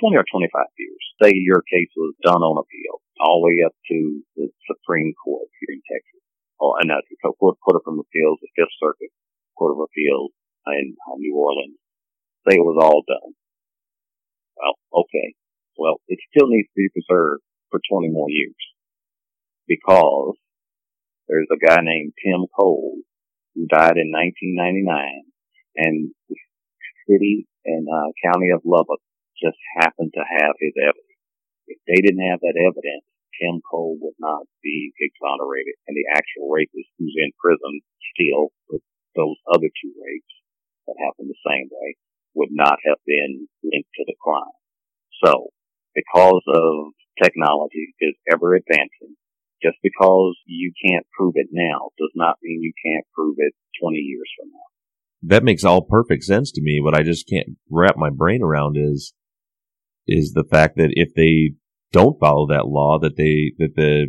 20 0.00 0.16
or 0.16 0.24
25 0.28 0.50
years. 0.78 1.02
Say 1.22 1.32
your 1.34 1.62
case 1.66 1.90
was 1.96 2.14
done 2.22 2.42
on 2.44 2.60
appeal 2.60 3.02
all 3.18 3.42
the 3.42 3.50
way 3.50 3.66
up 3.66 3.74
to 3.90 4.22
the 4.36 4.48
Supreme 4.70 5.12
Court 5.24 5.48
here 5.58 5.74
in 5.74 5.82
Texas 5.90 6.18
or 6.58 6.78
and 6.82 6.90
that's 6.90 7.06
the 7.08 7.16
Court, 7.22 7.56
Court 7.62 7.78
of 7.78 7.86
Appeals, 7.86 8.38
the 8.42 8.50
Fifth 8.58 8.74
Circuit 8.82 9.14
Court 9.56 9.78
of 9.78 9.86
Appeals 9.86 10.34
in 10.74 10.94
uh, 11.06 11.16
New 11.18 11.34
Orleans. 11.34 11.78
Say 12.46 12.58
it 12.58 12.66
was 12.66 12.78
all 12.78 13.02
done. 13.06 13.32
Well, 14.58 14.74
okay. 15.06 15.34
Well, 15.78 16.02
it 16.10 16.18
still 16.30 16.50
needs 16.50 16.66
to 16.74 16.78
be 16.78 16.90
preserved 16.90 17.42
for 17.70 17.78
20 17.78 18.10
more 18.10 18.26
years 18.28 18.58
because 19.68 20.34
there's 21.28 21.48
a 21.52 21.60
guy 21.60 21.84
named 21.84 22.16
Tim 22.24 22.48
Cole 22.56 22.96
who 23.54 23.68
died 23.68 24.00
in 24.00 24.08
1999 24.08 24.88
and 25.76 26.10
the 26.28 26.36
city 27.06 27.46
and 27.64 27.86
uh, 27.86 28.10
county 28.24 28.48
of 28.50 28.64
Lubbock 28.64 29.04
just 29.36 29.60
happened 29.76 30.10
to 30.16 30.24
have 30.24 30.56
his 30.58 30.74
evidence. 30.80 31.20
If 31.68 31.78
they 31.84 32.00
didn't 32.00 32.24
have 32.32 32.40
that 32.40 32.56
evidence, 32.56 33.04
Tim 33.36 33.60
Cole 33.62 34.00
would 34.00 34.18
not 34.18 34.48
be 34.64 34.90
exonerated, 34.98 35.78
and 35.86 35.94
the 35.94 36.08
actual 36.10 36.50
rapist 36.50 36.90
who's 36.98 37.14
in 37.14 37.30
prison 37.38 37.84
still 38.16 38.50
with 38.72 38.82
those 39.14 39.38
other 39.46 39.68
two 39.68 39.92
rapes 39.94 40.34
that 40.88 40.98
happened 40.98 41.30
the 41.30 41.46
same 41.46 41.68
way 41.70 41.94
would 42.34 42.50
not 42.50 42.78
have 42.88 42.98
been 43.06 43.46
linked 43.62 43.92
to 43.94 44.04
the 44.06 44.18
crime. 44.18 44.56
So, 45.22 45.52
because 45.94 46.42
of 46.46 46.94
technology 47.22 47.94
is 48.00 48.14
ever 48.32 48.54
advancing, 48.54 49.17
just 49.62 49.78
because 49.82 50.36
you 50.46 50.72
can't 50.84 51.06
prove 51.16 51.34
it 51.36 51.48
now 51.52 51.90
does 51.98 52.12
not 52.14 52.36
mean 52.42 52.62
you 52.62 52.72
can't 52.84 53.06
prove 53.14 53.36
it 53.38 53.54
20 53.82 53.96
years 53.96 54.28
from 54.38 54.50
now. 54.50 55.34
That 55.34 55.44
makes 55.44 55.64
all 55.64 55.82
perfect 55.82 56.24
sense 56.24 56.52
to 56.52 56.62
me. 56.62 56.80
What 56.80 56.96
I 56.96 57.02
just 57.02 57.28
can't 57.28 57.56
wrap 57.70 57.96
my 57.96 58.10
brain 58.10 58.42
around 58.42 58.76
is, 58.78 59.14
is 60.06 60.32
the 60.32 60.44
fact 60.44 60.76
that 60.76 60.90
if 60.92 61.14
they 61.14 61.56
don't 61.92 62.18
follow 62.20 62.46
that 62.48 62.68
law 62.68 62.98
that 63.00 63.16
they 63.16 63.52
that 63.58 63.74
the 63.74 64.08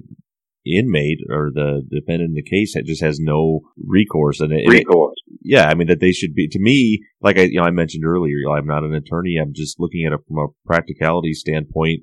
inmate 0.65 1.19
or 1.29 1.49
the 1.53 1.81
defendant 1.89 2.29
in 2.29 2.33
the 2.35 2.43
case 2.43 2.75
just 2.85 3.01
has 3.01 3.19
no 3.19 3.61
recourse 3.77 4.39
and 4.39 4.51
it, 4.51 4.67
recourse. 4.67 5.15
It, 5.27 5.39
yeah, 5.41 5.67
I 5.67 5.75
mean 5.75 5.87
that 5.87 5.99
they 5.99 6.11
should 6.11 6.33
be 6.33 6.47
to 6.49 6.59
me 6.59 7.01
like 7.21 7.37
I 7.37 7.43
you 7.43 7.59
know 7.59 7.63
I 7.63 7.71
mentioned 7.71 8.05
earlier. 8.05 8.35
You 8.35 8.47
know, 8.47 8.55
I'm 8.55 8.67
not 8.67 8.83
an 8.83 8.93
attorney. 8.93 9.37
I'm 9.41 9.53
just 9.53 9.79
looking 9.79 10.05
at 10.05 10.13
it 10.13 10.19
from 10.27 10.37
a 10.37 10.47
practicality 10.65 11.33
standpoint. 11.33 12.01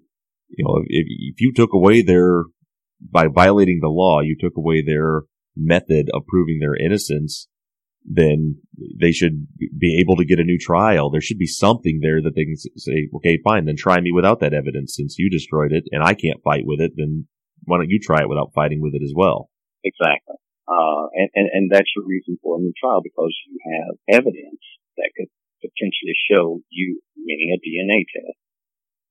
You 0.49 0.65
know, 0.65 0.83
if 0.87 1.07
if 1.09 1.41
you 1.41 1.53
took 1.53 1.73
away 1.73 2.03
their 2.03 2.45
by 3.01 3.27
violating 3.29 3.81
the 3.81 3.89
law, 3.89 4.21
you 4.21 4.37
took 4.39 4.57
away 4.57 4.83
their 4.83 5.23
method 5.57 6.09
of 6.13 6.27
proving 6.27 6.59
their 6.61 6.77
innocence 6.77 7.49
then 8.07 8.57
they 8.79 9.11
should 9.11 9.47
be 9.59 9.99
able 10.01 10.17
to 10.17 10.25
get 10.25 10.39
a 10.39 10.45
new 10.45 10.59
trial. 10.59 11.11
There 11.11 11.21
should 11.21 11.39
be 11.39 11.51
something 11.51 11.99
there 12.01 12.23
that 12.23 12.35
they 12.37 12.45
can 12.45 12.57
say, 12.57 13.11
okay, 13.17 13.39
fine, 13.43 13.67
then 13.67 13.77
try 13.77 14.01
me 14.01 14.13
without 14.15 14.41
that 14.41 14.55
evidence 14.55 14.95
since 14.95 15.19
you 15.19 15.29
destroyed 15.29 15.73
it 15.73 15.85
and 15.91 16.05
I 16.05 16.15
can't 16.15 16.43
fight 16.45 16.63
with 16.65 16.81
it. 16.81 16.93
Then 16.95 17.27
why 17.65 17.79
don't 17.79 17.91
you 17.91 17.99
try 17.99 18.23
it 18.23 18.29
without 18.29 18.55
fighting 18.55 18.81
with 18.81 18.95
it 18.95 19.03
as 19.03 19.13
well? 19.15 19.51
Exactly. 19.83 20.39
Uh, 20.69 21.11
and, 21.15 21.31
and, 21.35 21.49
and 21.53 21.71
that's 21.71 21.91
your 21.97 22.07
reason 22.07 22.39
for 22.43 22.59
a 22.59 22.61
new 22.61 22.73
trial 22.79 23.03
because 23.03 23.35
you 23.51 23.59
have 23.75 24.23
evidence 24.23 24.63
that 24.97 25.11
could 25.17 25.31
potentially 25.61 26.15
show 26.31 26.63
you, 26.71 27.01
meaning 27.17 27.55
a 27.55 27.59
DNA 27.59 28.07
test, 28.07 28.39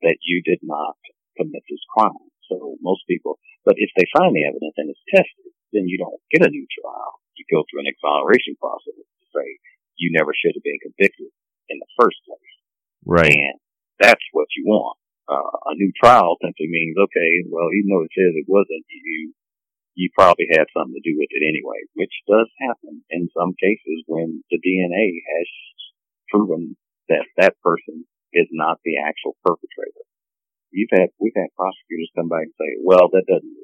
that 0.03 0.17
you 0.23 0.41
did 0.43 0.59
not 0.63 0.95
commit 1.36 1.63
this 1.69 1.83
crime. 1.91 2.31
So 2.52 2.78
most 2.82 3.04
people, 3.10 3.39
but 3.66 3.76
if 3.78 3.89
they 3.98 4.06
find 4.16 4.36
the 4.36 4.46
evidence 4.46 4.76
and 4.78 4.89
it's 4.89 5.06
tested, 5.10 5.52
then 5.74 5.89
you 5.89 5.98
don't 5.98 6.22
get 6.32 6.46
a 6.46 6.50
new 6.50 6.66
trial 6.70 7.20
you 7.36 7.46
go 7.52 7.64
through 7.68 7.84
an 7.84 7.91
exoneration 7.91 8.56
process 8.58 8.96
to 8.96 9.26
say 9.32 9.46
you 10.00 10.12
never 10.12 10.32
should 10.36 10.56
have 10.56 10.66
been 10.66 10.82
convicted 10.84 11.32
in 11.70 11.78
the 11.80 11.91
first 12.00 12.20
place. 12.24 12.56
Right. 13.04 13.32
And 13.32 13.60
that's 14.00 14.24
what 14.32 14.48
you 14.56 14.68
want. 14.68 14.98
Uh, 15.28 15.72
a 15.72 15.76
new 15.76 15.91
trial 15.96 16.38
simply 16.41 16.70
means, 16.70 16.96
okay, 16.98 17.32
well, 17.50 17.70
even 17.74 17.89
though 17.89 18.06
it 18.06 18.14
says 18.14 18.34
it 18.36 18.50
wasn't 18.50 18.86
you, 18.89 19.34
you 19.96 20.12
probably 20.14 20.46
had 20.52 20.70
something 20.76 20.93
to 20.93 21.08
do 21.08 21.16
with 21.18 21.32
it 21.32 21.43
anyway, 21.43 21.80
which 21.96 22.14
does 22.28 22.52
happen 22.60 23.02
in 23.10 23.32
some 23.32 23.56
cases 23.58 24.04
when 24.06 24.43
the 24.52 24.60
DNA 24.60 25.18
has 25.24 25.48
proven 26.30 26.76
that 27.10 27.26
that 27.38 27.56
person 27.64 28.06
is 28.34 28.48
not 28.52 28.78
the 28.84 29.00
actual 29.00 29.34
perpetrator. 29.41 30.06
You've 30.76 30.91
had, 30.91 31.15
we've 31.23 31.39
had 31.39 31.55
prosecutors 31.55 32.11
come 32.11 32.28
back 32.28 32.51
and 32.51 32.57
say, 32.59 32.76
well, 32.84 33.07
that 33.15 33.23
doesn't, 33.32 33.55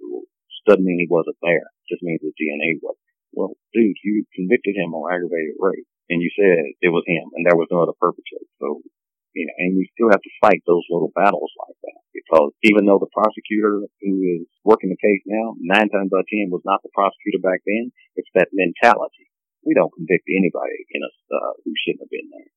doesn't 0.64 0.88
mean 0.88 1.04
he 1.04 1.12
wasn't 1.12 1.36
there. 1.44 1.68
It 1.68 1.88
just 1.92 2.06
means 2.06 2.24
the 2.24 2.32
DNA 2.40 2.80
wasn't 2.80 3.12
well, 3.32 3.56
dude, 3.74 3.96
you 4.04 4.28
convicted 4.36 4.76
him 4.76 4.94
on 4.94 5.08
aggravated 5.08 5.56
rape 5.60 5.88
and 6.12 6.20
you 6.20 6.30
said 6.36 6.76
it 6.84 6.92
was 6.92 7.08
him 7.08 7.32
and 7.36 7.48
there 7.48 7.56
was 7.56 7.72
no 7.72 7.84
other 7.84 7.96
perpetrator. 7.96 8.48
So, 8.60 8.84
you 9.32 9.48
know, 9.48 9.56
and 9.64 9.80
you 9.80 9.88
still 9.96 10.12
have 10.12 10.20
to 10.24 10.40
fight 10.44 10.60
those 10.68 10.84
little 10.92 11.16
battles 11.16 11.52
like 11.56 11.80
that 11.88 12.00
because 12.12 12.52
even 12.68 12.84
though 12.84 13.00
the 13.00 13.16
prosecutor 13.16 13.88
who 14.04 14.12
is 14.36 14.44
working 14.68 14.92
the 14.92 15.00
case 15.00 15.24
now, 15.24 15.56
nine 15.64 15.88
times 15.88 16.12
out 16.12 16.28
of 16.28 16.32
ten 16.32 16.52
was 16.52 16.64
not 16.68 16.84
the 16.84 16.92
prosecutor 16.92 17.40
back 17.40 17.64
then, 17.64 17.96
it's 18.20 18.32
that 18.36 18.52
mentality. 18.52 19.32
We 19.64 19.72
don't 19.72 19.94
convict 19.96 20.28
anybody 20.28 20.84
in 20.92 21.02
a, 21.06 21.12
uh, 21.32 21.54
who 21.64 21.72
shouldn't 21.80 22.04
have 22.04 22.12
been 22.12 22.30
there. 22.36 22.52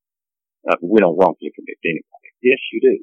Uh, 0.65 0.79
we 0.83 0.99
don't 0.99 1.15
wrongfully 1.15 1.55
convict 1.55 1.85
anybody. 1.87 2.29
Yes, 2.43 2.59
you 2.75 2.81
do. 2.83 2.97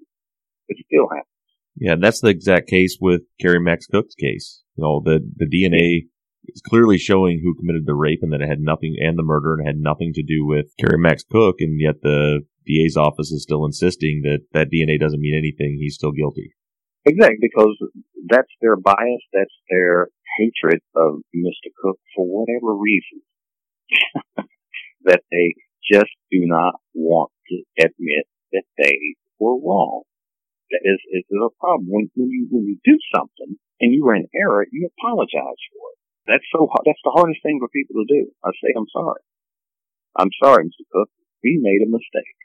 It 0.68 0.84
still 0.84 1.08
happens. 1.08 1.41
Yeah, 1.76 1.96
that's 2.00 2.22
the 2.22 2.30
exact 2.30 2.68
case 2.68 2.98
with 3.00 3.22
Kerry 3.40 3.60
Max 3.60 3.88
Cook's 3.88 4.16
case. 4.16 4.62
You 4.76 4.84
know, 4.84 5.02
the, 5.04 5.20
the 5.36 5.46
DNA 5.46 6.08
is 6.48 6.62
clearly 6.68 6.98
showing 6.98 7.42
who 7.44 7.56
committed 7.56 7.86
the 7.86 7.96
rape 7.96 8.20
and 8.22 8.34
that 8.34 8.42
it 8.42 8.50
had 8.50 8.60
nothing 8.60 8.96
and 9.00 9.18
the 9.18 9.24
murder 9.24 9.56
and 9.56 9.66
had 9.66 9.78
nothing 9.78 10.14
to 10.14 10.24
do 10.24 10.46
with 10.46 10.74
Kerry 10.80 11.00
Max 11.00 11.24
Cook, 11.24 11.56
and 11.60 11.80
yet 11.80 12.02
the 12.02 12.42
DA's 12.66 12.98
office 12.98 13.32
is 13.32 13.44
still 13.44 13.66
insisting 13.66 14.22
that 14.24 14.42
that 14.54 14.70
DNA 14.72 15.00
doesn't 15.00 15.22
mean 15.22 15.38
anything. 15.38 15.78
He's 15.80 15.96
still 15.96 16.12
guilty. 16.12 16.54
Exactly, 17.06 17.38
because 17.42 17.78
that's 18.30 18.52
their 18.62 18.76
bias. 18.76 19.24
That's 19.34 19.56
their 19.70 20.10
hatred 20.38 20.82
of 20.96 21.22
Mr. 21.36 21.72
Cook 21.82 22.00
for 22.16 22.26
whatever 22.26 22.76
reason. 22.76 23.22
that 25.04 25.22
they 25.32 25.54
just 25.92 26.12
do 26.32 26.40
not 26.42 26.76
want 26.94 27.32
to 27.48 27.64
admit 27.80 28.26
that 28.54 28.64
they 28.78 29.16
were 29.40 29.58
wrong. 29.58 30.04
Is, 30.72 31.02
is 31.12 31.26
a 31.36 31.52
problem. 31.60 31.92
When, 31.92 32.10
when 32.16 32.30
you, 32.32 32.48
when 32.50 32.64
you 32.64 32.78
do 32.84 32.98
something 33.14 33.60
and 33.80 33.94
you 33.94 34.06
were 34.06 34.16
in 34.16 34.28
error, 34.32 34.66
you 34.72 34.88
apologize 34.88 35.62
for 35.68 35.84
it. 35.92 35.98
That's 36.28 36.48
so 36.54 36.68
hard. 36.72 36.88
That's 36.88 37.04
the 37.04 37.12
hardest 37.12 37.44
thing 37.44 37.60
for 37.60 37.68
people 37.68 38.00
to 38.00 38.08
do. 38.08 38.32
I 38.44 38.52
say, 38.62 38.72
I'm 38.78 38.88
sorry. 38.94 39.22
I'm 40.16 40.32
sorry, 40.42 40.66
Mr. 40.66 40.86
Cook. 40.92 41.10
We 41.44 41.60
made 41.60 41.84
a 41.84 41.90
mistake. 41.90 42.40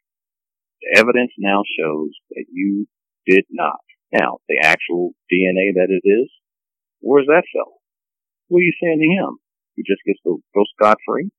The 0.82 1.00
evidence 1.00 1.32
now 1.38 1.62
shows 1.78 2.10
that 2.30 2.46
you 2.50 2.86
did 3.26 3.44
not. 3.50 3.80
Now, 4.12 4.38
the 4.48 4.58
actual 4.62 5.12
DNA 5.30 5.74
that 5.74 5.90
it 5.90 6.06
is, 6.06 6.30
where's 7.00 7.26
that 7.26 7.44
fellow? 7.52 7.78
What 8.48 8.58
are 8.58 8.62
you 8.62 8.72
saying 8.80 8.98
to 8.98 9.22
him? 9.22 9.38
He 9.74 9.82
just 9.82 10.02
gets 10.06 10.20
to 10.24 10.42
go 10.54 10.64
scot 10.74 10.98
free? 11.06 11.30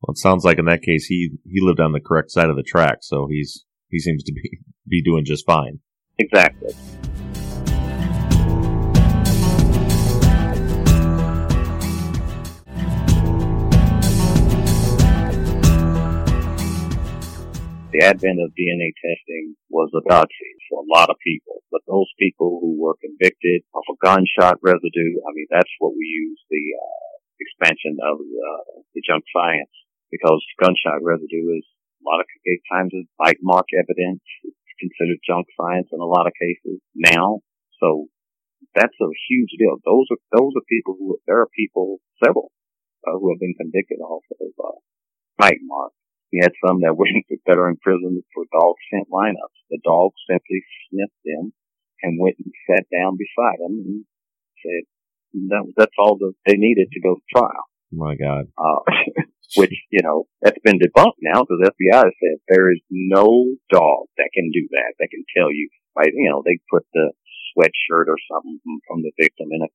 Well, 0.00 0.12
it 0.12 0.18
sounds 0.18 0.44
like 0.44 0.58
in 0.58 0.64
that 0.66 0.82
case 0.82 1.06
he 1.06 1.30
he 1.44 1.60
lived 1.60 1.80
on 1.80 1.92
the 1.92 2.00
correct 2.00 2.30
side 2.30 2.50
of 2.50 2.56
the 2.56 2.62
track, 2.62 2.98
so 3.02 3.26
he's 3.28 3.64
he 3.88 3.98
seems 3.98 4.22
to 4.24 4.32
be 4.32 4.58
be 4.86 5.02
doing 5.02 5.24
just 5.24 5.46
fine. 5.46 5.80
Exactly. 6.18 6.74
the 17.94 18.02
advent 18.02 18.42
of 18.42 18.50
DNA 18.58 18.90
testing 18.98 19.54
was 19.70 19.86
a 19.94 20.02
godsend 20.02 20.58
for 20.66 20.82
a 20.82 20.90
lot 20.90 21.14
of 21.14 21.22
people. 21.22 21.62
But 21.70 21.86
those 21.86 22.10
people 22.18 22.58
who 22.58 22.74
were 22.74 22.98
convicted 22.98 23.62
of 23.70 23.86
a 23.86 23.94
gunshot 24.02 24.58
residue, 24.66 25.14
I 25.22 25.30
mean, 25.30 25.46
that's 25.46 25.70
what 25.78 25.94
we 25.94 26.02
use 26.02 26.42
the 26.50 26.64
uh, 26.74 27.06
expansion 27.38 28.02
of 28.02 28.18
the, 28.18 28.50
the 28.98 29.02
junk 29.06 29.22
science 29.30 29.70
because 30.10 30.42
gunshot 30.58 31.06
residue 31.06 31.54
is 31.54 31.66
a 32.02 32.02
lot 32.02 32.18
of 32.18 32.26
times 32.66 32.90
is 32.98 33.06
bite 33.14 33.38
mark 33.46 33.70
evidence. 33.70 34.26
Considered 34.80 35.22
junk 35.26 35.46
science 35.56 35.88
in 35.92 36.00
a 36.00 36.06
lot 36.06 36.26
of 36.26 36.34
cases 36.34 36.80
now. 36.94 37.40
So 37.80 38.06
that's 38.74 38.96
a 39.00 39.10
huge 39.30 39.54
deal. 39.58 39.78
Those 39.84 40.06
are 40.10 40.22
those 40.34 40.52
are 40.56 40.66
people 40.68 40.96
who 40.98 41.18
there 41.26 41.40
are 41.40 41.48
people 41.54 41.98
several 42.22 42.50
uh, 43.06 43.16
who 43.18 43.30
have 43.30 43.40
been 43.40 43.54
convicted 43.54 43.98
also 44.02 44.34
of 44.40 44.52
uh, 44.58 44.78
bite 45.38 45.62
marks 45.62 45.94
we 46.34 46.42
had 46.42 46.50
some 46.66 46.82
that 46.82 46.98
went 46.98 47.14
that 47.46 47.58
are 47.62 47.70
in 47.70 47.78
prison 47.78 48.18
for 48.34 48.42
dog 48.50 48.74
scent 48.90 49.06
lineups. 49.06 49.54
The 49.70 49.78
dog 49.86 50.10
simply 50.26 50.66
sniffed 50.90 51.22
them 51.22 51.54
and 52.02 52.18
went 52.18 52.42
and 52.42 52.50
sat 52.66 52.90
down 52.90 53.14
beside 53.14 53.62
them 53.62 53.78
and 53.78 54.04
said 54.58 54.82
that, 55.54 55.62
that's 55.76 55.94
all 55.96 56.18
that 56.18 56.34
they 56.44 56.58
needed 56.58 56.90
to 56.90 57.00
go 57.00 57.14
to 57.14 57.22
trial. 57.30 57.70
My 57.96 58.14
God. 58.16 58.50
Uh, 58.58 58.82
which, 59.56 59.74
you 59.90 60.02
know, 60.02 60.26
that's 60.42 60.58
been 60.64 60.78
debunked 60.78 61.22
now 61.22 61.42
because 61.42 61.70
FBI 61.70 62.02
said 62.02 62.36
there 62.48 62.72
is 62.72 62.80
no 62.90 63.46
dog 63.70 64.06
that 64.18 64.30
can 64.34 64.50
do 64.50 64.66
that, 64.72 64.94
that 64.98 65.08
can 65.10 65.24
tell 65.36 65.50
you, 65.52 65.68
right? 65.96 66.10
You 66.12 66.30
know, 66.30 66.42
they 66.44 66.58
put 66.70 66.84
the 66.92 67.12
sweatshirt 67.54 68.10
or 68.10 68.18
something 68.30 68.58
from 68.88 69.02
the 69.02 69.12
victim 69.20 69.48
in 69.52 69.62
a 69.62 69.70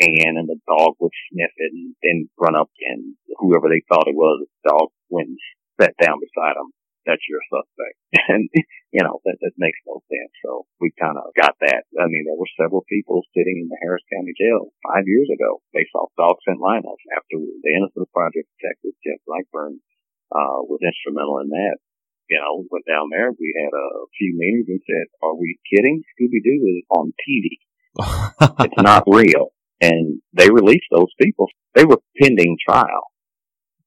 can 0.00 0.36
and 0.36 0.48
the 0.48 0.60
dog 0.68 0.94
would 1.00 1.12
sniff 1.30 1.52
it 1.56 1.72
and 1.72 1.94
then 2.02 2.28
run 2.38 2.56
up 2.56 2.70
and 2.80 3.14
whoever 3.38 3.68
they 3.68 3.82
thought 3.88 4.08
it 4.08 4.16
was, 4.16 4.44
the 4.44 4.70
dog 4.70 4.88
went 5.08 5.28
and 5.28 5.38
sat 5.80 5.94
down 6.00 6.18
beside 6.20 6.56
him, 6.56 6.72
that's 7.08 7.24
your 7.24 7.40
suspect. 7.48 7.96
And, 8.28 8.44
you 8.92 9.00
know, 9.00 9.24
that, 9.24 9.40
that 9.40 9.56
makes 9.56 9.80
no 9.88 10.04
sense. 10.04 10.32
So 10.44 10.68
we 10.84 10.92
kind 11.00 11.16
of 11.16 11.32
got 11.32 11.56
that. 11.64 11.88
I 11.96 12.04
mean, 12.12 12.28
there 12.28 12.36
were 12.36 12.60
several 12.60 12.84
people 12.84 13.24
sitting 13.32 13.64
in 13.64 13.72
the 13.72 13.80
Harris 13.80 14.04
County 14.12 14.36
Jail 14.36 14.68
five 14.84 15.08
years 15.08 15.32
ago 15.32 15.64
based 15.72 15.96
off 15.96 16.12
dog 16.20 16.36
scent 16.44 16.60
lineups 16.60 17.04
after 17.16 17.40
the 17.40 17.72
Innocence 17.72 18.12
Project 18.12 18.52
Texas, 18.60 18.92
Jeff 19.00 19.16
Blackburn, 19.24 19.80
uh, 20.28 20.60
was 20.68 20.84
instrumental 20.84 21.40
in 21.40 21.48
that. 21.48 21.80
You 22.28 22.36
know, 22.36 22.68
went 22.68 22.84
down 22.84 23.08
there, 23.08 23.32
we 23.32 23.48
had 23.56 23.72
a 23.72 23.88
few 24.20 24.36
meetings 24.36 24.68
and 24.68 24.84
said, 24.84 25.08
are 25.24 25.32
we 25.32 25.56
kidding? 25.64 26.04
Scooby-Doo 26.12 26.60
is 26.68 26.84
on 26.92 27.16
TV. 27.24 27.64
it's 28.68 28.82
not 28.84 29.08
real. 29.08 29.56
And 29.80 30.20
they 30.36 30.52
released 30.52 30.92
those 30.92 31.12
people. 31.16 31.48
They 31.74 31.88
were 31.88 32.04
pending 32.20 32.58
trial. 32.60 33.08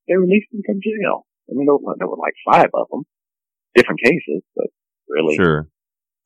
They 0.08 0.18
released 0.18 0.50
them 0.50 0.66
from 0.66 0.82
jail. 0.82 1.30
I 1.52 1.54
mean, 1.54 1.68
there 1.68 1.76
were, 1.76 1.96
there 2.00 2.08
were 2.08 2.18
like 2.18 2.36
five 2.48 2.72
of 2.74 2.88
them, 2.90 3.04
different 3.76 4.00
cases, 4.00 4.42
but 4.56 4.72
really. 5.08 5.36
Sure. 5.36 5.68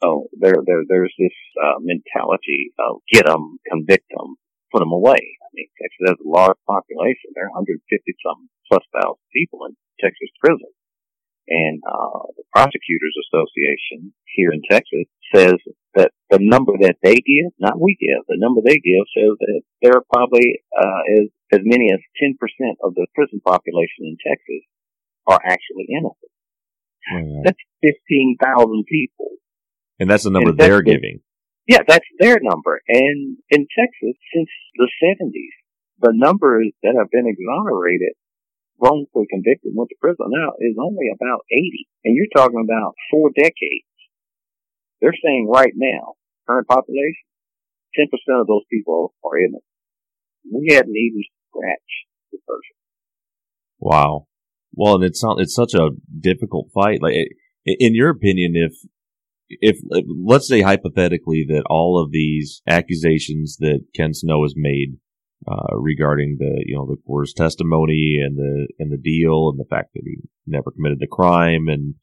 Oh, 0.04 0.30
there, 0.38 0.62
there, 0.66 0.86
there's 0.88 1.14
this 1.18 1.34
uh, 1.58 1.82
mentality 1.82 2.70
of 2.78 3.02
get 3.12 3.26
them, 3.26 3.58
convict 3.66 4.06
them, 4.14 4.38
put 4.72 4.80
them 4.80 4.92
away. 4.92 5.18
I 5.42 5.50
mean, 5.56 5.66
Texas 5.82 6.14
has 6.14 6.20
a 6.22 6.30
large 6.30 6.60
population. 6.68 7.34
There 7.34 7.50
are 7.50 7.58
150 7.58 7.82
some 8.22 8.52
plus 8.70 8.86
thousand 8.94 9.26
people 9.34 9.66
in 9.66 9.74
Texas 9.98 10.30
prison. 10.38 10.70
And, 11.48 11.82
uh, 11.82 12.34
the 12.38 12.46
Prosecutors 12.54 13.16
Association 13.30 14.14
here 14.26 14.52
in 14.52 14.62
Texas 14.70 15.06
says 15.34 15.58
that 15.94 16.12
the 16.30 16.42
number 16.42 16.74
that 16.82 16.98
they 17.02 17.16
give, 17.16 17.54
not 17.58 17.80
we 17.80 17.98
give, 17.98 18.26
the 18.28 18.42
number 18.42 18.62
they 18.62 18.82
give 18.82 19.06
says 19.14 19.38
that 19.40 19.62
there 19.82 19.94
are 19.96 20.06
probably, 20.12 20.62
uh, 20.74 21.02
as, 21.22 21.26
as 21.54 21.62
many 21.64 21.94
as 21.94 22.02
10% 22.22 22.36
of 22.84 22.94
the 22.94 23.08
prison 23.16 23.42
population 23.46 24.10
in 24.10 24.18
Texas 24.22 24.66
are 25.28 25.40
actually 25.44 25.88
innocent. 25.90 26.32
Mm-hmm. 27.12 27.42
That's 27.44 27.60
15,000 27.84 28.86
people. 28.90 29.30
And 30.00 30.10
that's 30.10 30.24
the 30.24 30.32
number 30.32 30.50
and 30.50 30.60
they're 30.60 30.82
giving. 30.82 31.22
Yeah, 31.68 31.82
that's 31.88 32.06
their 32.20 32.38
number. 32.42 32.82
And 32.88 33.38
in 33.50 33.68
Texas, 33.74 34.18
since 34.34 34.50
the 34.76 34.90
70s, 35.02 35.56
the 36.00 36.14
numbers 36.14 36.72
that 36.84 36.96
have 36.98 37.10
been 37.10 37.26
exonerated, 37.26 38.14
wrongfully 38.78 39.26
convicted, 39.30 39.72
went 39.74 39.90
to 39.90 39.96
prison 40.00 40.28
now 40.30 40.54
is 40.60 40.78
only 40.78 41.10
about 41.10 41.42
80. 41.50 41.88
And 42.04 42.16
you're 42.16 42.34
talking 42.36 42.62
about 42.62 42.94
four 43.10 43.32
decades. 43.34 43.90
They're 45.02 45.16
saying 45.16 45.50
right 45.50 45.74
now, 45.76 46.14
current 46.48 46.68
population, 46.68 47.26
10% 47.98 48.12
of 48.42 48.48
those 48.48 48.66
people 48.70 49.14
are 49.24 49.40
innocent. 49.40 49.64
We 50.52 50.74
hadn't 50.74 50.96
even 50.96 51.24
scratched 51.50 52.06
the 52.32 52.38
person. 52.46 52.78
Wow. 53.80 54.28
Well, 54.76 54.96
and 54.96 55.04
it's 55.04 55.24
not, 55.24 55.40
it's 55.40 55.56
such 55.56 55.74
a 55.74 55.90
difficult 56.20 56.70
fight. 56.74 57.02
Like, 57.02 57.16
in 57.66 57.96
your 57.96 58.10
opinion, 58.10 58.54
if, 58.56 58.74
if, 59.50 59.78
let's 60.24 60.48
say 60.48 60.62
hypothetically 60.62 61.46
that 61.50 61.64
all 61.70 62.02
of 62.02 62.12
these 62.12 62.62
accusations 62.68 63.58
that 63.60 63.86
Ken 63.96 64.14
Snow 64.14 64.44
has 64.44 64.54
made, 64.56 64.98
uh, 65.48 65.78
regarding 65.78 66.38
the, 66.40 66.64
you 66.66 66.76
know, 66.76 66.86
the 66.88 66.98
coerced 67.06 67.38
testimony 67.38 68.20
and 68.24 68.38
the, 68.38 68.68
and 68.80 68.92
the 68.92 68.98
deal 68.98 69.50
and 69.50 69.60
the 69.60 69.70
fact 69.70 69.94
that 69.94 70.02
he 70.04 70.18
never 70.48 70.72
committed 70.72 71.00
the 71.00 71.08
crime. 71.08 71.68
And 71.68 71.96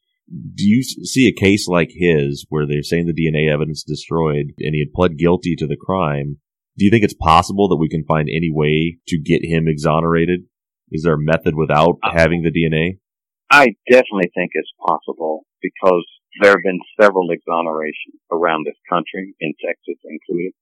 do 0.55 0.65
you 0.65 0.83
see 0.83 1.27
a 1.27 1.39
case 1.39 1.67
like 1.67 1.89
his 1.91 2.45
where 2.49 2.65
they're 2.65 2.83
saying 2.83 3.05
the 3.05 3.13
DNA 3.13 3.53
evidence 3.53 3.83
destroyed 3.83 4.53
and 4.59 4.73
he 4.73 4.79
had 4.79 4.93
pled 4.93 5.17
guilty 5.17 5.55
to 5.57 5.67
the 5.67 5.77
crime? 5.79 6.37
Do 6.77 6.85
you 6.85 6.91
think 6.91 7.03
it's 7.03 7.13
possible 7.13 7.67
that 7.69 7.77
we 7.77 7.89
can 7.89 8.05
find 8.05 8.29
any 8.29 8.49
way 8.51 8.97
to 9.07 9.19
get 9.19 9.43
him 9.43 9.67
exonerated? 9.67 10.45
Is 10.93 11.01
there 11.01 11.17
a 11.17 11.19
method 11.19 11.57
without 11.57 11.97
uh, 12.05 12.13
having 12.13 12.45
the 12.45 12.53
DNA? 12.53 13.01
I 13.49 13.73
definitely 13.89 14.29
think 14.37 14.51
it's 14.53 14.71
possible 14.77 15.41
because 15.59 16.05
there 16.39 16.51
have 16.51 16.63
been 16.63 16.79
several 17.01 17.33
exonerations 17.33 18.21
around 18.31 18.65
this 18.65 18.77
country, 18.87 19.33
in 19.41 19.53
Texas 19.57 19.97
included, 20.05 20.53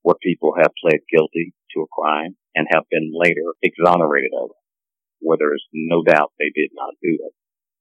where 0.00 0.16
people 0.24 0.54
have 0.56 0.72
pled 0.80 1.00
guilty 1.12 1.52
to 1.76 1.84
a 1.84 1.92
crime 1.92 2.36
and 2.56 2.66
have 2.72 2.84
been 2.90 3.12
later 3.12 3.52
exonerated 3.60 4.32
of 4.32 4.56
it, 4.56 4.64
where 5.20 5.36
there 5.36 5.54
is 5.54 5.64
no 5.72 6.02
doubt 6.02 6.32
they 6.38 6.52
did 6.54 6.70
not 6.72 6.94
do 7.02 7.20
it. 7.20 7.32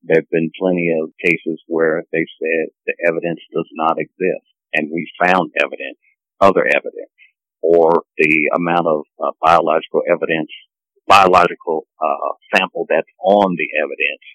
There 0.03 0.19
have 0.19 0.29
been 0.29 0.51
plenty 0.59 0.91
of 0.91 1.15
cases 1.23 1.63
where 1.67 2.03
they 2.11 2.27
said 2.35 2.75
the 2.85 2.95
evidence 3.07 3.39
does 3.55 3.69
not 3.71 3.95
exist 3.97 4.43
and 4.73 4.91
we 4.91 5.07
found 5.23 5.51
evidence, 5.55 5.99
other 6.41 6.65
evidence, 6.67 7.15
or 7.61 8.03
the 8.17 8.51
amount 8.55 8.87
of 8.87 9.03
uh, 9.23 9.31
biological 9.39 10.03
evidence 10.09 10.51
biological 11.07 11.87
uh, 11.99 12.33
sample 12.55 12.85
that's 12.89 13.09
on 13.23 13.55
the 13.57 13.69
evidence 13.81 14.25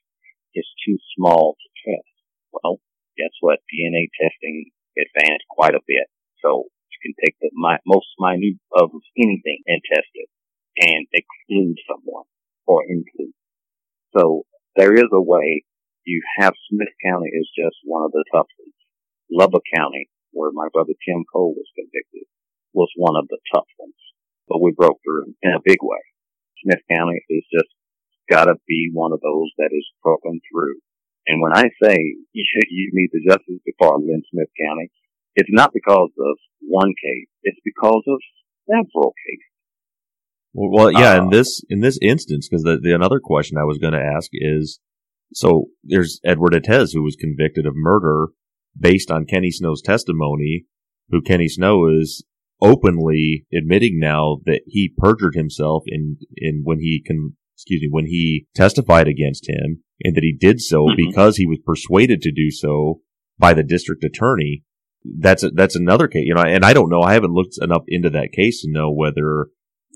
is 0.55 0.67
too 0.87 0.97
small 1.17 1.57
to 1.57 1.69
test. 1.91 2.15
Well, 2.53 2.81
guess 3.17 3.35
what? 3.41 3.61
DNA 3.69 4.09
testing 4.15 4.71
advanced 4.97 5.47
quite 5.51 5.75
a 5.75 5.85
bit. 5.87 6.07
So 6.43 6.71
you 6.91 6.99
can 7.03 7.15
take 7.25 7.37
the 7.41 7.51
most 7.87 8.09
minute 8.19 8.59
of 8.73 8.91
anything 9.17 9.63
and 9.67 9.81
test 9.87 10.11
it 10.15 10.29
and 10.79 11.07
exclude 11.13 11.79
someone 11.87 12.27
or 12.67 12.85
include. 12.87 13.35
So 14.17 14.45
there 14.77 14.95
is 14.95 15.11
a 15.13 15.23
way. 15.23 15.65
You 16.05 16.23
have 16.39 16.55
Smith 16.71 16.95
County 17.05 17.29
is 17.29 17.51
just 17.53 17.77
one 17.85 18.05
of 18.05 18.13
the 18.13 18.25
tough 18.33 18.49
ones. 18.59 18.75
Lubbock 19.31 19.65
County, 19.75 20.09
where 20.33 20.51
my 20.53 20.69
brother 20.73 20.95
Tim 21.05 21.25
Cole 21.31 21.53
was 21.55 21.69
convicted, 21.77 22.25
was 22.73 22.89
one 22.97 23.17
of 23.17 23.29
the 23.29 23.39
tough 23.53 23.69
ones. 23.79 23.99
But 24.49 24.63
we 24.63 24.73
broke 24.73 25.01
through 25.05 25.35
in 25.43 25.53
a 25.53 25.61
big 25.63 25.79
way. 25.83 26.01
Smith 26.63 26.83
County 26.91 27.21
is 27.29 27.45
just 27.53 27.71
got 28.31 28.45
to 28.45 28.55
be 28.67 28.91
one 28.93 29.13
of 29.13 29.21
those 29.21 29.51
that 29.59 29.71
is 29.73 29.87
broken 30.03 30.41
through. 30.51 30.77
And 31.27 31.43
when 31.43 31.53
I 31.53 31.69
say 31.83 31.97
you, 32.33 32.45
you 32.71 32.91
need 32.93 33.11
the 33.13 33.25
Justice 33.29 33.61
Department 33.67 34.11
in 34.11 34.23
Smith 34.33 34.49
County, 34.67 34.91
it's 35.37 35.51
not 35.53 35.73
because 35.73 36.11
of 36.19 36.37
one 36.61 36.89
case; 36.89 37.29
it's 37.43 37.61
because 37.65 38.03
of 38.07 38.19
several 38.69 39.15
cases. 39.27 39.49
Well, 40.55 40.91
yeah, 40.91 41.13
uh, 41.13 41.23
in 41.23 41.31
this 41.31 41.63
in 41.69 41.81
this 41.81 41.99
instance, 42.03 42.49
because 42.49 42.65
the, 42.65 42.79
the 42.83 42.95
another 42.95 43.21
question 43.23 43.59
I 43.59 43.65
was 43.65 43.79
going 43.79 43.93
to 43.93 44.13
ask 44.17 44.31
is, 44.33 44.81
so 45.35 45.67
there's 45.85 46.21
Edward 46.25 46.55
Ates 46.55 46.93
who 46.93 47.03
was 47.03 47.17
convicted 47.17 47.67
of 47.67 47.75
murder 47.77 48.29
based 48.79 49.11
on 49.11 49.27
Kenny 49.27 49.51
Snow's 49.51 49.83
testimony, 49.83 50.65
who 51.11 51.21
Kenny 51.21 51.49
Snow 51.49 51.89
is 51.89 52.25
openly 52.61 53.47
admitting 53.57 53.99
now 53.99 54.39
that 54.45 54.63
he 54.67 54.93
perjured 54.97 55.35
himself 55.35 55.85
in 55.87 56.17
in 56.37 56.63
when 56.65 56.81
he 56.81 57.03
can 57.05 57.37
excuse 57.55 57.81
me 57.81 57.89
when 57.91 58.07
he 58.07 58.47
testified 58.55 59.09
against 59.09 59.49
him 59.49 59.83
and 60.03 60.17
that 60.17 60.25
he 60.25 60.33
did 60.33 60.61
so 60.61 60.87
mm-hmm. 60.87 60.97
because 60.97 61.37
he 61.37 61.47
was 61.47 61.59
persuaded 61.65 62.21
to 62.23 62.33
do 62.33 62.51
so 62.51 63.01
by 63.39 63.53
the 63.53 63.63
district 63.63 64.05
attorney 64.05 64.63
that's 65.21 65.43
a, 65.43 65.51
that's 65.51 65.77
another 65.77 66.09
case 66.09 66.25
you 66.25 66.35
know 66.35 66.43
and 66.43 66.65
I 66.65 66.73
don't 66.73 66.91
know 66.91 67.03
I 67.03 67.15
haven't 67.15 67.35
looked 67.35 67.59
enough 67.61 67.83
into 67.87 68.11
that 68.11 68.33
case 68.33 68.63
to 68.63 68.71
know 68.71 68.91
whether 68.91 69.47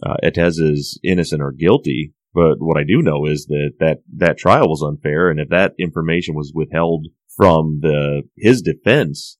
uh, 0.04 0.16
Ates 0.22 0.58
is 0.58 1.00
innocent 1.02 1.42
or 1.42 1.52
guilty 1.52 2.14
but 2.34 2.56
what 2.58 2.78
I 2.78 2.84
do 2.84 3.02
know 3.02 3.26
is 3.26 3.46
that 3.46 3.72
that 3.80 3.98
that 4.16 4.38
trial 4.38 4.68
was 4.68 4.82
unfair 4.82 5.30
and 5.30 5.40
if 5.40 5.48
that 5.48 5.74
information 5.78 6.34
was 6.34 6.52
withheld 6.54 7.08
from 7.36 7.80
the 7.82 8.22
his 8.36 8.62
defense 8.62 9.38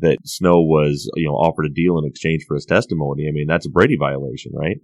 that 0.00 0.18
Snow 0.24 0.60
was, 0.60 1.10
you 1.16 1.28
know, 1.28 1.34
offered 1.34 1.66
a 1.66 1.74
deal 1.74 1.98
in 1.98 2.04
exchange 2.06 2.44
for 2.46 2.54
his 2.54 2.66
testimony. 2.66 3.28
I 3.28 3.32
mean, 3.32 3.46
that's 3.46 3.66
a 3.66 3.70
Brady 3.70 3.96
violation, 3.98 4.52
right? 4.54 4.78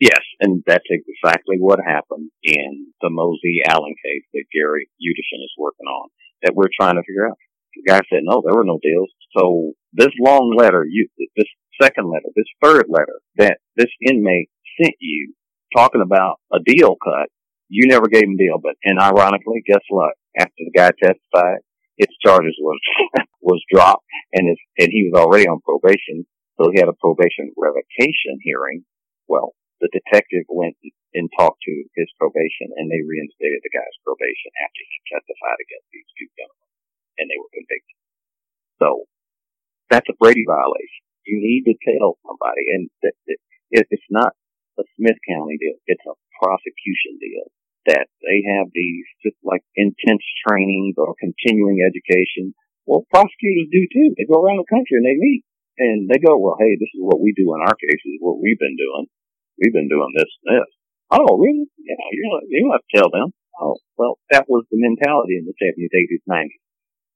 Yes, 0.00 0.22
and 0.40 0.62
that's 0.66 0.86
exactly 0.90 1.56
what 1.58 1.80
happened 1.84 2.30
in 2.42 2.92
the 3.00 3.08
Mozee 3.08 3.66
Allen 3.66 3.94
case 4.04 4.24
that 4.32 4.44
Gary 4.54 4.88
Udashen 5.02 5.42
is 5.42 5.54
working 5.58 5.86
on 5.86 6.08
that 6.42 6.54
we're 6.54 6.70
trying 6.78 6.94
to 6.94 7.02
figure 7.02 7.28
out. 7.28 7.36
The 7.74 7.82
guy 7.82 8.00
said, 8.08 8.22
no, 8.22 8.42
there 8.44 8.54
were 8.54 8.64
no 8.64 8.78
deals. 8.82 9.10
So 9.36 9.72
this 9.92 10.14
long 10.20 10.54
letter, 10.56 10.84
you, 10.88 11.08
this 11.36 11.48
second 11.82 12.10
letter, 12.10 12.28
this 12.34 12.46
third 12.62 12.86
letter 12.88 13.20
that 13.36 13.58
this 13.76 13.90
inmate 14.08 14.50
sent 14.80 14.94
you 15.00 15.34
talking 15.76 16.02
about 16.02 16.36
a 16.52 16.58
deal 16.64 16.96
cut, 17.02 17.28
you 17.68 17.86
never 17.86 18.06
gave 18.06 18.24
him 18.24 18.34
a 18.34 18.42
deal. 18.42 18.58
But, 18.62 18.74
and 18.84 18.98
ironically, 18.98 19.62
guess 19.66 19.82
what? 19.88 20.14
After 20.38 20.52
the 20.58 20.72
guy 20.74 20.90
testified, 21.02 21.60
its 21.98 22.14
charges 22.22 22.54
was 22.62 22.78
was 23.42 23.60
dropped, 23.66 24.06
and 24.32 24.48
his, 24.48 24.60
and 24.78 24.90
he 24.94 25.10
was 25.10 25.18
already 25.18 25.50
on 25.50 25.58
probation, 25.66 26.24
so 26.54 26.70
he 26.70 26.78
had 26.78 26.88
a 26.88 27.02
probation 27.02 27.50
revocation 27.58 28.38
hearing. 28.42 28.86
Well, 29.26 29.52
the 29.82 29.90
detective 29.92 30.46
went 30.48 30.78
and 31.12 31.28
talked 31.34 31.60
to 31.66 31.74
his 31.98 32.08
probation, 32.16 32.70
and 32.78 32.86
they 32.88 33.02
reinstated 33.02 33.60
the 33.60 33.74
guy's 33.74 33.98
probation 34.06 34.50
after 34.62 34.82
he 34.82 34.98
testified 35.10 35.58
against 35.58 35.90
these 35.90 36.10
two 36.14 36.30
gentlemen, 36.38 36.70
and 37.18 37.26
they 37.26 37.38
were 37.38 37.52
convicted. 37.52 37.98
So 38.78 38.88
that's 39.90 40.08
a 40.08 40.16
Brady 40.22 40.46
violation. 40.46 41.02
You 41.26 41.42
need 41.42 41.66
to 41.66 41.76
tell 41.82 42.16
somebody, 42.24 42.64
and 42.78 42.88
it's 43.68 44.10
not 44.10 44.32
a 44.78 44.84
Smith 44.96 45.18
County 45.26 45.58
deal; 45.58 45.76
it's 45.90 46.06
a 46.06 46.14
prosecution 46.38 47.18
deal 47.18 47.50
that 47.88 48.06
they 48.20 48.38
have 48.54 48.68
these 48.76 49.08
just 49.24 49.40
like 49.40 49.64
intense 49.74 50.24
trainings 50.44 51.00
or 51.00 51.16
continuing 51.16 51.80
education. 51.80 52.52
Well, 52.84 53.08
prosecutors 53.08 53.72
do 53.72 53.84
too. 53.88 54.12
They 54.16 54.28
go 54.28 54.40
around 54.40 54.60
the 54.60 54.68
country 54.68 55.00
and 55.00 55.08
they 55.08 55.16
meet 55.16 55.42
and 55.80 55.98
they 56.08 56.20
go, 56.20 56.36
well, 56.36 56.60
hey, 56.60 56.76
this 56.76 56.92
is 56.92 57.00
what 57.00 57.20
we 57.20 57.32
do 57.32 57.48
in 57.56 57.64
our 57.64 57.76
cases, 57.76 58.20
what 58.20 58.40
we've 58.40 58.60
been 58.60 58.76
doing. 58.76 59.08
We've 59.56 59.74
been 59.74 59.88
doing 59.88 60.12
this 60.14 60.30
and 60.44 60.60
this. 60.60 60.70
Oh, 61.10 61.40
really? 61.40 61.66
Yeah, 61.80 62.04
you 62.12 62.28
don't, 62.28 62.76
have 62.76 62.84
to 62.84 62.94
tell 62.94 63.10
them. 63.10 63.32
Oh, 63.58 63.80
well, 63.96 64.20
that 64.30 64.46
was 64.46 64.68
the 64.70 64.78
mentality 64.78 65.40
in 65.40 65.48
the 65.48 65.56
70s, 65.56 65.90
80s, 65.90 66.22
90s, 66.28 66.62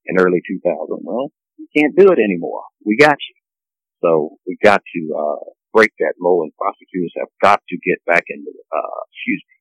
and 0.09 0.18
early 0.18 0.41
2000. 0.41 0.64
Well, 1.05 1.31
you 1.61 1.68
can't 1.77 1.95
do 1.95 2.09
it 2.11 2.18
anymore. 2.18 2.64
We 2.85 2.97
got 2.97 3.20
you. 3.20 3.37
So 4.03 4.39
we 4.47 4.57
got 4.64 4.81
to, 4.81 5.01
uh, 5.14 5.45
break 5.73 5.93
that 5.99 6.14
mold 6.20 6.45
and 6.45 6.53
prosecutors 6.61 7.16
have 7.16 7.33
got 7.41 7.61
to 7.68 7.77
get 7.81 7.99
back 8.05 8.25
into, 8.29 8.51
uh, 8.51 9.01
excuse 9.09 9.43
me, 9.49 9.57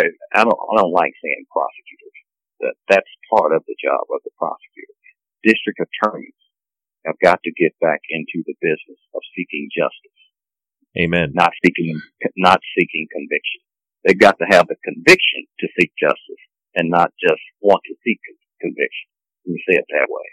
I 0.00 0.44
don't, 0.44 0.60
I 0.60 0.74
don't 0.80 0.92
like 0.92 1.12
saying 1.22 1.46
prosecutors. 1.48 2.16
That, 2.60 2.74
that's 2.88 3.12
part 3.30 3.52
of 3.52 3.62
the 3.66 3.76
job 3.76 4.04
of 4.12 4.20
the 4.24 4.32
prosecutor. 4.36 4.96
District 5.44 5.78
attorneys 5.78 6.36
have 7.04 7.16
got 7.22 7.40
to 7.44 7.52
get 7.52 7.76
back 7.80 8.00
into 8.10 8.42
the 8.46 8.56
business 8.60 9.00
of 9.14 9.22
seeking 9.36 9.68
justice. 9.70 10.20
Amen. 10.98 11.32
Not 11.34 11.52
seeking, 11.64 12.00
not 12.36 12.60
seeking 12.76 13.06
conviction. 13.12 13.60
They've 14.04 14.18
got 14.18 14.38
to 14.38 14.46
have 14.48 14.66
the 14.66 14.76
conviction 14.82 15.44
to 15.60 15.68
seek 15.78 15.92
justice 16.00 16.42
and 16.74 16.90
not 16.90 17.12
just 17.20 17.42
want 17.60 17.82
to 17.86 17.94
seek 18.02 18.18
conviction. 18.60 19.06
Let 19.44 19.52
me 19.52 19.62
say 19.68 19.76
it 19.76 19.86
that 19.90 20.08
way. 20.08 20.26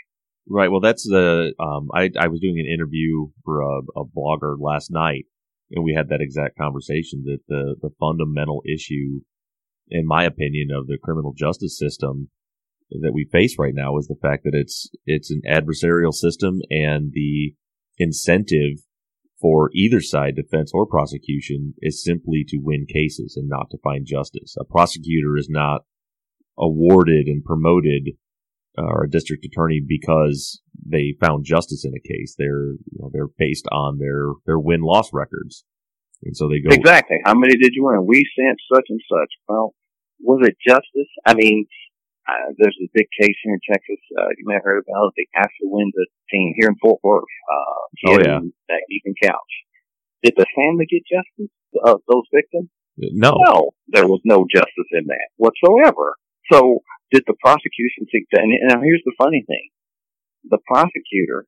Right. 0.48 0.72
Well, 0.72 0.82
that's 0.82 1.04
the, 1.04 1.54
um, 1.60 1.90
I, 1.94 2.10
I 2.20 2.28
was 2.28 2.40
doing 2.40 2.60
an 2.60 2.66
interview 2.66 3.28
for 3.46 3.62
a, 3.62 3.80
a 3.96 4.06
blogger 4.06 4.56
last 4.60 4.92
night 4.92 5.26
and 5.74 5.84
we 5.84 5.94
had 5.94 6.10
that 6.10 6.22
exact 6.22 6.58
conversation 6.58 7.24
that 7.26 7.40
the, 7.48 7.76
the 7.82 7.90
fundamental 8.00 8.62
issue 8.66 9.22
in 9.90 10.06
my 10.06 10.24
opinion, 10.24 10.70
of 10.72 10.88
the 10.88 10.98
criminal 11.02 11.34
justice 11.36 11.78
system 11.78 12.30
that 12.90 13.14
we 13.14 13.28
face 13.32 13.56
right 13.58 13.74
now 13.76 13.98
is 13.98 14.08
the 14.08 14.20
fact 14.22 14.44
that 14.44 14.54
it's 14.54 14.90
it's 15.06 15.32
an 15.32 15.42
adversarial 15.50 16.14
system 16.14 16.60
and 16.70 17.12
the 17.14 17.56
incentive 17.98 18.80
for 19.42 19.70
either 19.74 20.00
side, 20.00 20.36
defense 20.36 20.72
or 20.74 20.86
prosecution, 20.86 21.74
is 21.80 22.04
simply 22.04 22.46
to 22.48 22.60
win 22.62 22.86
cases 22.88 23.36
and 23.36 23.50
not 23.50 23.70
to 23.72 23.78
find 23.84 24.06
justice. 24.06 24.56
A 24.58 24.64
prosecutor 24.64 25.36
is 25.38 25.50
not 25.50 25.82
awarded 26.58 27.28
and 27.28 27.44
promoted 27.44 28.12
uh, 28.78 28.84
or 28.84 29.04
a 29.04 29.10
district 29.10 29.46
attorney 29.46 29.82
because 29.86 30.62
they 30.86 31.16
found 31.22 31.46
justice 31.46 31.86
in 31.86 31.94
a 31.94 32.08
case. 32.08 32.36
They're 32.38 32.72
you 32.72 33.00
know, 33.00 33.10
they're 33.12 33.28
based 33.38 33.68
on 33.72 34.00
their 34.00 34.28
their 34.46 34.60
win 34.60 34.82
loss 34.82 35.12
records. 35.14 35.64
And 36.26 36.36
so 36.36 36.48
they 36.48 36.60
go 36.60 36.72
exactly. 36.72 37.18
How 37.26 37.34
many 37.34 37.56
did 37.58 37.74
you 37.74 37.84
win? 37.86 38.06
We 38.06 38.24
sent 38.38 38.58
such 38.72 38.88
and 38.90 39.02
such. 39.10 39.32
Well, 39.48 39.74
was 40.20 40.48
it 40.48 40.56
justice? 40.66 41.12
I 41.26 41.34
mean, 41.34 41.66
uh, 42.28 42.56
there's 42.58 42.78
a 42.80 42.88
big 42.94 43.08
case 43.20 43.36
here 43.44 43.54
in 43.54 43.60
Texas. 43.68 44.00
Uh, 44.16 44.32
you 44.38 44.46
may 44.48 44.56
have 44.56 44.64
heard 44.64 44.84
about 44.88 45.12
it, 45.12 45.28
the 45.28 45.28
affluenza 45.36 46.08
teen 46.32 46.56
here 46.58 46.70
in 46.70 46.76
Fort 46.82 47.00
Worth. 47.04 47.24
Uh, 47.52 48.08
oh 48.08 48.20
yeah, 48.20 48.40
that 48.70 48.84
Ethan 48.90 49.16
Couch. 49.22 49.54
Did 50.24 50.36
the 50.38 50.48
family 50.56 50.88
get 50.88 51.04
justice 51.04 51.52
of 51.84 52.00
those 52.08 52.24
victims? 52.34 52.70
No, 52.96 53.36
no, 53.44 53.72
there 53.88 54.08
was 54.08 54.22
no 54.24 54.46
justice 54.48 54.92
in 54.92 55.08
that 55.08 55.28
whatsoever. 55.36 56.16
So 56.52 56.80
did 57.12 57.24
the 57.28 57.36
prosecution 57.44 58.08
seek 58.12 58.28
that? 58.32 58.44
And 58.44 58.54
now 58.70 58.80
here's 58.80 59.04
the 59.04 59.18
funny 59.18 59.44
thing: 59.46 59.70
the 60.48 60.60
prosecutor 60.68 61.46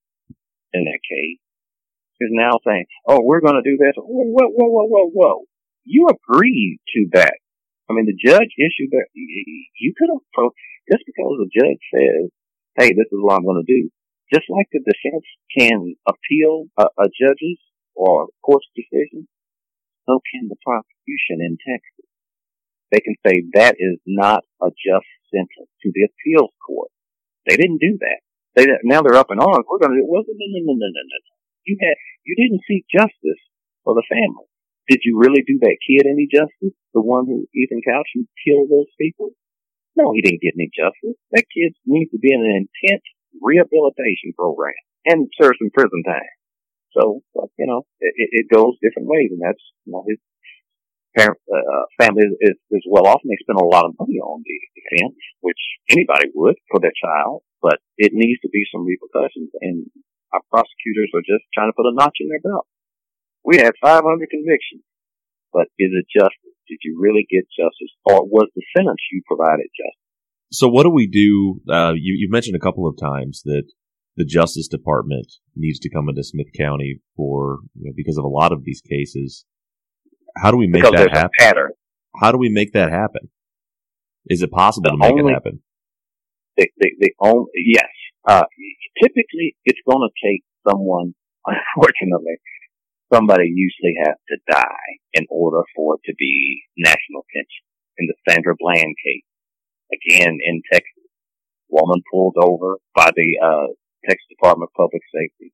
in 0.73 0.83
that 0.83 0.99
case 1.07 1.39
is 2.21 2.31
now 2.31 2.59
saying, 2.65 2.85
"Oh, 3.07 3.21
we're 3.21 3.41
going 3.41 3.59
to 3.61 3.69
do 3.69 3.77
this." 3.77 3.95
Whoa, 3.97 4.05
whoa, 4.05 4.49
whoa, 4.49 4.87
whoa, 4.87 5.09
whoa! 5.09 5.37
You 5.83 6.07
agreed 6.07 6.79
to 6.95 7.07
that. 7.13 7.37
I 7.89 7.93
mean, 7.93 8.05
the 8.05 8.17
judge 8.17 8.51
issued 8.57 8.91
that. 8.91 9.07
You 9.13 9.93
could 9.97 10.09
have 10.11 10.25
pro- 10.33 10.55
just 10.91 11.03
because 11.05 11.33
the 11.39 11.51
judge 11.53 11.81
says, 11.93 12.31
"Hey, 12.77 12.89
this 12.93 13.09
is 13.11 13.19
what 13.21 13.35
I'm 13.35 13.45
going 13.45 13.63
to 13.63 13.71
do." 13.71 13.89
Just 14.33 14.49
like 14.49 14.67
the 14.71 14.81
defense 14.81 15.25
can 15.57 15.95
appeal 16.07 16.65
a, 16.77 16.85
a 16.97 17.07
judge's 17.13 17.61
or 17.93 18.27
court's 18.43 18.67
decision, 18.75 19.27
so 20.05 20.19
can 20.33 20.49
the 20.49 20.57
prosecution 20.65 21.45
in 21.45 21.57
Texas. 21.61 22.09
They 22.91 22.99
can 22.99 23.15
say 23.25 23.43
that 23.53 23.75
is 23.77 23.99
not 24.05 24.43
a 24.61 24.69
just 24.71 25.09
sentence 25.29 25.69
to 25.81 25.91
the 25.93 26.07
appeals 26.09 26.53
court. 26.65 26.89
They 27.45 27.57
didn't 27.57 27.81
do 27.81 27.97
that. 27.99 28.19
They 28.55 28.65
now 28.83 29.01
they're 29.01 29.19
up 29.19 29.31
in 29.31 29.39
arms. 29.39 29.65
We're 29.69 29.79
going 29.79 29.93
to 29.93 30.01
do. 30.01 30.07
Well, 30.07 30.23
no, 30.25 30.33
no, 30.33 30.59
no, 30.63 30.73
no, 30.73 30.87
no, 30.87 31.03
no. 31.05 31.34
You 31.65 31.77
had, 31.81 31.97
you 32.23 32.33
didn't 32.37 32.65
seek 32.69 32.85
justice 32.87 33.41
for 33.83 33.93
the 33.93 34.05
family. 34.05 34.45
Did 34.87 35.01
you 35.01 35.17
really 35.17 35.41
do 35.41 35.57
that 35.65 35.81
kid 35.81 36.05
any 36.05 36.29
justice? 36.29 36.77
The 36.93 37.01
one 37.01 37.25
who, 37.25 37.49
Ethan 37.57 37.81
Couch, 37.81 38.05
who 38.13 38.29
killed 38.45 38.69
those 38.69 38.93
people? 39.01 39.33
No, 39.97 40.13
he 40.13 40.21
didn't 40.21 40.45
get 40.45 40.53
any 40.53 40.69
justice. 40.69 41.17
That 41.33 41.49
kid 41.49 41.73
needs 41.89 42.11
to 42.11 42.21
be 42.21 42.29
in 42.29 42.45
an 42.45 42.69
intense 42.69 43.05
rehabilitation 43.41 44.37
program 44.37 44.77
and 45.09 45.25
serve 45.41 45.57
some 45.57 45.73
prison 45.73 46.05
time. 46.05 46.33
So, 46.93 47.25
but, 47.33 47.49
you 47.57 47.65
know, 47.65 47.83
it, 47.99 48.45
it 48.45 48.45
goes 48.47 48.77
different 48.79 49.09
ways 49.09 49.33
and 49.33 49.41
that's, 49.41 49.63
you 49.83 49.91
know, 49.91 50.05
his 50.07 50.21
parent, 51.17 51.39
uh, 51.49 51.83
family 51.99 52.23
is, 52.23 52.35
is, 52.39 52.57
is 52.71 52.85
well 52.87 53.07
off 53.07 53.19
and 53.23 53.31
they 53.31 53.41
spend 53.41 53.59
a 53.59 53.65
lot 53.65 53.89
of 53.89 53.97
money 53.99 54.21
on 54.21 54.43
the 54.45 54.57
defense, 54.77 55.17
which 55.41 55.59
anybody 55.89 56.29
would 56.35 56.55
for 56.69 56.79
their 56.79 56.95
child, 56.95 57.41
but 57.61 57.81
it 57.97 58.13
needs 58.13 58.39
to 58.41 58.49
be 58.53 58.63
some 58.71 58.85
repercussions 58.85 59.49
and 59.59 59.89
our 60.35 60.43
prosecutors 60.51 61.11
are 61.15 61.23
just 61.23 61.47
trying 61.55 61.71
to 61.71 61.77
put 61.77 61.87
a 61.87 61.95
notch 61.95 62.19
in 62.19 62.27
their 62.27 62.43
belt. 62.43 62.67
We 63.47 63.57
had 63.57 63.73
500 63.79 64.03
convictions, 64.03 64.83
but 65.53 65.71
is 65.79 65.95
it 65.95 66.05
justice? 66.11 66.55
Did 66.67 66.79
you 66.83 66.97
really 66.99 67.23
get 67.29 67.47
justice, 67.55 67.93
or 68.03 68.25
was 68.25 68.49
the 68.55 68.65
sentence 68.75 68.99
you 69.11 69.21
provided 69.23 69.69
justice? 69.71 70.05
So, 70.51 70.67
what 70.67 70.83
do 70.83 70.89
we 70.89 71.07
do? 71.07 71.61
Uh, 71.69 71.93
you, 71.93 72.17
you 72.17 72.27
mentioned 72.29 72.55
a 72.55 72.59
couple 72.59 72.87
of 72.87 72.97
times 72.97 73.43
that 73.45 73.63
the 74.17 74.25
Justice 74.25 74.67
Department 74.67 75.27
needs 75.55 75.79
to 75.79 75.89
come 75.89 76.09
into 76.09 76.23
Smith 76.23 76.47
County 76.57 77.01
for 77.15 77.59
you 77.75 77.85
know, 77.85 77.93
because 77.95 78.17
of 78.17 78.23
a 78.23 78.29
lot 78.29 78.51
of 78.51 78.63
these 78.63 78.81
cases. 78.81 79.45
How 80.37 80.51
do 80.51 80.57
we 80.57 80.67
make 80.67 80.83
because 80.83 80.95
that 80.95 81.11
happen? 81.11 81.29
pattern. 81.37 81.71
How 82.19 82.31
do 82.31 82.37
we 82.37 82.49
make 82.49 82.73
that 82.73 82.91
happen? 82.91 83.29
Is 84.27 84.41
it 84.41 84.51
possible 84.51 84.89
the 84.89 84.91
to 84.91 84.97
make 84.97 85.11
only, 85.11 85.31
it 85.31 85.33
happen? 85.33 85.61
The, 86.57 86.69
the, 86.77 86.91
the 86.99 87.11
only, 87.19 87.45
yes. 87.55 87.89
Uh, 88.27 88.45
typically, 89.01 89.55
it's 89.65 89.79
going 89.87 90.01
to 90.01 90.13
take 90.25 90.43
someone, 90.67 91.13
unfortunately, 91.45 92.37
somebody 93.13 93.45
usually 93.53 93.95
has 94.03 94.17
to 94.29 94.37
die 94.49 94.91
in 95.13 95.25
order 95.29 95.61
for 95.75 95.95
it 95.95 96.01
to 96.05 96.15
be 96.17 96.63
national 96.77 97.25
attention. 97.29 97.63
In 97.97 98.11
the 98.11 98.17
Sandra 98.27 98.55
Bland 98.59 98.95
case, 98.99 99.23
again 99.87 100.37
in 100.43 100.61
Texas, 100.67 101.07
woman 101.69 102.03
pulled 102.11 102.35
over 102.35 102.77
by 102.93 103.11
the 103.15 103.29
uh, 103.39 103.67
Texas 104.03 104.27
Department 104.29 104.69
of 104.69 104.75
Public 104.75 105.01
Safety. 105.13 105.53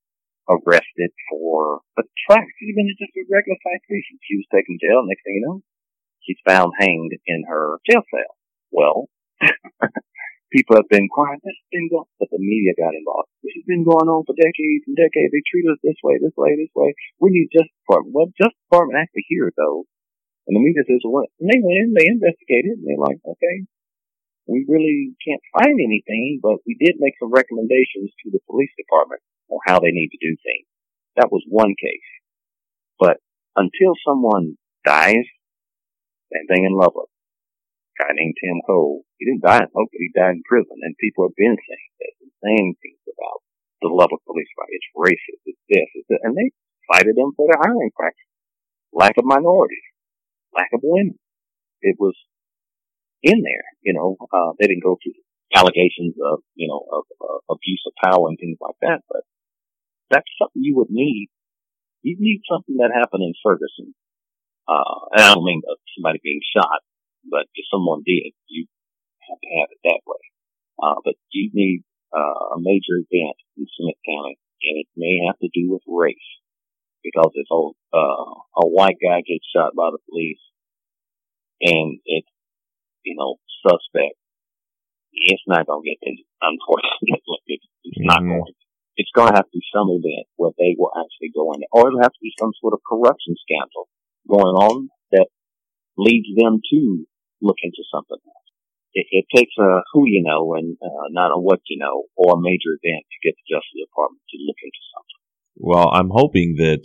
arrested 0.49 1.11
for 1.29 1.81
a 1.99 2.03
traffic, 2.27 2.57
even 2.65 2.89
just 2.97 3.13
a 3.15 3.29
regular 3.29 3.57
citation. 3.61 4.17
She 4.25 4.41
was 4.41 4.49
taken 4.49 4.75
to 4.75 4.81
jail. 4.81 5.05
Next 5.05 5.21
thing 5.23 5.37
you 5.37 5.45
know, 5.45 5.61
she's 6.25 6.41
found 6.47 6.73
hanged 6.79 7.13
in 7.27 7.45
her 7.47 7.77
jail 7.89 8.01
cell. 8.09 8.33
Well, 8.71 9.09
people 10.51 10.75
have 10.75 10.91
been 10.91 11.07
quiet. 11.07 11.39
This 11.41 11.55
has 11.55 11.71
been 11.71 11.87
going, 11.87 12.11
but 12.19 12.29
the 12.29 12.39
media 12.39 12.75
got 12.75 12.93
involved. 12.93 13.31
This 13.41 13.55
has 13.55 13.65
been 13.65 13.87
going 13.87 14.11
on 14.11 14.27
for 14.27 14.35
decades 14.35 14.85
and 14.85 14.99
decades. 14.99 15.31
They 15.31 15.43
treat 15.47 15.65
us 15.71 15.79
this 15.81 15.99
way, 16.03 16.19
this 16.19 16.35
way, 16.35 16.53
this 16.59 16.71
way. 16.75 16.91
We 17.23 17.31
need 17.31 17.49
Justice 17.55 17.79
Department. 17.87 18.13
Well, 18.13 18.35
Justice 18.35 18.63
Department 18.67 18.99
actually 18.99 19.25
hears 19.31 19.55
those. 19.55 19.87
And 20.45 20.57
the 20.57 20.63
media 20.63 20.83
says, 20.83 21.05
what? 21.07 21.31
And 21.39 21.47
they 21.47 21.61
went 21.63 21.79
in, 21.79 21.95
they 21.95 22.11
investigated, 22.11 22.81
and 22.81 22.85
they're 22.85 22.99
like, 22.99 23.21
okay, 23.23 23.57
we 24.49 24.65
really 24.67 25.15
can't 25.23 25.41
find 25.55 25.77
anything, 25.79 26.41
but 26.41 26.59
we 26.67 26.75
did 26.75 26.99
make 26.99 27.15
some 27.21 27.31
recommendations 27.31 28.11
to 28.23 28.33
the 28.33 28.43
police 28.49 28.73
department 28.75 29.21
on 29.47 29.59
how 29.69 29.79
they 29.79 29.93
need 29.93 30.09
to 30.11 30.19
do 30.19 30.33
things. 30.41 30.67
That 31.15 31.31
was 31.31 31.45
one 31.47 31.75
case. 31.77 32.09
But 32.99 33.17
until 33.55 33.93
someone 34.03 34.57
dies, 34.83 35.27
same 36.33 36.47
thing 36.47 36.65
in 36.65 36.73
Lubbock. 36.73 37.07
A 37.07 37.20
guy 38.01 38.09
named 38.17 38.33
Tim 38.41 38.65
Cole, 38.65 39.05
he 39.21 39.29
didn't 39.29 39.45
die 39.45 39.61
in 39.61 39.69
Lubbock, 39.69 39.93
he 39.93 40.09
died 40.09 40.41
in 40.41 40.49
prison, 40.49 40.81
and 40.81 40.97
people 40.97 41.29
have 41.29 41.37
been 41.37 41.53
saying 41.53 41.91
this 42.01 42.15
and 42.25 42.33
saying 42.41 42.67
things 42.81 43.05
about 43.05 43.45
the 43.85 43.93
Lubbock 43.93 44.25
police 44.25 44.49
department. 44.49 44.81
It's 44.81 44.89
racist, 44.97 45.41
it's 45.45 45.63
this, 45.69 45.89
it's 45.93 46.09
this, 46.09 46.21
and 46.25 46.33
they 46.33 46.49
cited 46.89 47.13
them 47.13 47.37
for 47.37 47.45
their 47.45 47.61
hiring 47.61 47.93
practice. 47.93 48.25
Lack 48.89 49.21
of 49.21 49.29
minorities, 49.29 49.85
lack 50.49 50.73
of 50.73 50.81
women. 50.81 51.21
It 51.85 51.95
was 52.01 52.17
in 53.21 53.45
there. 53.45 53.67
You 53.81 53.93
know, 53.93 54.17
uh, 54.19 54.57
they 54.57 54.67
didn't 54.67 54.83
go 54.83 54.97
through 54.97 55.17
allegations 55.53 56.17
of, 56.17 56.41
you 56.57 56.67
know, 56.67 56.81
of 56.81 57.05
uh, 57.21 57.39
abuse 57.53 57.83
of 57.85 57.93
power 58.01 58.27
and 58.27 58.37
things 58.41 58.57
like 58.59 58.77
that, 58.81 59.05
but 59.07 59.21
that's 60.09 60.27
something 60.41 60.61
you 60.61 60.75
would 60.77 60.89
need. 60.89 61.29
You 62.01 62.17
need 62.19 62.41
something 62.49 62.77
that 62.81 62.91
happened 62.93 63.23
in 63.23 63.33
Ferguson. 63.45 63.93
Uh, 64.67 65.07
and 65.13 65.21
I 65.21 65.33
don't 65.33 65.45
mean 65.45 65.61
somebody 65.97 66.19
being 66.23 66.41
shot, 66.55 66.81
but 67.29 67.45
if 67.53 67.65
someone 67.71 68.03
did, 68.05 68.33
you 68.47 68.65
have 69.29 69.39
to 69.39 69.49
have 69.59 69.69
it 69.71 69.81
that 69.83 70.01
way. 70.05 70.23
Uh, 70.81 70.97
but 71.05 71.15
you 71.31 71.49
need, 71.53 71.83
uh, 72.11 72.55
a 72.55 72.59
major 72.59 72.99
event 72.99 73.37
in 73.57 73.67
Smith 73.77 73.99
County, 74.03 74.37
and 74.63 74.75
it 74.81 74.87
may 74.97 75.21
have 75.27 75.39
to 75.39 75.49
do 75.53 75.71
with 75.71 75.81
race. 75.87 76.31
Because 77.03 77.31
if 77.33 77.47
a, 77.49 77.61
uh, 77.97 78.33
a 78.61 78.65
white 78.67 78.97
guy 79.01 79.21
gets 79.25 79.45
shot 79.49 79.73
by 79.75 79.89
the 79.89 80.01
police, 80.09 80.41
and 81.61 81.99
it's 82.05 82.29
you 83.03 83.15
know, 83.17 83.37
suspect, 83.65 84.17
it's 85.13 85.43
not 85.47 85.65
going 85.65 85.83
to 85.83 85.89
get 85.89 85.99
this, 86.01 86.21
unfortunately. 86.41 87.61
It's 87.83 87.97
mm-hmm. 87.97 88.13
not 88.13 88.21
going 88.21 88.45
to. 88.45 88.53
It's 88.95 89.09
going 89.15 89.33
to 89.33 89.35
have 89.35 89.49
to 89.49 89.57
be 89.57 89.65
some 89.73 89.89
event 89.89 90.29
where 90.37 90.53
they 90.59 90.77
will 90.77 90.93
actually 90.93 91.33
go 91.33 91.49
in 91.53 91.65
there. 91.65 91.73
Or 91.73 91.89
it'll 91.89 92.05
have 92.05 92.13
to 92.13 92.23
be 92.23 92.35
some 92.37 92.53
sort 92.61 92.77
of 92.77 92.85
corruption 92.85 93.33
scandal 93.41 93.89
going 94.29 94.53
on 94.53 94.89
that 95.11 95.27
leads 95.97 96.29
them 96.37 96.61
to 96.61 97.07
look 97.41 97.57
into 97.63 97.83
something 97.91 98.17
else. 98.17 98.47
It, 98.93 99.07
it 99.09 99.25
takes 99.33 99.55
a 99.59 99.81
who 99.93 100.03
you 100.05 100.23
know 100.23 100.55
and 100.55 100.77
uh, 100.81 101.07
not 101.11 101.31
a 101.31 101.39
what 101.39 101.61
you 101.67 101.79
know 101.79 102.05
or 102.15 102.35
a 102.35 102.41
major 102.41 102.75
event 102.75 103.05
to 103.07 103.17
get 103.23 103.35
the 103.35 103.55
Justice 103.55 103.87
Department 103.87 104.21
to 104.29 104.37
look 104.45 104.59
into 104.61 104.83
something. 104.93 105.19
Well, 105.55 105.89
I'm 105.91 106.09
hoping 106.11 106.55
that 106.57 106.83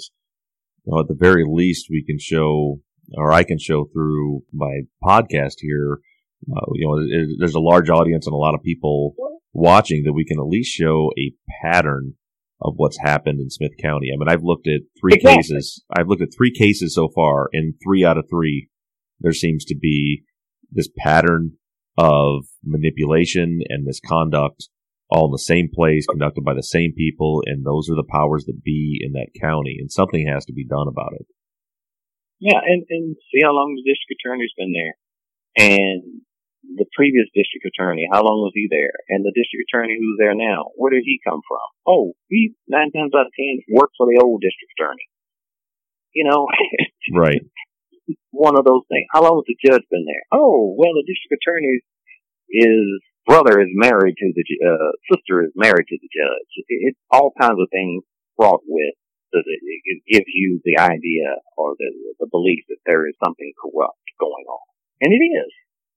you 0.84 0.92
know, 0.92 1.00
at 1.00 1.09
the 1.09 1.18
very 1.18 1.44
least 1.46 1.86
we 1.90 2.04
can 2.04 2.18
show 2.18 2.80
or 3.14 3.32
I 3.32 3.44
can 3.44 3.59
show 3.59 3.84
through 3.92 4.42
my 4.52 4.80
podcast 5.02 5.57
here, 5.61 6.00
uh, 6.50 6.66
you 6.74 6.86
know, 6.86 6.98
it, 6.98 7.36
there's 7.38 7.54
a 7.54 7.61
large 7.61 7.90
audience 7.90 8.26
and 8.26 8.34
a 8.34 8.38
lot 8.38 8.54
of 8.54 8.62
people 8.62 9.14
watching 9.52 10.04
that 10.04 10.12
we 10.12 10.24
can 10.24 10.38
at 10.38 10.46
least 10.46 10.72
show 10.72 11.11
a 11.18 11.32
pattern 11.62 12.14
of 12.61 12.74
what's 12.76 12.98
happened 13.00 13.40
in 13.40 13.50
Smith 13.50 13.72
County. 13.82 14.09
I 14.12 14.16
mean, 14.18 14.28
I've 14.28 14.42
looked 14.42 14.66
at 14.66 14.80
three 14.98 15.14
exactly. 15.14 15.36
cases. 15.36 15.84
I've 15.94 16.09
looked 16.09 16.22
at 16.22 16.34
three 16.36 16.52
cases 16.52 16.94
so 16.94 17.09
far, 17.14 17.48
and 17.52 17.74
three 17.84 18.04
out 18.04 18.18
of 18.18 18.26
three, 18.30 18.68
there 19.20 19.32
seems 19.32 19.64
to 19.66 19.76
be 19.76 20.22
this 20.70 20.88
pattern 20.96 21.52
of 21.98 22.44
manipulation 22.64 23.60
and 23.68 23.84
misconduct 23.84 24.68
all 25.08 25.26
in 25.26 25.32
the 25.32 25.38
same 25.38 25.68
place, 25.72 26.06
conducted 26.06 26.44
by 26.44 26.54
the 26.54 26.66
same 26.66 26.92
people, 26.92 27.42
and 27.46 27.64
those 27.64 27.88
are 27.88 27.94
the 27.94 28.10
powers 28.10 28.44
that 28.46 28.64
be 28.64 28.98
in 29.00 29.12
that 29.12 29.30
county, 29.40 29.76
and 29.78 29.90
something 29.90 30.26
has 30.26 30.44
to 30.46 30.52
be 30.52 30.66
done 30.66 30.88
about 30.88 31.14
it. 31.14 31.26
Yeah, 32.40 32.58
and, 32.58 32.84
and 32.90 33.16
see 33.32 33.40
how 33.42 33.52
long 33.52 33.78
the 33.78 33.86
district 33.86 34.18
attorney's 34.20 34.52
been 34.58 34.74
there. 34.74 34.94
And 35.56 36.26
the 36.74 36.84
previous 36.92 37.30
district 37.32 37.64
attorney, 37.64 38.08
how 38.10 38.20
long 38.26 38.42
was 38.42 38.52
he 38.54 38.66
there? 38.68 38.92
And 39.08 39.24
the 39.24 39.32
district 39.32 39.70
attorney 39.70 39.96
who's 39.96 40.18
there 40.18 40.34
now, 40.34 40.74
where 40.74 40.90
did 40.90 41.06
he 41.06 41.22
come 41.22 41.40
from? 41.46 41.66
Oh, 41.86 42.12
he 42.28 42.52
nine 42.68 42.90
times 42.90 43.14
out 43.14 43.30
of 43.30 43.32
ten 43.38 43.62
worked 43.70 43.94
for 43.96 44.06
the 44.10 44.20
old 44.20 44.42
district 44.42 44.74
attorney. 44.76 45.06
You 46.12 46.28
know, 46.28 46.48
right? 47.14 47.40
One 48.30 48.59
of 48.59 48.64
those 48.64 48.84
things. 48.88 49.07
How 49.12 49.22
long 49.22 49.42
has 49.42 49.48
the 49.48 49.59
judge 49.59 49.84
been 49.90 50.07
there? 50.07 50.24
Oh, 50.32 50.74
well, 50.78 50.94
the 50.94 51.07
district 51.07 51.42
attorney's 51.42 51.82
is 52.50 53.02
brother 53.26 53.61
is 53.61 53.70
married 53.74 54.14
to 54.18 54.32
the 54.32 54.44
uh, 54.62 54.92
sister 55.11 55.42
is 55.42 55.52
married 55.57 55.86
to 55.88 55.98
the 55.98 56.11
judge. 56.11 56.50
It's 56.68 56.98
all 57.11 57.32
kinds 57.40 57.59
of 57.59 57.68
things 57.70 58.04
fraught 58.36 58.62
with 58.66 58.94
so 59.34 59.42
that 59.42 59.59
it 59.61 60.02
gives 60.07 60.30
you 60.32 60.61
the 60.64 60.78
idea 60.78 61.42
or 61.57 61.74
the, 61.78 61.90
the 62.20 62.28
belief 62.30 62.64
that 62.68 62.78
there 62.86 63.09
is 63.09 63.14
something 63.22 63.52
corrupt 63.59 63.98
going 64.20 64.46
on. 64.46 64.66
And 65.02 65.12
it 65.12 65.24
is. 65.24 65.52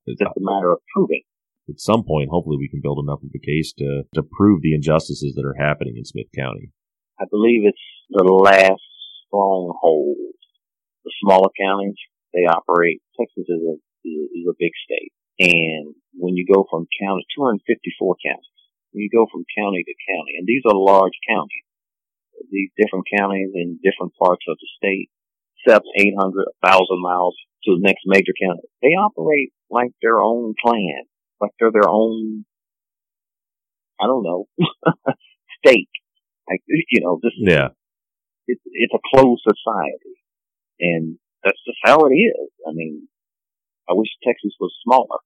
It's 0.08 0.20
just 0.20 0.38
a 0.38 0.42
matter 0.42 0.72
of 0.72 0.80
proving. 0.94 1.22
At 1.70 1.80
some 1.80 2.04
point, 2.04 2.30
hopefully 2.32 2.58
we 2.58 2.68
can 2.68 2.82
build 2.82 2.98
enough 2.98 3.22
of 3.22 3.30
a 3.30 3.46
case 3.46 3.74
to, 3.78 4.04
to 4.16 4.24
prove 4.24 4.62
the 4.62 4.74
injustices 4.74 5.36
that 5.36 5.46
are 5.46 5.54
happening 5.54 5.96
in 5.98 6.06
Smith 6.06 6.28
County. 6.36 6.72
I 7.22 7.26
believe 7.30 7.62
it's 7.64 7.78
the 8.10 8.24
last 8.24 8.82
stronghold. 9.28 10.18
Smaller 11.22 11.52
counties, 11.60 12.00
they 12.34 12.48
operate. 12.48 13.02
Texas 13.20 13.48
is 13.48 13.62
a, 13.62 13.76
is 14.08 14.48
a 14.48 14.58
big 14.58 14.72
state. 14.84 15.12
And 15.40 15.96
when 16.16 16.36
you 16.36 16.46
go 16.48 16.68
from 16.70 16.88
county, 17.00 17.24
254 17.36 17.64
counties, 18.20 18.60
when 18.92 19.04
you 19.04 19.12
go 19.12 19.28
from 19.32 19.48
county 19.56 19.84
to 19.84 19.96
county, 20.04 20.36
and 20.36 20.48
these 20.48 20.64
are 20.66 20.76
large 20.76 21.16
counties, 21.28 21.68
these 22.52 22.72
different 22.80 23.06
counties 23.08 23.52
in 23.54 23.80
different 23.84 24.14
parts 24.16 24.44
of 24.48 24.58
the 24.60 24.70
state, 24.80 25.10
seven, 25.68 25.88
eight 26.00 26.16
hundred, 26.18 26.48
a 26.48 26.68
thousand 26.68 27.02
miles 27.02 27.36
to 27.66 27.76
the 27.76 27.84
next 27.84 28.04
major 28.06 28.34
county. 28.36 28.64
They 28.82 28.96
operate 28.96 29.52
like 29.70 29.92
their 30.02 30.20
own 30.20 30.56
clan, 30.64 31.04
like 31.42 31.52
they're 31.60 31.72
their 31.72 31.90
own, 31.90 32.46
I 34.00 34.08
don't 34.08 34.24
know, 34.24 34.48
state. 35.64 35.90
Like, 36.50 36.62
you 36.68 37.02
know, 37.02 37.20
this 37.22 37.34
yeah. 37.38 37.70
it's, 38.48 38.62
it's 38.66 38.94
a 38.94 39.04
closed 39.14 39.44
society. 39.44 40.18
And 40.80 41.18
that's 41.44 41.60
just 41.66 41.78
how 41.84 42.06
it 42.06 42.14
is. 42.14 42.50
I 42.68 42.72
mean, 42.74 43.08
I 43.90 43.94
wish 43.94 44.10
Texas 44.24 44.54
was 44.60 44.74
smaller. 44.84 45.20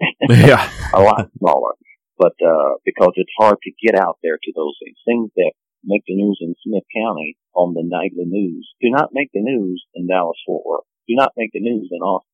yeah. 0.28 0.70
a 0.92 1.00
lot 1.00 1.30
smaller. 1.38 1.72
But, 2.18 2.34
uh, 2.44 2.78
because 2.84 3.12
it's 3.16 3.32
hard 3.38 3.58
to 3.62 3.72
get 3.82 3.98
out 3.98 4.18
there 4.22 4.38
to 4.38 4.52
those 4.54 4.76
things. 4.82 4.96
Things 5.04 5.30
that 5.36 5.52
make 5.84 6.02
the 6.06 6.16
news 6.16 6.38
in 6.40 6.54
Smith 6.64 6.84
County 6.94 7.36
on 7.54 7.74
the 7.74 7.84
nightly 7.84 8.24
news 8.24 8.72
do 8.80 8.90
not 8.90 9.10
make 9.12 9.30
the 9.32 9.42
news 9.42 9.84
in 9.94 10.08
Dallas 10.08 10.38
Fort 10.46 10.64
Worth. 10.64 10.88
Do 11.08 11.14
not 11.14 11.32
make 11.36 11.50
the 11.52 11.60
news 11.60 11.88
in 11.92 12.00
Austin. 12.00 12.30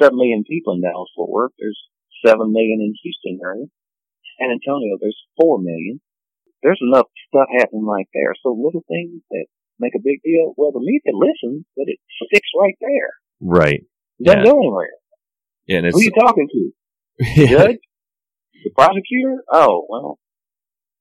Seven 0.00 0.16
million 0.16 0.44
people 0.48 0.74
in 0.74 0.80
Dallas 0.80 1.12
Fort 1.14 1.30
Worth. 1.30 1.52
There's 1.58 1.78
seven 2.24 2.52
million 2.52 2.80
in 2.80 2.94
Houston 3.02 3.38
area. 3.44 3.66
San 4.40 4.50
Antonio, 4.50 4.96
there's 5.00 5.20
four 5.36 5.58
million. 5.58 6.00
There's 6.62 6.80
enough 6.80 7.06
stuff 7.28 7.48
happening 7.58 7.84
right 7.84 8.08
there. 8.14 8.34
So 8.42 8.56
little 8.56 8.84
things 8.88 9.20
that 9.30 9.46
make 9.78 9.94
a 9.94 10.02
big 10.02 10.22
deal. 10.24 10.54
Well, 10.56 10.72
the 10.72 10.80
media 10.80 11.12
listens, 11.14 11.64
but 11.76 11.86
it 11.86 11.98
sticks 12.26 12.48
right 12.58 12.76
there. 12.80 13.10
Right. 13.40 13.82
It 14.18 14.24
doesn't 14.26 14.44
yeah. 14.44 14.50
go 14.50 14.58
anywhere. 14.58 14.90
Yeah, 15.66 15.78
and 15.78 15.86
Who 15.92 15.98
are 15.98 16.02
you 16.02 16.12
talking 16.18 16.48
to? 16.50 16.70
The 17.36 17.46
judge? 17.46 17.82
The 18.64 18.70
prosecutor? 18.74 19.42
Oh, 19.52 19.86
well, 19.88 20.18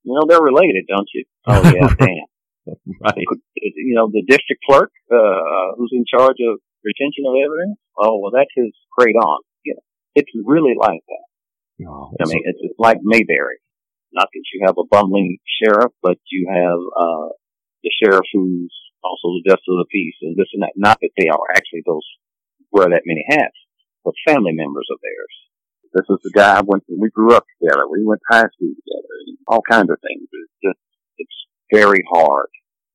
you 0.03 0.13
know, 0.13 0.26
they're 0.28 0.41
related, 0.41 0.86
don't 0.88 1.07
you? 1.13 1.26
Oh 1.47 1.61
yeah, 1.63 1.88
damn. 1.99 2.78
right. 3.01 3.26
You 3.55 3.95
know, 3.95 4.09
the 4.11 4.24
district 4.28 4.61
clerk, 4.67 4.91
uh, 5.11 5.76
who's 5.78 5.91
in 5.93 6.05
charge 6.05 6.38
of 6.47 6.59
retention 6.84 7.26
of 7.28 7.34
evidence. 7.38 7.80
Oh, 7.97 8.19
well, 8.19 8.32
that's 8.34 8.51
his 8.55 8.74
great 8.97 9.15
aunt. 9.15 9.45
You 9.63 9.76
know, 9.76 9.82
it's 10.15 10.32
really 10.45 10.74
like 10.80 11.01
that. 11.07 11.88
Oh, 11.88 12.13
I 12.19 12.28
mean, 12.28 12.41
it's, 12.45 12.59
it's 12.61 12.80
like 12.80 12.97
Mayberry. 13.01 13.57
Not 14.13 14.28
that 14.32 14.43
you 14.53 14.65
have 14.65 14.76
a 14.78 14.86
bumbling 14.89 15.38
sheriff, 15.61 15.93
but 16.03 16.17
you 16.30 16.47
have, 16.51 16.78
uh, 16.78 17.30
the 17.84 17.92
sheriff 18.02 18.26
who's 18.34 18.74
also 19.04 19.34
the 19.38 19.50
justice 19.50 19.70
of 19.70 19.82
the 19.82 19.92
peace 19.92 20.16
and 20.22 20.38
this 20.38 20.50
and 20.54 20.64
that. 20.64 20.74
Not 20.76 20.98
that 21.02 21.14
they 21.18 21.28
are 21.28 21.52
actually 21.56 21.84
those, 21.86 22.06
wear 22.72 22.90
that 22.90 23.06
many 23.06 23.26
hats, 23.28 23.58
but 24.06 24.14
family 24.28 24.54
members 24.54 24.88
of 24.92 25.00
theirs. 25.02 25.36
This 25.94 26.08
is 26.08 26.22
the 26.24 26.32
guy 26.32 26.60
I 26.60 26.64
went, 26.64 26.86
to, 26.88 26.96
we 26.96 27.10
grew 27.10 27.34
up 27.36 27.46
together. 27.60 27.84
We 27.90 28.06
went 28.06 28.22
to 28.24 28.34
high 28.34 28.48
school 28.54 28.72
together 28.72 29.12
all 29.48 29.62
kinds 29.70 29.92
of 29.92 30.00
things. 30.00 30.28
It's 30.32 30.58
just, 30.64 30.80
it's 31.18 31.38
very 31.72 32.04
hard. 32.10 32.48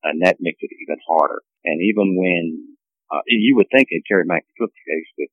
And 0.02 0.22
that 0.22 0.38
makes 0.40 0.58
it 0.60 0.70
even 0.72 0.96
harder. 1.06 1.42
And 1.64 1.82
even 1.82 2.16
when, 2.16 2.76
uh, 3.12 3.22
you 3.26 3.54
would 3.56 3.66
think 3.70 3.88
it 3.90 4.04
Kerry 4.08 4.24
Max 4.24 4.46
Cook 4.58 4.70
case, 4.70 5.10
but, 5.18 5.28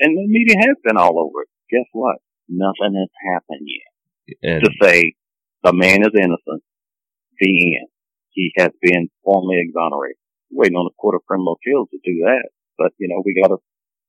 and 0.00 0.16
the 0.16 0.26
media 0.26 0.56
has 0.58 0.76
been 0.84 0.96
all 0.96 1.18
over 1.18 1.42
it. 1.42 1.48
Guess 1.70 1.88
what? 1.92 2.16
Nothing 2.48 2.98
has 2.98 3.10
happened 3.32 3.66
yet. 3.66 4.36
And 4.42 4.64
to 4.64 4.70
say 4.82 5.14
the 5.62 5.72
man 5.72 6.02
is 6.02 6.14
innocent, 6.14 6.62
the 7.38 7.76
end. 7.78 7.88
He 8.30 8.52
has 8.56 8.70
been 8.80 9.08
formally 9.24 9.58
exonerated. 9.60 10.16
waiting 10.50 10.76
on 10.76 10.86
the 10.86 10.98
Court 10.98 11.14
of 11.14 11.26
Criminal 11.26 11.58
Appeals 11.58 11.88
to 11.90 11.98
do 12.02 12.26
that. 12.26 12.50
But, 12.78 12.92
you 12.98 13.08
know, 13.08 13.22
we 13.24 13.38
got 13.38 13.54
to 13.54 13.58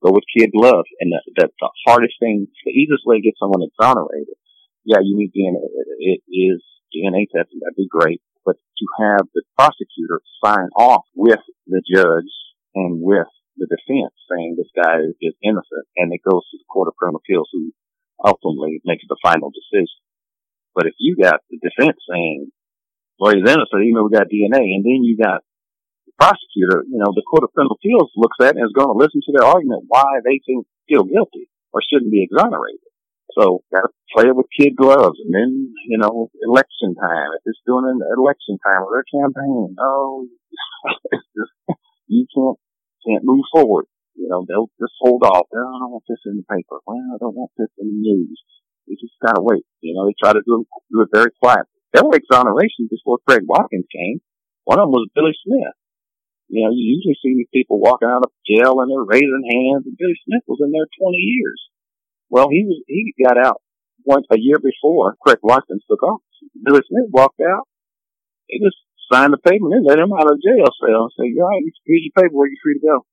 go 0.01 0.11
with 0.11 0.26
kid 0.32 0.51
gloves. 0.55 0.89
And 0.99 1.11
the, 1.11 1.22
the, 1.36 1.45
the 1.59 1.69
hardest 1.86 2.15
thing, 2.19 2.47
the 2.65 2.72
easiest 2.72 3.05
way 3.05 3.17
to 3.17 3.26
get 3.26 3.38
someone 3.38 3.61
exonerated, 3.61 4.38
yeah, 4.86 5.01
you 5.03 5.17
need 5.17 5.34
DNA. 5.34 5.61
It 5.99 6.22
is 6.26 6.61
DNA 6.89 7.30
testing. 7.30 7.61
That'd 7.61 7.78
be 7.78 7.89
great. 7.89 8.22
But 8.45 8.57
to 8.57 8.86
have 8.99 9.30
the 9.34 9.43
prosecutor 9.57 10.22
sign 10.43 10.69
off 10.76 11.05
with 11.13 11.41
the 11.67 11.82
judge 11.86 12.34
and 12.74 13.01
with 13.01 13.30
the 13.57 13.69
defense 13.69 14.15
saying 14.26 14.57
this 14.57 14.74
guy 14.74 14.97
is 15.22 15.36
innocent 15.43 15.86
and 15.97 16.09
it 16.13 16.26
goes 16.26 16.41
to 16.49 16.57
the 16.57 16.69
Court 16.72 16.88
of 16.88 16.97
Criminal 16.97 17.22
Appeals 17.22 17.49
who 17.53 17.69
ultimately 18.24 18.82
makes 18.86 19.03
the 19.07 19.19
final 19.22 19.51
decision. 19.53 20.01
But 20.74 20.88
if 20.88 20.95
you 20.97 21.15
got 21.22 21.41
the 21.49 21.59
defense 21.61 21.99
saying, 22.09 22.49
well, 23.22 23.38
he's 23.38 23.45
innocent, 23.45 23.86
even 23.86 24.01
though 24.01 24.09
we 24.09 24.17
got 24.17 24.34
DNA, 24.34 24.74
and 24.74 24.82
then 24.82 25.05
you 25.05 25.13
got 25.13 25.45
the 26.09 26.13
prosecutor, 26.17 26.82
you 26.89 26.97
know, 26.97 27.13
the 27.13 27.22
Court 27.22 27.45
of 27.45 27.53
Criminal 27.53 27.78
Appeals 27.78 28.09
looks 28.17 28.41
at 28.41 28.57
and 28.57 28.65
is 28.65 28.74
going 28.74 28.89
to 28.89 28.97
listen 28.97 29.22
to 29.22 29.34
their 29.38 29.45
argument 29.45 29.86
why 29.86 30.26
they 30.26 30.41
think 30.41 30.65
still 30.89 31.05
guilty 31.05 31.45
or 31.69 31.86
shouldn't 31.86 32.09
be 32.09 32.26
exonerated. 32.26 32.82
So 33.38 33.61
got 33.69 33.86
to 33.86 33.93
play 34.09 34.26
it 34.26 34.36
with 34.36 34.49
kid 34.49 34.74
gloves. 34.74 35.22
And 35.22 35.30
then, 35.30 35.69
you 35.86 36.01
know, 36.01 36.34
election 36.41 36.97
time. 36.97 37.30
If 37.38 37.45
it's 37.45 37.61
doing 37.61 37.86
an 37.86 38.01
election 38.01 38.57
time 38.57 38.89
or 38.89 38.89
their 38.89 39.05
campaign, 39.05 39.78
oh, 39.78 40.26
it's 41.13 41.30
just, 41.38 41.53
you 42.09 42.26
can't, 42.26 42.57
can't 43.05 43.24
move 43.24 43.45
forward. 43.53 43.86
You 44.17 44.34
know, 44.34 44.49
they'll 44.49 44.74
just 44.82 44.97
hold 44.97 45.22
off. 45.22 45.45
Oh, 45.45 45.61
I 45.61 45.78
don't 45.78 45.93
want 45.93 46.09
this 46.09 46.26
in 46.26 46.41
the 46.41 46.47
paper. 46.49 46.82
Well, 46.89 46.97
I 46.97 47.22
don't 47.22 47.38
want 47.38 47.53
this 47.53 47.69
in 47.78 47.86
the 47.86 48.01
news. 48.01 48.41
You 48.89 48.97
just 48.97 49.13
gotta 49.22 49.45
wait. 49.45 49.61
You 49.80 49.93
know, 49.93 50.09
they 50.09 50.17
try 50.17 50.34
to 50.34 50.41
do, 50.41 50.65
do 50.89 51.01
it 51.05 51.13
very 51.13 51.30
quiet. 51.39 51.69
There 51.94 52.04
were 52.04 52.16
exonerations 52.16 52.89
before 52.89 53.20
Craig 53.28 53.44
Watkins 53.44 53.86
came. 53.92 54.22
One 54.64 54.80
of 54.80 54.88
them 54.88 54.96
was 54.96 55.12
Billy 55.14 55.36
Smith. 55.44 55.76
You 56.52 56.68
know, 56.68 56.72
you 56.72 57.00
usually 57.00 57.20
see 57.24 57.36
these 57.36 57.52
people 57.52 57.80
walking 57.80 58.12
out 58.12 58.24
of 58.28 58.32
jail 58.44 58.80
and 58.80 58.92
they're 58.92 59.08
raising 59.08 59.48
hands. 59.48 59.88
And 59.88 59.96
Billy 59.96 60.20
Smith 60.28 60.44
was 60.48 60.60
in 60.60 60.72
there 60.72 60.88
20 60.88 61.16
years. 61.16 61.60
Well, 62.32 62.48
he 62.48 62.64
was 62.64 62.80
he 62.88 63.12
got 63.20 63.39
out 63.39 63.60
once 64.04 64.28
a 64.32 64.39
year 64.39 64.60
before 64.60 65.16
Craig 65.20 65.39
Watkins 65.44 65.84
took 65.89 66.04
office. 66.04 66.24
Billy 66.64 66.82
Smith 66.88 67.12
walked 67.12 67.39
out. 67.39 67.68
He 68.48 68.60
just 68.60 68.80
signed 69.12 69.34
the 69.34 69.38
paper 69.38 69.68
and 69.72 69.86
let 69.86 70.00
him 70.00 70.12
out 70.16 70.32
of 70.32 70.39
jail 70.39 70.68
cell 70.80 71.08
and 71.08 71.16
said, 71.16 71.32
"All 71.39 71.52
right, 71.52 71.64
here's 71.86 72.08
your 72.08 72.16
paperwork. 72.16 72.52
You're 72.52 72.64
free 72.64 72.80
to 72.80 72.88
go. 72.88 73.06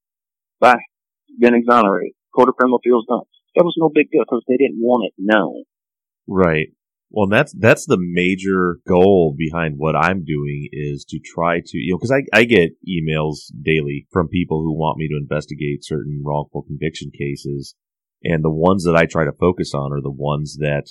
Bye. 0.61 0.87
Been 1.39 1.55
exonerated. 1.55 2.15
Court 2.35 2.49
of 2.49 2.57
Criminal 2.57 2.79
Appeals 2.79 3.07
done." 3.07 3.27
That 3.55 3.67
was 3.67 3.75
no 3.77 3.91
big 3.91 4.11
deal 4.11 4.23
because 4.23 4.45
they 4.47 4.57
didn't 4.57 4.79
want 4.79 5.11
it 5.11 5.15
known. 5.19 5.65
Right. 6.27 6.71
Well, 7.11 7.27
that's 7.27 7.55
that's 7.59 7.87
the 7.87 7.99
major 7.99 8.77
goal 8.87 9.35
behind 9.37 9.75
what 9.79 9.97
I'm 9.97 10.25
doing 10.25 10.69
is 10.73 11.07
to 11.09 11.19
try 11.19 11.61
to 11.61 11.79
you 11.79 11.93
know 11.93 11.99
because 11.99 12.13
I 12.13 12.39
I 12.39 12.45
get 12.45 12.73
emails 12.87 13.51
daily 13.63 14.07
from 14.13 14.29
people 14.29 14.63
who 14.63 14.79
want 14.79 14.99
me 14.99 15.09
to 15.09 15.17
investigate 15.17 15.85
certain 15.85 16.23
wrongful 16.25 16.65
conviction 16.65 17.11
cases, 17.17 17.75
and 18.23 18.45
the 18.45 18.51
ones 18.51 18.85
that 18.85 18.95
I 18.95 19.07
try 19.07 19.25
to 19.25 19.33
focus 19.33 19.73
on 19.75 19.93
are 19.93 20.03
the 20.03 20.11
ones 20.11 20.59
that, 20.61 20.85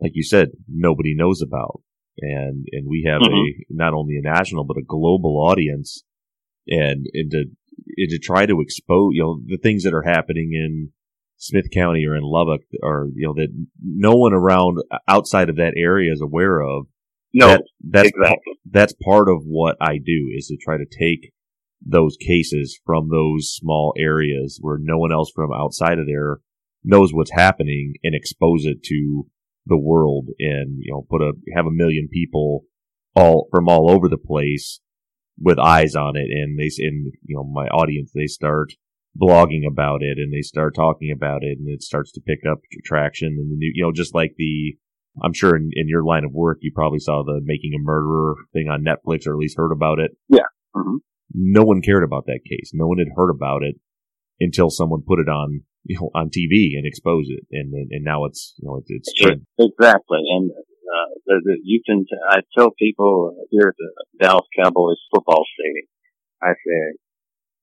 like 0.00 0.12
you 0.14 0.22
said, 0.22 0.50
nobody 0.68 1.14
knows 1.16 1.40
about, 1.40 1.80
and 2.18 2.66
and 2.72 2.86
we 2.86 3.08
have 3.08 3.22
mm-hmm. 3.22 3.34
a 3.34 3.64
not 3.70 3.94
only 3.94 4.16
a 4.18 4.22
national 4.22 4.64
but 4.64 4.76
a 4.76 4.84
global 4.86 5.38
audience, 5.50 6.04
and 6.68 7.06
and 7.14 7.30
to 7.30 7.44
and 7.96 8.10
to 8.10 8.18
try 8.18 8.44
to 8.44 8.60
expose 8.60 9.12
you 9.14 9.22
know 9.22 9.40
the 9.46 9.56
things 9.56 9.84
that 9.84 9.94
are 9.94 10.02
happening 10.02 10.50
in 10.52 10.90
Smith 11.44 11.66
County 11.74 12.06
or 12.06 12.16
in 12.16 12.22
Lubbock 12.22 12.62
or, 12.82 13.08
you 13.14 13.26
know, 13.26 13.34
that 13.34 13.48
no 13.82 14.12
one 14.16 14.32
around 14.32 14.78
uh, 14.90 14.96
outside 15.06 15.50
of 15.50 15.56
that 15.56 15.74
area 15.76 16.10
is 16.10 16.22
aware 16.22 16.58
of. 16.60 16.86
No, 17.34 17.48
that, 17.48 17.62
that's, 17.86 18.08
exactly. 18.08 18.54
That's 18.70 18.94
part 19.04 19.28
of 19.28 19.42
what 19.44 19.76
I 19.78 19.98
do 19.98 20.30
is 20.34 20.46
to 20.46 20.56
try 20.56 20.78
to 20.78 20.86
take 20.86 21.32
those 21.84 22.16
cases 22.16 22.80
from 22.86 23.10
those 23.10 23.52
small 23.52 23.92
areas 23.98 24.58
where 24.62 24.78
no 24.80 24.96
one 24.96 25.12
else 25.12 25.30
from 25.34 25.50
outside 25.52 25.98
of 25.98 26.06
there 26.06 26.38
knows 26.82 27.12
what's 27.12 27.32
happening 27.32 27.92
and 28.02 28.14
expose 28.14 28.64
it 28.64 28.82
to 28.84 29.26
the 29.66 29.76
world 29.78 30.28
and, 30.38 30.78
you 30.80 30.92
know, 30.92 31.06
put 31.10 31.20
a, 31.20 31.32
have 31.54 31.66
a 31.66 31.70
million 31.70 32.08
people 32.10 32.64
all 33.14 33.48
from 33.50 33.68
all 33.68 33.90
over 33.90 34.08
the 34.08 34.16
place 34.16 34.80
with 35.38 35.58
eyes 35.58 35.94
on 35.94 36.16
it 36.16 36.28
and 36.30 36.58
they, 36.58 36.70
and, 36.78 37.12
you 37.22 37.36
know, 37.36 37.44
my 37.44 37.66
audience, 37.66 38.12
they 38.14 38.26
start 38.26 38.72
blogging 39.20 39.66
about 39.66 40.02
it 40.02 40.18
and 40.18 40.32
they 40.32 40.42
start 40.42 40.74
talking 40.74 41.12
about 41.14 41.42
it 41.42 41.58
and 41.58 41.68
it 41.68 41.82
starts 41.82 42.12
to 42.12 42.20
pick 42.20 42.40
up 42.50 42.58
traction 42.84 43.28
and 43.28 43.50
the 43.50 43.56
new, 43.56 43.70
you 43.74 43.84
know, 43.84 43.92
just 43.92 44.14
like 44.14 44.34
the, 44.36 44.76
I'm 45.22 45.32
sure 45.32 45.54
in, 45.54 45.70
in 45.74 45.88
your 45.88 46.04
line 46.04 46.24
of 46.24 46.32
work, 46.32 46.58
you 46.60 46.72
probably 46.74 46.98
saw 46.98 47.22
the 47.24 47.40
making 47.44 47.72
a 47.74 47.82
murderer 47.82 48.34
thing 48.52 48.68
on 48.68 48.84
Netflix 48.84 49.26
or 49.26 49.32
at 49.32 49.38
least 49.38 49.56
heard 49.56 49.72
about 49.72 50.00
it. 50.00 50.10
Yeah. 50.28 50.50
Mm-hmm. 50.74 50.96
No 51.32 51.62
one 51.62 51.82
cared 51.82 52.02
about 52.02 52.26
that 52.26 52.40
case. 52.48 52.72
No 52.74 52.86
one 52.88 52.98
had 52.98 53.14
heard 53.14 53.30
about 53.30 53.62
it 53.62 53.76
until 54.40 54.70
someone 54.70 55.02
put 55.06 55.20
it 55.20 55.28
on, 55.28 55.62
you 55.84 55.96
know, 56.00 56.10
on 56.14 56.30
TV 56.30 56.76
and 56.76 56.84
exposed 56.84 57.30
it. 57.30 57.46
And, 57.52 57.72
and 57.72 58.04
now 58.04 58.24
it's, 58.24 58.54
you 58.58 58.68
know, 58.68 58.82
it's, 58.84 58.90
it's 58.90 59.12
Exactly. 59.58 60.18
And, 60.34 60.50
uh, 60.50 61.10
the, 61.26 61.40
the, 61.44 61.56
you 61.62 61.80
can, 61.86 62.04
I 62.28 62.40
tell 62.56 62.70
people 62.76 63.46
here 63.50 63.68
at 63.68 63.74
the 63.78 63.90
Dallas 64.20 64.46
Cowboys 64.58 64.98
football 65.14 65.44
stadium, 65.54 65.86
I 66.42 66.52
say, 66.52 66.98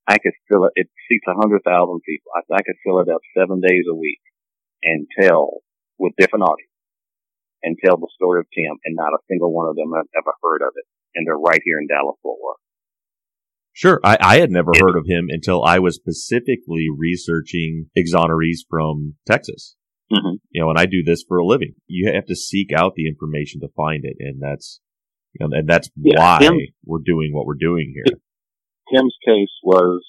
I 0.07 0.17
could 0.17 0.33
fill 0.49 0.65
it. 0.65 0.73
It 0.75 0.89
seats 1.07 1.25
a 1.27 1.37
hundred 1.39 1.61
thousand 1.63 2.01
people. 2.05 2.31
I, 2.35 2.57
I 2.57 2.61
could 2.61 2.79
fill 2.83 2.99
it 2.99 3.09
up 3.09 3.21
seven 3.37 3.61
days 3.61 3.85
a 3.89 3.95
week 3.95 4.21
and 4.83 5.07
tell 5.19 5.61
with 5.97 6.13
different 6.17 6.43
audience 6.43 6.71
and 7.63 7.77
tell 7.77 7.97
the 7.97 8.09
story 8.15 8.39
of 8.39 8.47
Tim, 8.53 8.77
and 8.85 8.95
not 8.95 9.13
a 9.13 9.21
single 9.29 9.53
one 9.53 9.69
of 9.69 9.75
them 9.75 9.93
have 9.95 10.09
ever 10.17 10.33
heard 10.41 10.65
of 10.65 10.73
it. 10.75 10.85
And 11.13 11.27
they're 11.27 11.37
right 11.37 11.61
here 11.63 11.77
in 11.79 11.87
Dallas 11.87 12.17
Fort 12.23 12.39
Worth. 12.41 12.57
Sure, 13.73 13.99
I, 14.03 14.17
I 14.19 14.39
had 14.39 14.51
never 14.51 14.71
heard 14.79 14.97
of 14.97 15.05
him 15.07 15.27
until 15.29 15.63
I 15.63 15.79
was 15.79 15.95
specifically 15.95 16.87
researching 16.95 17.87
exonerees 17.97 18.59
from 18.69 19.15
Texas. 19.25 19.75
Mm-hmm. 20.11 20.35
You 20.49 20.61
know, 20.61 20.69
and 20.69 20.79
I 20.79 20.85
do 20.85 21.03
this 21.03 21.23
for 21.25 21.37
a 21.37 21.45
living. 21.45 21.75
You 21.87 22.11
have 22.13 22.25
to 22.25 22.35
seek 22.35 22.73
out 22.73 22.95
the 22.95 23.07
information 23.07 23.61
to 23.61 23.69
find 23.77 24.03
it, 24.03 24.17
and 24.19 24.41
that's 24.41 24.81
you 25.39 25.47
and 25.49 25.69
that's 25.69 25.89
yeah, 25.95 26.19
why 26.19 26.49
we're 26.83 26.99
doing 26.99 27.31
what 27.33 27.45
we're 27.45 27.53
doing 27.55 27.93
here. 27.95 28.17
Tim's 28.91 29.15
case 29.25 29.53
was, 29.63 30.03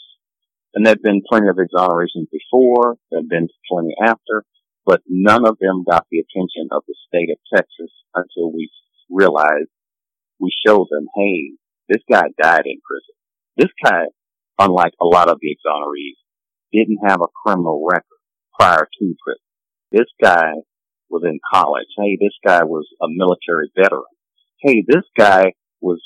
and 0.74 0.84
there'd 0.84 1.02
been 1.02 1.22
plenty 1.28 1.48
of 1.48 1.56
exonerations 1.56 2.26
before, 2.30 2.96
there'd 3.10 3.28
been 3.28 3.48
plenty 3.70 3.94
after, 4.02 4.44
but 4.84 5.00
none 5.08 5.46
of 5.46 5.58
them 5.60 5.84
got 5.88 6.06
the 6.10 6.18
attention 6.18 6.68
of 6.72 6.82
the 6.86 6.94
state 7.06 7.30
of 7.30 7.38
Texas 7.54 7.92
until 8.14 8.52
we 8.52 8.70
realized 9.10 9.70
we 10.40 10.50
showed 10.66 10.88
them, 10.90 11.06
hey, 11.14 11.52
this 11.88 12.02
guy 12.10 12.22
died 12.40 12.66
in 12.66 12.80
prison. 12.82 13.14
This 13.56 13.70
guy, 13.84 14.06
unlike 14.58 14.94
a 15.00 15.06
lot 15.06 15.28
of 15.28 15.38
the 15.40 15.54
exonerees, 15.54 16.18
didn't 16.72 17.06
have 17.06 17.20
a 17.20 17.32
criminal 17.44 17.86
record 17.88 18.04
prior 18.58 18.88
to 18.98 19.14
prison. 19.24 19.42
This 19.92 20.08
guy 20.20 20.52
was 21.10 21.22
in 21.24 21.38
college. 21.52 21.86
Hey, 21.96 22.16
this 22.20 22.34
guy 22.44 22.64
was 22.64 22.86
a 23.00 23.06
military 23.08 23.70
veteran. 23.76 24.04
Hey, 24.60 24.82
this 24.86 25.04
guy 25.16 25.52
was 25.80 26.00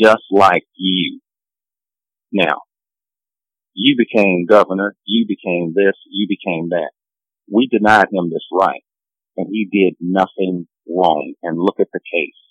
just 0.00 0.22
like 0.30 0.64
you. 0.76 1.20
Now, 2.34 2.66
you 3.74 3.94
became 3.96 4.44
governor, 4.44 4.96
you 5.06 5.24
became 5.26 5.72
this, 5.74 5.94
you 6.10 6.26
became 6.28 6.70
that. 6.70 6.90
We 7.48 7.68
denied 7.70 8.10
him 8.10 8.28
this 8.28 8.42
right, 8.50 8.82
and 9.36 9.46
he 9.48 9.68
did 9.70 9.94
nothing 10.00 10.66
wrong. 10.88 11.34
And 11.44 11.56
look 11.56 11.78
at 11.78 11.94
the 11.94 12.00
case. 12.00 12.42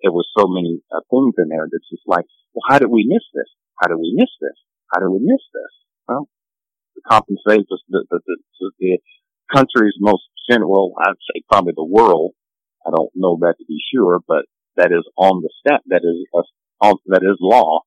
There 0.00 0.12
were 0.12 0.24
so 0.38 0.46
many 0.46 0.78
uh, 0.94 1.00
things 1.10 1.34
in 1.38 1.48
there 1.48 1.66
that's 1.66 1.90
just 1.90 2.06
like, 2.06 2.24
well, 2.54 2.62
how 2.70 2.78
did 2.78 2.90
we 2.90 3.04
miss 3.08 3.24
this? 3.34 3.50
How 3.82 3.88
did 3.88 3.98
we 3.98 4.14
miss 4.14 4.30
this? 4.40 4.58
How 4.92 5.00
did 5.00 5.10
we 5.10 5.18
miss 5.22 5.42
this? 5.52 5.72
Well, 6.06 6.28
the 6.94 7.02
compensate 7.02 7.66
the, 7.68 7.78
the, 7.88 8.04
the, 8.10 8.70
the, 8.78 8.98
country's 9.52 9.94
most 9.98 10.22
well, 10.48 10.92
I'd 11.00 11.18
say 11.32 11.42
probably 11.50 11.72
the 11.74 11.84
world. 11.84 12.32
I 12.86 12.90
don't 12.90 13.10
know 13.14 13.38
that 13.40 13.54
to 13.58 13.64
be 13.66 13.78
sure, 13.92 14.20
but 14.28 14.44
that 14.76 14.92
is 14.92 15.08
on 15.16 15.42
the 15.42 15.50
step. 15.58 15.80
That 15.86 16.02
is 16.04 16.26
a, 16.34 16.42
on, 16.84 16.98
that 17.06 17.22
is 17.22 17.38
law 17.40 17.80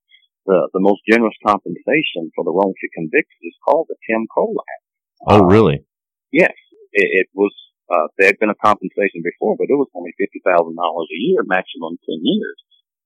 the, 0.48 0.72
the 0.72 0.80
most 0.80 1.04
generous 1.04 1.36
compensation 1.44 2.32
for 2.32 2.42
the 2.42 2.50
wrongfully 2.50 2.88
convicted 2.96 3.40
is 3.44 3.56
called 3.60 3.86
the 3.92 4.00
Tim 4.08 4.24
Cole 4.32 4.56
Act. 4.56 4.84
Oh, 5.28 5.44
really? 5.44 5.84
Yes. 6.32 6.56
It, 6.96 7.04
it 7.04 7.28
was, 7.36 7.52
uh, 7.92 8.08
there 8.16 8.32
had 8.32 8.40
been 8.40 8.50
a 8.50 8.64
compensation 8.64 9.20
before, 9.20 9.60
but 9.60 9.68
it 9.68 9.76
was 9.76 9.92
only 9.92 10.16
$50,000 10.16 10.40
a 10.40 11.20
year, 11.20 11.44
maximum 11.44 12.00
10 12.00 12.24
years. 12.24 12.58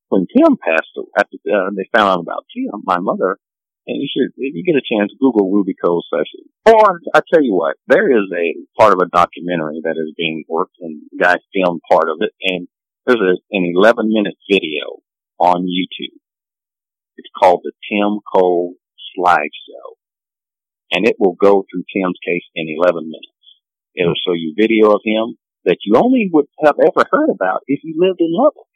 When 0.08 0.30
Tim 0.30 0.54
passed, 0.54 0.94
after 1.18 1.36
uh, 1.50 1.74
they 1.74 1.90
found 1.90 2.14
out 2.14 2.22
about 2.22 2.46
Tim, 2.54 2.70
my 2.86 3.02
mother, 3.02 3.42
and 3.90 3.98
you 3.98 4.06
should, 4.06 4.30
if 4.38 4.54
you 4.54 4.62
get 4.62 4.78
a 4.78 4.86
chance, 4.86 5.10
Google 5.18 5.50
Ruby 5.50 5.74
Cole 5.74 6.04
Session. 6.06 6.46
Or, 6.70 7.02
I 7.10 7.26
tell 7.26 7.42
you 7.42 7.58
what, 7.58 7.74
there 7.88 8.06
is 8.06 8.30
a 8.30 8.54
part 8.78 8.94
of 8.94 9.02
a 9.02 9.10
documentary 9.10 9.82
that 9.82 9.98
is 9.98 10.14
being 10.14 10.44
worked, 10.46 10.78
and 10.78 11.02
guys 11.18 11.42
filmed 11.50 11.82
part 11.90 12.06
of 12.06 12.22
it, 12.22 12.30
and 12.38 12.68
there's 13.06 13.18
a, 13.18 13.34
an 13.50 13.72
11 13.74 14.06
minute 14.06 14.38
video 14.46 15.02
on 15.40 15.66
YouTube 15.66 16.21
it's 17.22 17.30
called 17.38 17.62
the 17.62 17.70
Tim 17.86 18.18
Cole 18.34 18.74
Slideshow. 19.14 19.94
And 20.90 21.06
it 21.06 21.14
will 21.18 21.38
go 21.38 21.62
through 21.62 21.86
Tim's 21.94 22.18
case 22.26 22.42
in 22.54 22.66
11 22.66 23.06
minutes. 23.06 23.46
It'll 23.94 24.18
show 24.18 24.34
you 24.34 24.58
video 24.58 24.90
of 24.90 25.00
him 25.04 25.38
that 25.64 25.78
you 25.86 25.94
only 25.94 26.28
would 26.32 26.46
have 26.58 26.74
ever 26.82 27.06
heard 27.10 27.30
about 27.30 27.62
if 27.68 27.80
you 27.84 27.94
lived 27.96 28.20
in 28.20 28.34
Lubbock. 28.34 28.66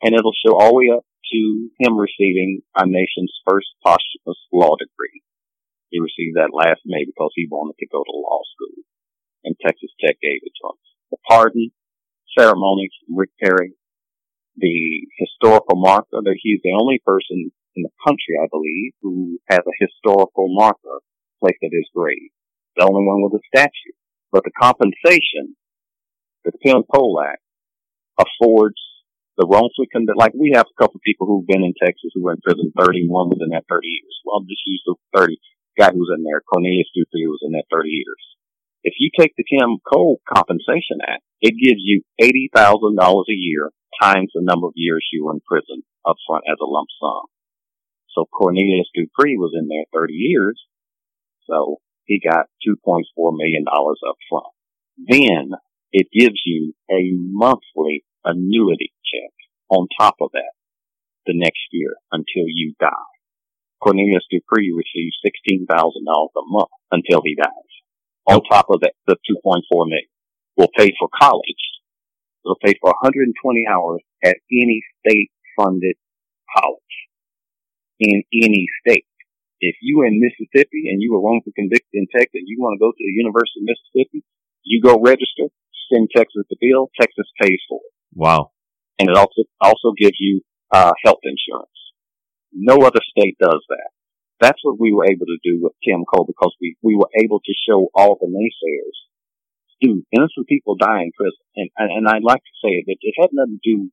And 0.00 0.14
it'll 0.14 0.34
show 0.34 0.56
all 0.56 0.72
the 0.72 0.80
way 0.80 0.96
up 0.96 1.04
to 1.04 1.68
him 1.78 2.00
receiving 2.00 2.62
our 2.74 2.86
nation's 2.86 3.32
first 3.46 3.68
posthumous 3.84 4.40
law 4.52 4.76
degree. 4.80 5.20
He 5.90 6.00
received 6.00 6.36
that 6.36 6.56
last 6.56 6.80
May 6.84 7.04
because 7.04 7.30
he 7.36 7.46
wanted 7.50 7.76
to 7.78 7.86
go 7.86 8.02
to 8.02 8.16
law 8.16 8.40
school, 8.56 8.82
and 9.44 9.54
Texas 9.60 9.92
Tech 10.00 10.16
gave 10.20 10.40
it 10.42 10.52
to 10.60 10.64
him. 10.72 10.78
The 11.12 11.18
pardon 11.28 11.70
ceremony 12.36 12.90
Rick 13.08 13.30
Perry, 13.40 13.74
the 14.56 15.06
historical 15.18 15.76
marker 15.76 16.22
that 16.22 16.38
he's 16.40 16.60
the 16.62 16.76
only 16.78 17.00
person 17.04 17.50
in 17.76 17.82
the 17.82 17.94
country, 18.06 18.38
I 18.38 18.46
believe, 18.50 18.92
who 19.02 19.38
has 19.50 19.60
a 19.66 19.80
historical 19.82 20.46
marker 20.48 21.02
placed 21.42 21.62
at 21.62 21.74
his 21.74 21.90
grave. 21.94 22.30
The 22.76 22.86
only 22.86 23.06
one 23.06 23.22
with 23.22 23.40
a 23.40 23.42
statue. 23.50 23.94
But 24.30 24.42
the 24.42 24.54
compensation, 24.54 25.54
the 26.44 26.52
Tim 26.62 26.82
Act, 26.82 27.42
affords 28.18 28.78
the 29.36 29.46
wrongfully 29.46 29.90
condemned, 29.90 30.18
like 30.18 30.34
we 30.34 30.54
have 30.54 30.66
a 30.66 30.78
couple 30.78 30.98
of 30.98 31.06
people 31.06 31.26
who've 31.26 31.46
been 31.46 31.66
in 31.66 31.74
Texas 31.74 32.14
who 32.14 32.22
were 32.22 32.34
in 32.34 32.42
prison 32.42 32.70
30 32.78 33.06
one 33.10 33.30
was 33.30 33.42
in 33.42 33.50
that 33.50 33.66
30 33.66 33.86
years. 33.86 34.14
Well, 34.22 34.38
I'll 34.38 34.46
just 34.46 34.62
use 34.66 34.82
the 34.86 34.94
30 35.14 35.38
guy 35.78 35.90
who 35.90 35.98
was 35.98 36.14
in 36.14 36.22
there, 36.22 36.42
Cornelius 36.46 36.90
Dupree 36.94 37.26
was 37.26 37.42
in 37.42 37.52
that 37.58 37.66
30 37.70 37.90
years. 37.90 38.22
If 38.84 38.94
you 38.98 39.10
take 39.10 39.34
the 39.34 39.46
Tim 39.48 39.78
Cole 39.82 40.20
Compensation 40.28 41.02
Act, 41.02 41.22
it 41.40 41.58
gives 41.58 41.82
you 41.82 42.02
$80,000 42.20 42.94
a 42.94 43.32
year 43.32 43.70
times 44.00 44.30
the 44.34 44.42
number 44.42 44.66
of 44.66 44.74
years 44.76 45.06
you 45.12 45.24
were 45.24 45.32
in 45.32 45.40
prison 45.46 45.82
up 46.06 46.16
front 46.26 46.44
as 46.48 46.58
a 46.60 46.66
lump 46.66 46.88
sum. 47.00 47.26
So 48.14 48.26
Cornelius 48.26 48.88
Dupree 48.94 49.36
was 49.36 49.52
in 49.58 49.68
there 49.68 49.84
30 49.92 50.14
years. 50.14 50.60
So 51.48 51.78
he 52.04 52.20
got 52.20 52.46
$2.4 52.66 53.02
million 53.36 53.64
up 53.68 54.16
front. 54.28 54.52
Then 54.96 55.50
it 55.92 56.08
gives 56.12 56.40
you 56.44 56.74
a 56.90 57.10
monthly 57.14 58.04
annuity 58.24 58.92
check 59.04 59.32
on 59.68 59.88
top 59.98 60.16
of 60.20 60.30
that 60.32 60.52
the 61.26 61.34
next 61.34 61.68
year 61.72 61.94
until 62.12 62.46
you 62.46 62.74
die. 62.80 63.14
Cornelius 63.82 64.24
Dupree 64.30 64.72
receives 64.72 65.16
$16,000 65.24 65.66
a 65.68 66.40
month 66.46 66.68
until 66.90 67.22
he 67.24 67.34
dies. 67.34 67.48
On 68.26 68.40
top 68.50 68.66
of 68.70 68.80
that, 68.80 68.94
the 69.06 69.16
2.4 69.44 69.60
million 69.86 70.08
will 70.56 70.70
pay 70.76 70.92
for 70.98 71.08
college. 71.20 71.64
It'll 72.44 72.60
pay 72.60 72.74
for 72.80 72.92
120 73.00 73.32
hours 73.66 74.02
at 74.22 74.36
any 74.52 74.82
state 75.00 75.30
funded 75.56 75.96
college 76.56 76.96
in 78.00 78.22
any 78.32 78.66
state. 78.84 79.06
If 79.60 79.76
you 79.80 80.02
in 80.02 80.20
Mississippi 80.20 80.92
and 80.92 81.00
you 81.00 81.12
were 81.12 81.22
wrongfully 81.22 81.54
convicted 81.56 81.94
in 81.94 82.06
Texas, 82.12 82.44
you 82.44 82.60
want 82.60 82.76
to 82.76 82.82
go 82.84 82.92
to 82.92 83.00
the 83.00 83.16
University 83.16 83.64
of 83.64 83.70
Mississippi, 83.72 84.20
you 84.62 84.82
go 84.82 85.00
register, 85.00 85.48
send 85.88 86.10
Texas 86.14 86.44
the 86.50 86.56
bill, 86.60 86.90
Texas 87.00 87.24
pays 87.40 87.60
for 87.68 87.80
it. 87.80 87.94
Wow. 88.12 88.52
And 88.98 89.08
it 89.08 89.16
also, 89.16 89.48
also 89.60 89.92
gives 89.96 90.18
you, 90.20 90.42
uh, 90.70 90.92
health 91.04 91.24
insurance. 91.24 91.80
No 92.52 92.84
other 92.84 93.00
state 93.16 93.36
does 93.40 93.64
that. 93.68 93.90
That's 94.40 94.60
what 94.62 94.78
we 94.78 94.92
were 94.92 95.06
able 95.06 95.26
to 95.26 95.38
do 95.42 95.60
with 95.62 95.72
Tim 95.82 96.04
Cole 96.04 96.26
because 96.26 96.54
we, 96.60 96.76
we 96.82 96.94
were 96.94 97.10
able 97.16 97.40
to 97.40 97.54
show 97.66 97.88
all 97.94 98.18
the 98.20 98.28
naysayers. 98.28 98.98
Dude, 99.80 100.04
innocent 100.12 100.46
people 100.48 100.76
die 100.76 101.02
in 101.02 101.12
prison. 101.16 101.44
And, 101.56 101.70
and, 101.76 101.90
and 101.90 102.08
I'd 102.08 102.24
like 102.24 102.42
to 102.42 102.60
say 102.62 102.84
that 102.86 102.96
it 103.00 103.14
had 103.18 103.30
nothing 103.32 103.58
to 103.62 103.68
do, 103.68 103.90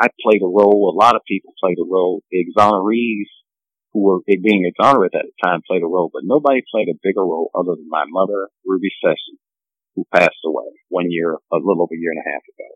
I 0.00 0.08
played 0.22 0.42
a 0.42 0.50
role, 0.50 0.90
a 0.90 0.96
lot 0.98 1.16
of 1.16 1.22
people 1.28 1.54
played 1.62 1.78
a 1.78 1.88
role. 1.88 2.22
The 2.30 2.44
exonerees 2.44 3.30
who 3.92 4.02
were 4.02 4.20
being 4.24 4.64
exonerated 4.64 5.20
at 5.20 5.28
the 5.28 5.36
time 5.44 5.60
played 5.68 5.84
a 5.84 5.90
role, 5.90 6.10
but 6.12 6.24
nobody 6.24 6.64
played 6.72 6.88
a 6.88 7.00
bigger 7.02 7.22
role 7.22 7.50
other 7.54 7.76
than 7.76 7.88
my 7.88 8.04
mother, 8.08 8.48
Ruby 8.64 8.88
Sessions, 9.04 9.40
who 9.94 10.08
passed 10.12 10.40
away 10.44 10.68
one 10.88 11.12
year, 11.12 11.36
a 11.36 11.56
little 11.60 11.84
over 11.84 11.92
a 11.92 12.00
year 12.00 12.12
and 12.12 12.24
a 12.24 12.30
half 12.32 12.44
ago. 12.48 12.68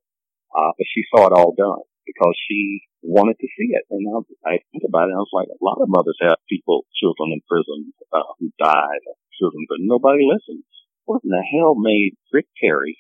Uh, 0.53 0.73
but 0.77 0.87
she 0.93 1.05
saw 1.09 1.27
it 1.27 1.37
all 1.37 1.57
done 1.57 1.85
because 2.05 2.37
she 2.49 2.85
wanted 3.03 3.37
to 3.41 3.49
see 3.57 3.73
it. 3.73 3.85
And 3.91 4.05
I, 4.13 4.21
I 4.45 4.55
think 4.71 4.85
about 4.85 5.09
it, 5.09 5.17
I 5.17 5.25
was 5.25 5.33
like, 5.33 5.49
a 5.49 5.65
lot 5.65 5.81
of 5.81 5.89
mothers 5.89 6.21
have 6.21 6.37
people, 6.49 6.85
children 6.95 7.33
in 7.33 7.41
prison, 7.49 7.93
uh, 8.13 8.29
who 8.39 8.53
died, 8.61 9.03
children, 9.41 9.65
but 9.69 9.81
nobody 9.81 10.23
listens. 10.23 10.65
What 11.07 11.23
in 11.25 11.31
the 11.31 11.43
hell 11.43 11.75
made 11.75 12.13
Rick 12.33 12.47
Perry, 12.61 12.99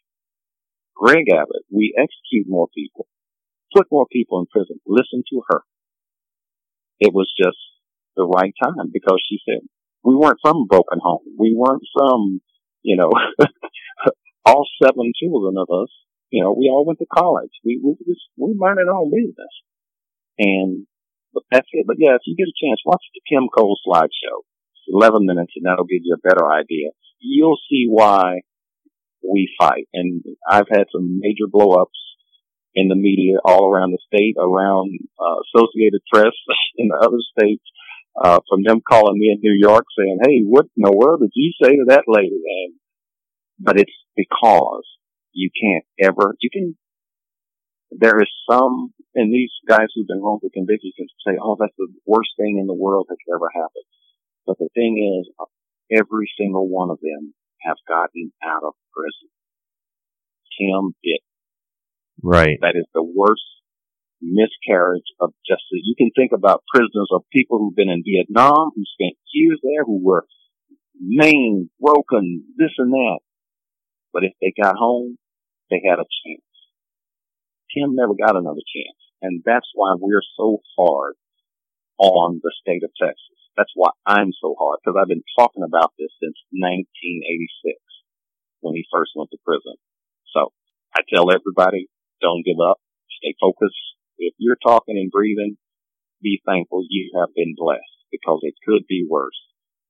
Greg 0.96 1.26
Abbott, 1.30 1.64
we 1.70 1.94
execute 1.96 2.46
more 2.48 2.68
people, 2.74 3.07
put 3.74 3.86
more 3.90 4.07
people 4.11 4.40
in 4.40 4.46
prison, 4.46 4.80
listen 4.86 5.22
to 5.30 5.42
her. 5.50 5.61
It 6.98 7.12
was 7.12 7.30
just 7.36 7.59
the 8.16 8.24
right 8.24 8.54
time 8.62 8.90
because 8.92 9.22
she 9.28 9.38
said, 9.46 9.61
we 10.02 10.14
weren't 10.14 10.38
from 10.40 10.57
a 10.57 10.66
broken 10.66 10.98
home. 11.02 11.26
We 11.38 11.54
weren't 11.54 11.82
from, 11.92 12.40
you 12.82 12.96
know, 12.96 13.11
all 14.46 14.66
seven 14.82 15.12
children 15.20 15.57
of 15.59 15.68
us 15.70 15.90
you 16.30 16.42
know, 16.42 16.52
we 16.52 16.68
all 16.68 16.84
went 16.84 16.98
to 16.98 17.07
college. 17.07 17.50
We, 17.64 17.80
we 17.82 17.94
just, 18.04 18.26
we 18.36 18.54
minded 18.57 18.88
our 18.88 19.00
own 19.00 19.11
business. 19.11 19.54
And, 20.38 20.86
that's 21.52 21.68
it. 21.72 21.84
But 21.86 21.96
yeah, 21.98 22.16
if 22.16 22.24
you 22.24 22.34
get 22.34 22.48
a 22.48 22.61
chance, 22.61 22.80
watch 22.84 23.04
the 23.12 23.20
Tim 23.28 23.48
Cole 23.52 23.76
slideshow. 23.86 24.40
It's 24.72 24.88
11 24.88 25.26
minutes 25.26 25.52
and 25.57 25.66
that'll 25.66 25.84
give 25.84 26.00
you 26.02 26.16
a 26.16 26.28
better 26.28 26.48
idea. 26.50 26.96
You'll 27.19 27.59
see 27.71 27.87
why 27.89 28.41
we 29.23 29.49
fight. 29.59 29.89
And 29.93 30.23
I've 30.49 30.69
had 30.71 30.87
some 30.93 31.19
major 31.21 31.47
blowups 31.53 31.87
in 32.75 32.89
the 32.89 32.97
media 32.97 33.39
all 33.45 33.73
around 33.73 33.93
the 33.93 33.99
state, 34.07 34.37
around 34.39 34.99
uh, 35.19 35.37
Associated 35.49 36.01
Press 36.12 36.35
in 36.77 36.89
the 36.89 36.99
other 37.03 37.19
states, 37.39 37.64
uh, 38.23 38.41
from 38.49 38.62
them 38.64 38.81
calling 38.89 39.19
me 39.19 39.31
in 39.33 39.41
New 39.43 39.57
York 39.59 39.85
saying, 39.99 40.19
"Hey, 40.25 40.43
what 40.43 40.67
in 40.77 40.83
the 40.85 40.97
world 40.97 41.21
did 41.21 41.33
you 41.35 41.53
say 41.62 41.71
to 41.71 41.85
that 41.89 42.05
lady?" 42.07 42.41
And 42.47 42.75
but 43.59 43.79
it's 43.79 43.93
because 44.17 44.85
you 45.33 45.51
can't 45.53 45.85
ever, 46.01 46.35
you 46.41 46.51
can, 46.51 46.77
there 47.91 48.21
is 48.21 48.29
some, 48.51 48.93
and 49.14 49.33
these 49.33 49.53
guys 49.69 49.89
who've 49.95 50.07
been 50.07 50.23
wrongfully 50.23 50.51
convicted 50.53 50.93
can 50.97 51.07
say, 51.27 51.39
oh, 51.41 51.57
that's 51.59 51.77
the 51.79 51.89
worst 52.07 52.31
thing 52.37 52.59
in 52.61 52.67
the 52.67 52.75
world 52.75 53.07
that's 53.09 53.21
ever 53.33 53.49
happened. 53.55 53.89
But 54.47 54.59
the 54.59 54.69
thing 54.75 54.97
is, 55.01 55.33
every 55.91 56.30
single 56.39 56.68
one 56.68 56.91
of 56.91 56.99
them 57.01 57.34
have 57.62 57.76
gotten 57.87 58.32
out 58.45 58.62
of 58.64 58.74
prison. 58.93 59.30
Tim 60.59 60.95
did. 61.03 61.20
Right. 62.22 62.59
That 62.61 62.76
is 62.76 62.87
the 62.95 63.03
worst 63.03 63.43
miscarriage 64.20 65.07
of 65.20 65.32
justice. 65.47 65.84
You 65.84 65.95
can 65.97 66.11
think 66.16 66.32
about 66.32 66.64
prisoners 66.72 67.11
of 67.12 67.22
people 67.32 67.59
who've 67.59 67.76
been 67.76 67.91
in 67.91 68.03
Vietnam, 68.05 68.70
who 68.74 68.82
spent 68.84 69.16
years 69.32 69.61
there, 69.62 69.84
who 69.84 70.03
were 70.03 70.24
maimed, 70.99 71.68
broken, 71.80 72.45
this 72.57 72.72
and 72.78 72.93
that. 72.93 73.18
But 74.12 74.24
if 74.24 74.32
they 74.41 74.53
got 74.61 74.76
home, 74.76 75.18
they 75.70 75.82
had 75.84 75.99
a 75.99 76.09
chance. 76.24 76.43
Tim 77.76 77.95
never 77.95 78.14
got 78.14 78.37
another 78.37 78.64
chance. 78.64 78.97
And 79.20 79.43
that's 79.45 79.68
why 79.74 79.95
we're 79.99 80.22
so 80.37 80.59
hard 80.78 81.14
on 81.99 82.41
the 82.43 82.53
state 82.61 82.82
of 82.84 82.91
Texas. 83.01 83.45
That's 83.57 83.72
why 83.72 83.88
I'm 84.04 84.36
so 84.36 84.52
hard 84.61 84.84
because 84.84 85.00
I've 85.00 85.09
been 85.09 85.24
talking 85.32 85.64
about 85.64 85.96
this 85.96 86.12
since 86.20 86.36
1986 86.52 87.80
when 88.61 88.76
he 88.76 88.84
first 88.92 89.16
went 89.16 89.32
to 89.32 89.40
prison. 89.40 89.80
So 90.36 90.52
I 90.92 91.00
tell 91.09 91.32
everybody, 91.32 91.88
don't 92.20 92.44
give 92.44 92.61
up, 92.61 92.76
stay 93.16 93.32
focused. 93.40 93.80
If 94.20 94.36
you're 94.36 94.61
talking 94.61 95.00
and 95.00 95.11
breathing, 95.11 95.57
be 96.20 96.40
thankful 96.44 96.84
you 96.88 97.16
have 97.16 97.32
been 97.32 97.57
blessed 97.57 97.96
because 98.12 98.40
it 98.44 98.61
could 98.61 98.84
be 98.88 99.09
worse. 99.09 99.40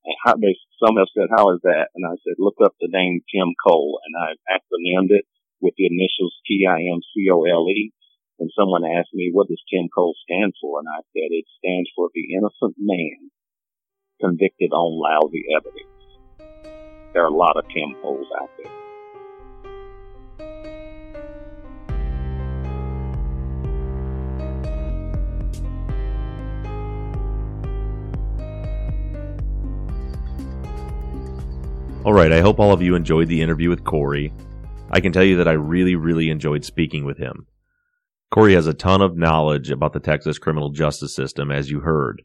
And 0.07 0.15
how 0.23 0.39
they, 0.39 0.55
some 0.79 0.95
have 1.03 1.11
said, 1.11 1.35
how 1.35 1.51
is 1.51 1.61
that? 1.67 1.91
And 1.99 2.07
I 2.07 2.15
said, 2.23 2.39
look 2.39 2.63
up 2.63 2.79
the 2.79 2.91
name 2.91 3.27
Tim 3.27 3.51
Cole 3.67 3.99
and 4.07 4.15
I've 4.15 4.43
acronymed 4.47 5.11
it 5.11 5.27
with 5.59 5.75
the 5.75 5.91
initials 5.91 6.39
T-I-M-C-O-L-E. 6.47 7.91
And 8.39 8.51
someone 8.55 8.87
asked 8.87 9.15
me, 9.15 9.31
what 9.33 9.49
does 9.49 9.63
Tim 9.67 9.91
Cole 9.91 10.15
stand 10.23 10.55
for? 10.61 10.79
And 10.79 10.87
I 10.87 11.03
said, 11.11 11.35
it 11.35 11.51
stands 11.59 11.91
for 11.97 12.11
the 12.15 12.37
innocent 12.37 12.77
man 12.79 13.35
convicted 14.21 14.73
on 14.73 15.01
lousy 15.01 15.45
evidence. 15.57 15.87
There 17.13 17.23
are 17.23 17.29
a 17.29 17.35
lot 17.35 17.57
of 17.57 17.65
Tim 17.69 17.95
Coles 18.03 18.27
out 18.41 18.51
there. 18.59 18.73
All 32.05 32.13
right, 32.13 32.31
I 32.31 32.41
hope 32.41 32.61
all 32.61 32.73
of 32.73 32.83
you 32.83 32.95
enjoyed 32.95 33.27
the 33.27 33.43
interview 33.43 33.69
with 33.69 33.83
Corey. 33.83 34.33
I 34.93 35.01
can 35.01 35.11
tell 35.11 35.25
you 35.25 35.39
that 35.39 35.49
I 35.49 35.53
really, 35.53 35.97
really 35.97 36.31
enjoyed 36.31 36.65
speaking 36.65 37.05
with 37.05 37.19
him. 37.19 37.47
Corey 38.31 38.55
has 38.55 38.69
a 38.69 38.75
ton 38.75 39.03
of 39.03 39.17
knowledge 39.17 39.71
about 39.73 39.93
the 39.93 39.99
Texas 39.99 40.39
criminal 40.39 40.71
justice 40.71 41.15
system, 41.15 41.51
as 41.51 41.69
you 41.71 41.81
heard. 41.81 42.23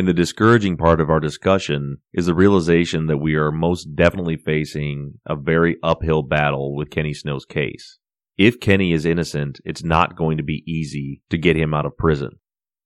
And 0.00 0.08
the 0.08 0.14
discouraging 0.14 0.78
part 0.78 0.98
of 1.02 1.10
our 1.10 1.20
discussion 1.20 1.98
is 2.14 2.24
the 2.24 2.32
realization 2.32 3.06
that 3.08 3.18
we 3.18 3.34
are 3.34 3.52
most 3.52 3.94
definitely 3.94 4.38
facing 4.38 5.20
a 5.26 5.36
very 5.36 5.76
uphill 5.82 6.22
battle 6.22 6.74
with 6.74 6.88
Kenny 6.88 7.12
Snow's 7.12 7.44
case. 7.44 7.98
If 8.38 8.60
Kenny 8.60 8.94
is 8.94 9.04
innocent, 9.04 9.60
it's 9.62 9.84
not 9.84 10.16
going 10.16 10.38
to 10.38 10.42
be 10.42 10.64
easy 10.66 11.20
to 11.28 11.36
get 11.36 11.54
him 11.54 11.74
out 11.74 11.84
of 11.84 11.98
prison. 11.98 12.38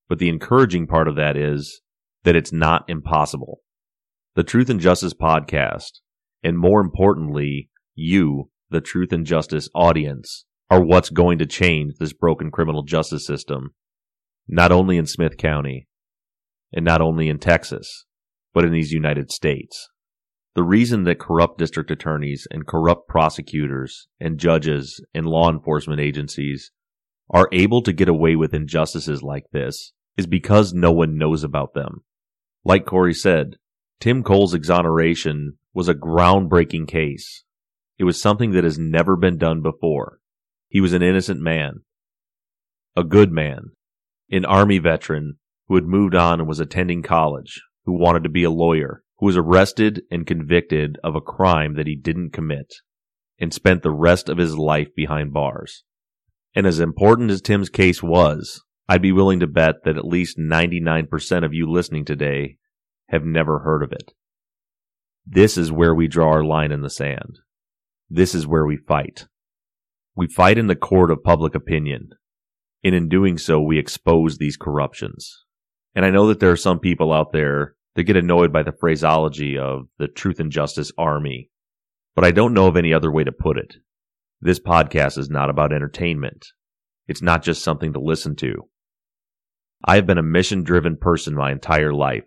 But 0.09 0.19
the 0.19 0.29
encouraging 0.29 0.89
part 0.89 1.07
of 1.07 1.15
that 1.15 1.37
is 1.37 1.83
that 2.25 2.35
it's 2.35 2.53
not 2.53 2.85
impossible. 2.89 3.61
The 4.35 4.43
Truth 4.43 4.69
and 4.69 4.81
Justice 4.81 5.15
podcast, 5.15 6.01
and 6.43 6.59
more 6.59 6.81
importantly, 6.81 7.71
you, 7.95 8.51
the 8.71 8.81
truth 8.81 9.13
and 9.13 9.25
justice 9.25 9.69
audience 9.73 10.47
are 10.69 10.83
what's 10.83 11.11
going 11.11 11.39
to 11.39 11.47
change 11.47 11.95
this 12.01 12.13
broken 12.13 12.51
criminal 12.51 12.83
justice 12.83 13.25
system. 13.25 13.73
not 14.49 14.73
only 14.73 14.97
in 14.97 15.07
Smith 15.07 15.37
County, 15.37 15.87
and 16.75 16.85
not 16.85 17.01
only 17.01 17.29
in 17.29 17.39
Texas, 17.39 18.05
but 18.53 18.65
in 18.65 18.73
these 18.73 18.93
United 18.93 19.31
States. 19.31 19.89
The 20.55 20.63
reason 20.63 21.05
that 21.05 21.19
corrupt 21.19 21.59
district 21.59 21.91
attorneys 21.91 22.47
and 22.51 22.67
corrupt 22.67 23.09
prosecutors 23.09 24.09
and 24.21 24.39
judges 24.39 25.03
and 25.15 25.27
law 25.27 25.51
enforcement 25.51 26.01
agencies 26.01 26.71
are 27.31 27.49
able 27.53 27.83
to 27.83 27.93
get 27.93 28.09
away 28.09 28.37
with 28.37 28.55
injustices 28.55 29.23
like 29.23 29.45
this 29.53 29.93
is 30.17 30.27
because 30.27 30.73
no 30.73 30.93
one 30.93 31.17
knows 31.17 31.43
about 31.43 31.75
them. 31.75 32.05
Like 32.65 32.87
Corey 32.87 33.15
said, 33.15 33.57
Tim 34.01 34.23
Cole's 34.23 34.55
exoneration 34.55 35.59
was 35.73 35.89
a 35.89 35.95
groundbreaking 35.95 36.87
case. 36.87 37.45
It 37.99 38.05
was 38.05 38.21
something 38.21 38.53
that 38.53 38.65
has 38.65 38.79
never 38.79 39.17
been 39.17 39.39
done 39.39 39.63
before. 39.63 40.19
He 40.69 40.81
was 40.81 40.93
an 40.93 41.03
innocent 41.03 41.41
man, 41.41 41.83
a 42.97 43.05
good 43.05 43.33
man, 43.33 43.73
an 44.31 44.45
army 44.45 44.79
veteran 44.79 45.39
who 45.69 45.75
had 45.75 45.85
moved 45.85 46.15
on 46.15 46.41
and 46.41 46.49
was 46.49 46.61
attending 46.61 47.03
college, 47.03 47.63
who 47.85 47.99
wanted 47.99 48.23
to 48.23 48.29
be 48.29 48.45
a 48.45 48.51
lawyer, 48.51 49.03
who 49.19 49.27
was 49.27 49.37
arrested 49.37 50.03
and 50.11 50.27
convicted 50.27 50.99
of 51.03 51.15
a 51.15 51.21
crime 51.21 51.75
that 51.75 51.87
he 51.87 51.97
didn't 51.97 52.33
commit 52.33 52.75
and 53.39 53.53
spent 53.53 53.83
the 53.83 53.91
rest 53.91 54.29
of 54.29 54.39
his 54.39 54.57
life 54.57 54.89
behind 54.95 55.33
bars. 55.33 55.85
And 56.55 56.67
as 56.67 56.81
important 56.81 57.31
as 57.31 57.41
Tim's 57.43 57.69
case 57.69 58.03
was, 58.03 58.63
I'd 58.89 59.03
be 59.03 59.13
willing 59.13 59.41
to 59.41 59.47
bet 59.47 59.77
that 59.85 59.97
at 59.97 60.05
least 60.05 60.39
99% 60.39 61.45
of 61.45 61.55
you 61.55 61.71
listening 61.71 62.05
today 62.05 62.59
have 63.09 63.25
never 63.25 63.61
heard 63.61 63.83
of 63.83 63.93
it. 63.93 64.13
This 65.27 65.57
is 65.57 65.73
where 65.73 65.95
we 65.95 66.07
draw 66.07 66.31
our 66.31 66.45
line 66.45 66.71
in 66.71 66.83
the 66.83 66.91
sand. 66.91 67.39
This 68.11 68.35
is 68.35 68.47
where 68.47 68.67
we 68.67 68.77
fight. 68.77 69.27
We 70.15 70.27
fight 70.27 70.59
in 70.59 70.67
the 70.67 70.77
court 70.77 71.11
of 71.11 71.25
public 71.25 71.55
opinion. 71.55 72.11
And 72.85 72.95
in 72.95 73.09
doing 73.09 73.39
so, 73.39 73.61
we 73.61 73.79
expose 73.79 74.37
these 74.37 74.59
corruptions. 74.59 75.44
And 75.95 76.05
I 76.05 76.11
know 76.11 76.27
that 76.29 76.41
there 76.41 76.51
are 76.51 76.57
some 76.57 76.81
people 76.81 77.13
out 77.13 77.33
there 77.33 77.75
that 77.95 78.05
get 78.05 78.17
annoyed 78.17 78.53
by 78.53 78.63
the 78.63 78.73
phraseology 78.73 79.57
of 79.57 79.87
the 79.99 80.09
Truth 80.09 80.41
and 80.41 80.51
Justice 80.51 80.91
Army, 80.99 81.51
but 82.15 82.25
I 82.25 82.33
don't 82.33 82.55
know 82.55 82.67
of 82.67 82.77
any 82.77 82.93
other 82.93 83.13
way 83.13 83.25
to 83.25 83.33
put 83.33 83.57
it. 83.57 83.77
This 84.41 84.59
podcast 84.59 85.19
is 85.19 85.31
not 85.31 85.51
about 85.51 85.73
entertainment. 85.73 86.47
It's 87.07 87.23
not 87.23 87.43
just 87.43 87.63
something 87.63 87.93
to 87.93 88.01
listen 88.01 88.35
to. 88.37 88.69
I 89.85 89.97
have 89.97 90.07
been 90.07 90.19
a 90.19 90.23
mission 90.23 90.65
driven 90.65 90.97
person 90.97 91.35
my 91.35 91.53
entire 91.53 91.93
life. 91.93 92.25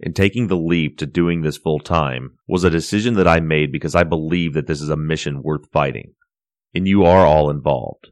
And 0.00 0.14
taking 0.14 0.48
the 0.48 0.56
leap 0.56 0.98
to 0.98 1.06
doing 1.06 1.42
this 1.42 1.56
full 1.56 1.78
time 1.78 2.38
was 2.48 2.64
a 2.64 2.70
decision 2.70 3.14
that 3.14 3.28
I 3.28 3.40
made 3.40 3.70
because 3.72 3.94
I 3.94 4.02
believe 4.02 4.54
that 4.54 4.66
this 4.66 4.80
is 4.80 4.88
a 4.88 4.96
mission 4.96 5.42
worth 5.42 5.70
fighting. 5.72 6.14
And 6.74 6.86
you 6.88 7.04
are 7.04 7.24
all 7.24 7.50
involved. 7.50 8.10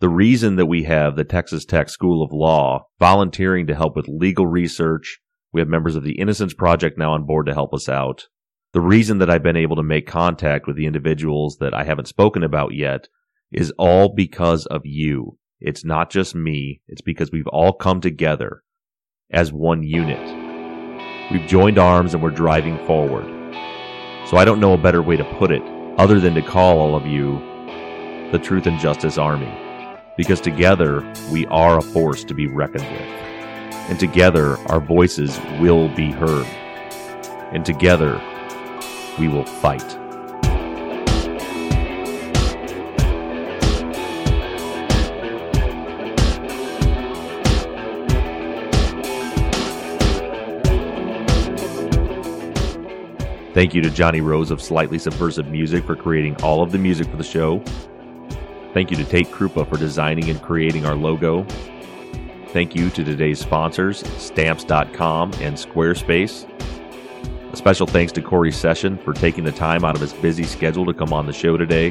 The 0.00 0.08
reason 0.08 0.56
that 0.56 0.64
we 0.64 0.84
have 0.84 1.14
the 1.14 1.24
Texas 1.24 1.66
Tech 1.66 1.90
School 1.90 2.22
of 2.22 2.32
Law 2.32 2.86
volunteering 2.98 3.66
to 3.66 3.74
help 3.74 3.96
with 3.96 4.08
legal 4.08 4.46
research, 4.46 5.20
we 5.52 5.60
have 5.60 5.68
members 5.68 5.94
of 5.94 6.04
the 6.04 6.18
Innocence 6.18 6.54
Project 6.54 6.96
now 6.96 7.12
on 7.12 7.26
board 7.26 7.44
to 7.46 7.52
help 7.52 7.74
us 7.74 7.86
out. 7.86 8.28
The 8.72 8.80
reason 8.80 9.18
that 9.18 9.28
I've 9.28 9.42
been 9.42 9.58
able 9.58 9.76
to 9.76 9.82
make 9.82 10.06
contact 10.06 10.66
with 10.66 10.76
the 10.76 10.86
individuals 10.86 11.58
that 11.60 11.74
I 11.74 11.84
haven't 11.84 12.08
spoken 12.08 12.42
about 12.42 12.72
yet 12.72 13.08
is 13.52 13.74
all 13.76 14.14
because 14.14 14.64
of 14.64 14.86
you. 14.86 15.36
It's 15.60 15.84
not 15.84 16.08
just 16.10 16.34
me. 16.34 16.80
It's 16.88 17.02
because 17.02 17.30
we've 17.30 17.48
all 17.48 17.74
come 17.74 18.00
together 18.00 18.62
as 19.30 19.52
one 19.52 19.82
unit. 19.82 21.30
We've 21.30 21.46
joined 21.46 21.78
arms 21.78 22.14
and 22.14 22.22
we're 22.22 22.30
driving 22.30 22.78
forward. 22.86 23.26
So 24.26 24.38
I 24.38 24.46
don't 24.46 24.60
know 24.60 24.72
a 24.72 24.78
better 24.78 25.02
way 25.02 25.18
to 25.18 25.34
put 25.38 25.50
it 25.50 25.62
other 25.98 26.20
than 26.20 26.34
to 26.36 26.42
call 26.42 26.78
all 26.78 26.96
of 26.96 27.06
you 27.06 27.38
the 28.32 28.40
Truth 28.42 28.66
and 28.66 28.78
Justice 28.78 29.18
Army. 29.18 29.69
Because 30.20 30.42
together 30.42 31.00
we 31.32 31.46
are 31.46 31.78
a 31.78 31.80
force 31.80 32.24
to 32.24 32.34
be 32.34 32.46
reckoned 32.46 32.84
with 32.84 33.00
and 33.88 33.98
together 33.98 34.58
our 34.68 34.78
voices 34.78 35.40
will 35.58 35.88
be 35.88 36.10
heard. 36.10 36.44
And 37.54 37.64
together 37.64 38.20
we 39.18 39.28
will 39.28 39.46
fight. 39.46 39.80
Thank 53.54 53.74
you 53.74 53.80
to 53.80 53.88
Johnny 53.88 54.20
Rose 54.20 54.50
of 54.50 54.60
Slightly 54.60 54.98
Subversive 54.98 55.46
Music 55.46 55.82
for 55.82 55.96
creating 55.96 56.36
all 56.42 56.62
of 56.62 56.72
the 56.72 56.78
music 56.78 57.08
for 57.08 57.16
the 57.16 57.24
show. 57.24 57.64
Thank 58.72 58.90
you 58.90 58.96
to 58.98 59.04
Tate 59.04 59.28
Krupa 59.28 59.68
for 59.68 59.76
designing 59.76 60.30
and 60.30 60.40
creating 60.40 60.86
our 60.86 60.94
logo. 60.94 61.44
Thank 62.48 62.74
you 62.74 62.90
to 62.90 63.04
today's 63.04 63.40
sponsors, 63.40 64.06
Stamps.com 64.20 65.32
and 65.34 65.56
Squarespace. 65.56 66.48
A 67.52 67.56
special 67.56 67.86
thanks 67.86 68.12
to 68.12 68.22
Corey 68.22 68.52
Session 68.52 68.96
for 68.98 69.12
taking 69.12 69.42
the 69.42 69.52
time 69.52 69.84
out 69.84 69.96
of 69.96 70.00
his 70.00 70.12
busy 70.12 70.44
schedule 70.44 70.86
to 70.86 70.94
come 70.94 71.12
on 71.12 71.26
the 71.26 71.32
show 71.32 71.56
today. 71.56 71.90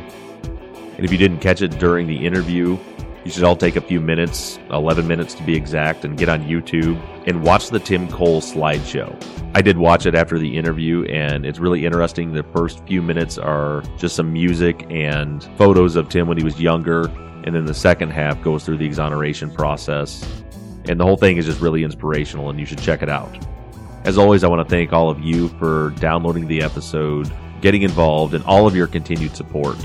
And 0.96 1.06
if 1.06 1.12
you 1.12 1.18
didn't 1.18 1.40
catch 1.40 1.62
it 1.62 1.78
during 1.80 2.08
the 2.08 2.26
interview, 2.26 2.78
you 3.26 3.32
should 3.32 3.44
all 3.44 3.56
take 3.56 3.76
a 3.76 3.82
few 3.82 4.00
minutes, 4.00 4.60
11 4.72 5.08
minutes 5.08 5.34
to 5.36 5.44
be 5.44 5.56
exact, 5.56 6.06
and 6.06 6.18
get 6.18 6.30
on 6.30 6.44
YouTube 6.44 7.00
and 7.28 7.44
watch 7.44 7.70
the 7.70 7.80
Tim 7.80 8.08
Cole 8.08 8.42
slideshow. 8.42 9.16
I 9.56 9.62
did 9.62 9.78
watch 9.78 10.06
it 10.06 10.16
after 10.16 10.40
the 10.40 10.58
interview, 10.58 11.04
and 11.06 11.46
it's 11.46 11.60
really 11.60 11.86
interesting. 11.86 12.34
The 12.34 12.44
first 12.44 12.86
few 12.86 13.02
minutes 13.02 13.38
are 13.38 13.84
just 13.98 14.16
some 14.16 14.32
music 14.32 14.86
and 14.90 15.44
photos 15.58 15.96
of 15.96 16.10
Tim 16.10 16.28
when 16.28 16.38
he 16.38 16.44
was 16.44 16.62
younger, 16.62 17.08
and 17.44 17.56
then 17.56 17.66
the 17.66 17.74
second 17.74 18.12
half 18.12 18.42
goes 18.42 18.66
through 18.66 18.78
the 18.78 18.86
exoneration 18.86 19.52
process 19.52 20.24
and 20.90 21.00
the 21.00 21.04
whole 21.04 21.18
thing 21.18 21.38
is 21.38 21.46
just 21.46 21.62
really 21.62 21.84
inspirational, 21.84 22.50
and 22.50 22.60
you 22.60 22.66
should 22.66 22.80
check 22.80 23.04
it 23.04 23.10
out. 23.10 23.38
As 24.06 24.18
always, 24.18 24.44
I 24.44 24.48
want 24.48 24.68
to 24.68 24.76
thank 24.76 24.92
all 24.92 25.10
of 25.10 25.20
you 25.20 25.50
for 25.60 25.92
downloading 26.00 26.48
the 26.48 26.64
episode, 26.64 27.32
getting 27.62 27.84
involved, 27.84 28.34
and 28.34 28.44
all 28.46 28.66
of 28.66 28.76
your 28.76 28.88
continued 28.88 29.36
support. 29.36 29.78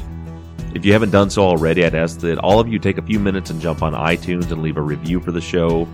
If 0.74 0.84
you 0.84 0.92
haven't 0.92 1.10
done 1.10 1.30
so 1.30 1.42
already, 1.42 1.84
I'd 1.84 1.94
ask 1.94 2.20
that 2.20 2.38
all 2.38 2.60
of 2.60 2.68
you 2.68 2.78
take 2.78 2.98
a 2.98 3.02
few 3.02 3.20
minutes 3.20 3.50
and 3.50 3.60
jump 3.60 3.82
on 3.82 3.92
iTunes 3.92 4.50
and 4.50 4.62
leave 4.62 4.76
a 4.76 4.82
review 4.82 5.20
for 5.20 5.32
the 5.32 5.40
show. 5.40 5.88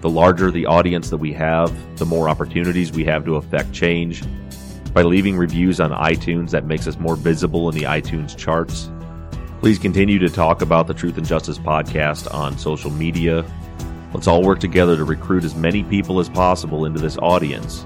The 0.00 0.10
larger 0.10 0.50
the 0.50 0.66
audience 0.66 1.10
that 1.10 1.18
we 1.18 1.32
have, 1.34 1.72
the 1.98 2.06
more 2.06 2.28
opportunities 2.28 2.92
we 2.92 3.04
have 3.04 3.24
to 3.26 3.36
affect 3.36 3.72
change. 3.72 4.22
By 4.92 5.02
leaving 5.02 5.36
reviews 5.36 5.80
on 5.80 5.90
iTunes, 5.90 6.50
that 6.50 6.64
makes 6.64 6.86
us 6.86 6.98
more 6.98 7.16
visible 7.16 7.68
in 7.68 7.74
the 7.74 7.84
iTunes 7.84 8.36
charts. 8.36 8.90
Please 9.60 9.78
continue 9.78 10.18
to 10.18 10.28
talk 10.28 10.62
about 10.62 10.86
the 10.86 10.94
Truth 10.94 11.18
and 11.18 11.26
Justice 11.26 11.58
podcast 11.58 12.32
on 12.32 12.56
social 12.58 12.90
media 12.90 13.44
Let's 14.16 14.28
all 14.28 14.42
work 14.42 14.60
together 14.60 14.96
to 14.96 15.04
recruit 15.04 15.44
as 15.44 15.54
many 15.54 15.82
people 15.84 16.20
as 16.20 16.30
possible 16.30 16.86
into 16.86 16.98
this 16.98 17.18
audience. 17.18 17.84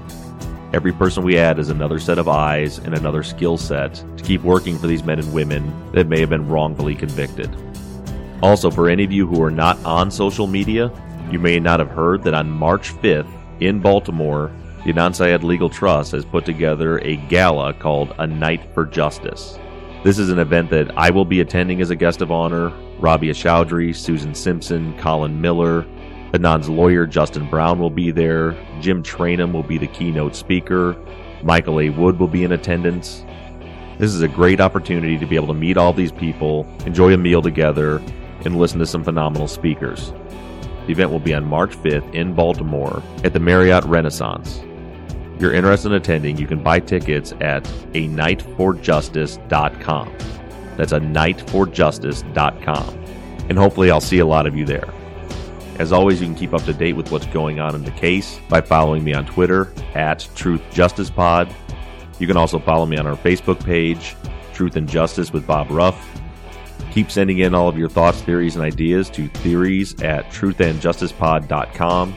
Every 0.73 0.93
person 0.93 1.25
we 1.25 1.37
add 1.37 1.59
is 1.59 1.69
another 1.69 1.99
set 1.99 2.17
of 2.17 2.29
eyes 2.29 2.77
and 2.79 2.93
another 2.93 3.23
skill 3.23 3.57
set 3.57 3.95
to 4.15 4.23
keep 4.23 4.41
working 4.41 4.77
for 4.77 4.87
these 4.87 5.03
men 5.03 5.19
and 5.19 5.33
women 5.33 5.91
that 5.91 6.07
may 6.07 6.21
have 6.21 6.29
been 6.29 6.47
wrongfully 6.47 6.95
convicted. 6.95 7.53
Also, 8.41 8.71
for 8.71 8.89
any 8.89 9.03
of 9.03 9.11
you 9.11 9.27
who 9.27 9.43
are 9.43 9.51
not 9.51 9.77
on 9.83 10.09
social 10.09 10.47
media, 10.47 10.89
you 11.29 11.39
may 11.39 11.59
not 11.59 11.79
have 11.81 11.89
heard 11.89 12.23
that 12.23 12.33
on 12.33 12.49
March 12.49 12.93
5th 12.93 13.29
in 13.59 13.81
Baltimore, 13.81 14.49
the 14.85 14.93
Adnan 14.93 15.13
Syed 15.13 15.43
Legal 15.43 15.69
Trust 15.69 16.13
has 16.13 16.23
put 16.23 16.45
together 16.45 16.99
a 16.99 17.17
gala 17.17 17.73
called 17.73 18.15
A 18.17 18.25
Night 18.25 18.61
for 18.73 18.85
Justice. 18.85 19.59
This 20.05 20.17
is 20.17 20.29
an 20.29 20.39
event 20.39 20.69
that 20.69 20.97
I 20.97 21.11
will 21.11 21.25
be 21.25 21.41
attending 21.41 21.81
as 21.81 21.89
a 21.89 21.95
guest 21.97 22.21
of 22.21 22.31
honor. 22.31 22.69
Rabia 22.99 23.33
Chaudhry, 23.33 23.95
Susan 23.95 24.33
Simpson, 24.33 24.97
Colin 24.97 25.39
Miller, 25.39 25.85
Adnan's 26.33 26.69
lawyer, 26.69 27.05
Justin 27.05 27.49
Brown, 27.49 27.79
will 27.79 27.89
be 27.89 28.11
there. 28.11 28.55
Jim 28.79 29.03
Trainum 29.03 29.51
will 29.51 29.63
be 29.63 29.77
the 29.77 29.87
keynote 29.87 30.33
speaker. 30.35 30.95
Michael 31.43 31.81
A. 31.81 31.89
Wood 31.89 32.19
will 32.19 32.27
be 32.27 32.43
in 32.43 32.53
attendance. 32.53 33.25
This 33.97 34.13
is 34.13 34.21
a 34.21 34.27
great 34.27 34.61
opportunity 34.61 35.17
to 35.17 35.25
be 35.25 35.35
able 35.35 35.47
to 35.47 35.53
meet 35.53 35.77
all 35.77 35.93
these 35.93 36.11
people, 36.11 36.67
enjoy 36.85 37.13
a 37.13 37.17
meal 37.17 37.41
together, 37.41 38.01
and 38.45 38.57
listen 38.57 38.79
to 38.79 38.85
some 38.85 39.03
phenomenal 39.03 39.47
speakers. 39.47 40.13
The 40.85 40.91
event 40.93 41.11
will 41.11 41.19
be 41.19 41.33
on 41.33 41.45
March 41.45 41.75
5th 41.77 42.15
in 42.15 42.33
Baltimore 42.33 43.03
at 43.23 43.33
the 43.33 43.39
Marriott 43.39 43.83
Renaissance. 43.85 44.63
If 45.35 45.41
you're 45.41 45.53
interested 45.53 45.89
in 45.89 45.95
attending, 45.95 46.37
you 46.37 46.47
can 46.47 46.63
buy 46.63 46.79
tickets 46.79 47.33
at 47.41 47.67
a 47.93 48.07
nightforjustice.com. 48.07 50.15
That's 50.77 50.93
a 50.93 50.99
nightforjustice.com. 50.99 52.97
And 53.49 53.57
hopefully, 53.57 53.89
I'll 53.91 54.01
see 54.01 54.19
a 54.19 54.25
lot 54.25 54.47
of 54.47 54.55
you 54.55 54.65
there. 54.65 54.91
As 55.81 55.91
always, 55.91 56.21
you 56.21 56.27
can 56.27 56.35
keep 56.35 56.53
up 56.53 56.61
to 56.65 56.73
date 56.73 56.93
with 56.93 57.11
what's 57.11 57.25
going 57.25 57.59
on 57.59 57.73
in 57.73 57.83
the 57.83 57.89
case 57.89 58.39
by 58.47 58.61
following 58.61 59.03
me 59.03 59.15
on 59.15 59.25
Twitter 59.25 59.73
at 59.95 60.29
Truth 60.35 60.61
Justice 60.71 61.09
Pod. 61.09 61.51
You 62.19 62.27
can 62.27 62.37
also 62.37 62.59
follow 62.59 62.85
me 62.85 62.97
on 62.97 63.07
our 63.07 63.15
Facebook 63.15 63.65
page, 63.65 64.15
Truth 64.53 64.75
and 64.75 64.87
Justice 64.87 65.33
with 65.33 65.47
Bob 65.47 65.71
Ruff. 65.71 65.99
Keep 66.91 67.09
sending 67.09 67.39
in 67.39 67.55
all 67.55 67.67
of 67.67 67.79
your 67.79 67.89
thoughts, 67.89 68.21
theories, 68.21 68.55
and 68.55 68.63
ideas 68.63 69.09
to 69.09 69.27
theories 69.27 69.99
at 70.03 70.29
truthandjusticepod.com. 70.29 72.15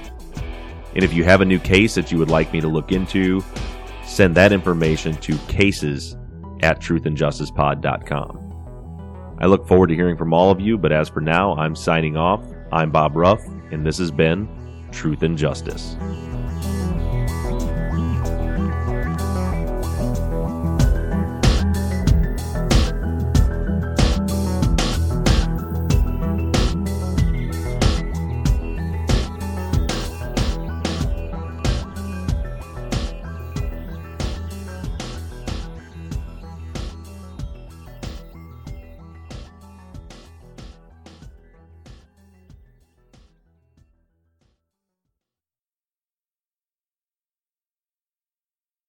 And 0.94 1.02
if 1.02 1.14
you 1.14 1.24
have 1.24 1.40
a 1.40 1.46
new 1.46 1.58
case 1.58 1.94
that 1.94 2.12
you 2.12 2.18
would 2.18 2.28
like 2.28 2.52
me 2.52 2.60
to 2.60 2.68
look 2.68 2.92
into, 2.92 3.42
send 4.04 4.34
that 4.34 4.52
information 4.52 5.16
to 5.16 5.38
cases 5.48 6.18
at 6.62 6.82
truthandjusticepod.com. 6.82 9.38
I 9.40 9.46
look 9.46 9.66
forward 9.66 9.86
to 9.86 9.94
hearing 9.94 10.18
from 10.18 10.34
all 10.34 10.50
of 10.50 10.60
you, 10.60 10.76
but 10.76 10.92
as 10.92 11.08
for 11.08 11.22
now, 11.22 11.56
I'm 11.56 11.74
signing 11.74 12.18
off 12.18 12.42
I'm 12.74 12.90
Bob 12.90 13.14
Ruff, 13.14 13.40
and 13.70 13.86
this 13.86 13.98
has 13.98 14.10
been 14.10 14.48
Truth 14.92 15.22
and 15.22 15.36
Justice. 15.36 15.96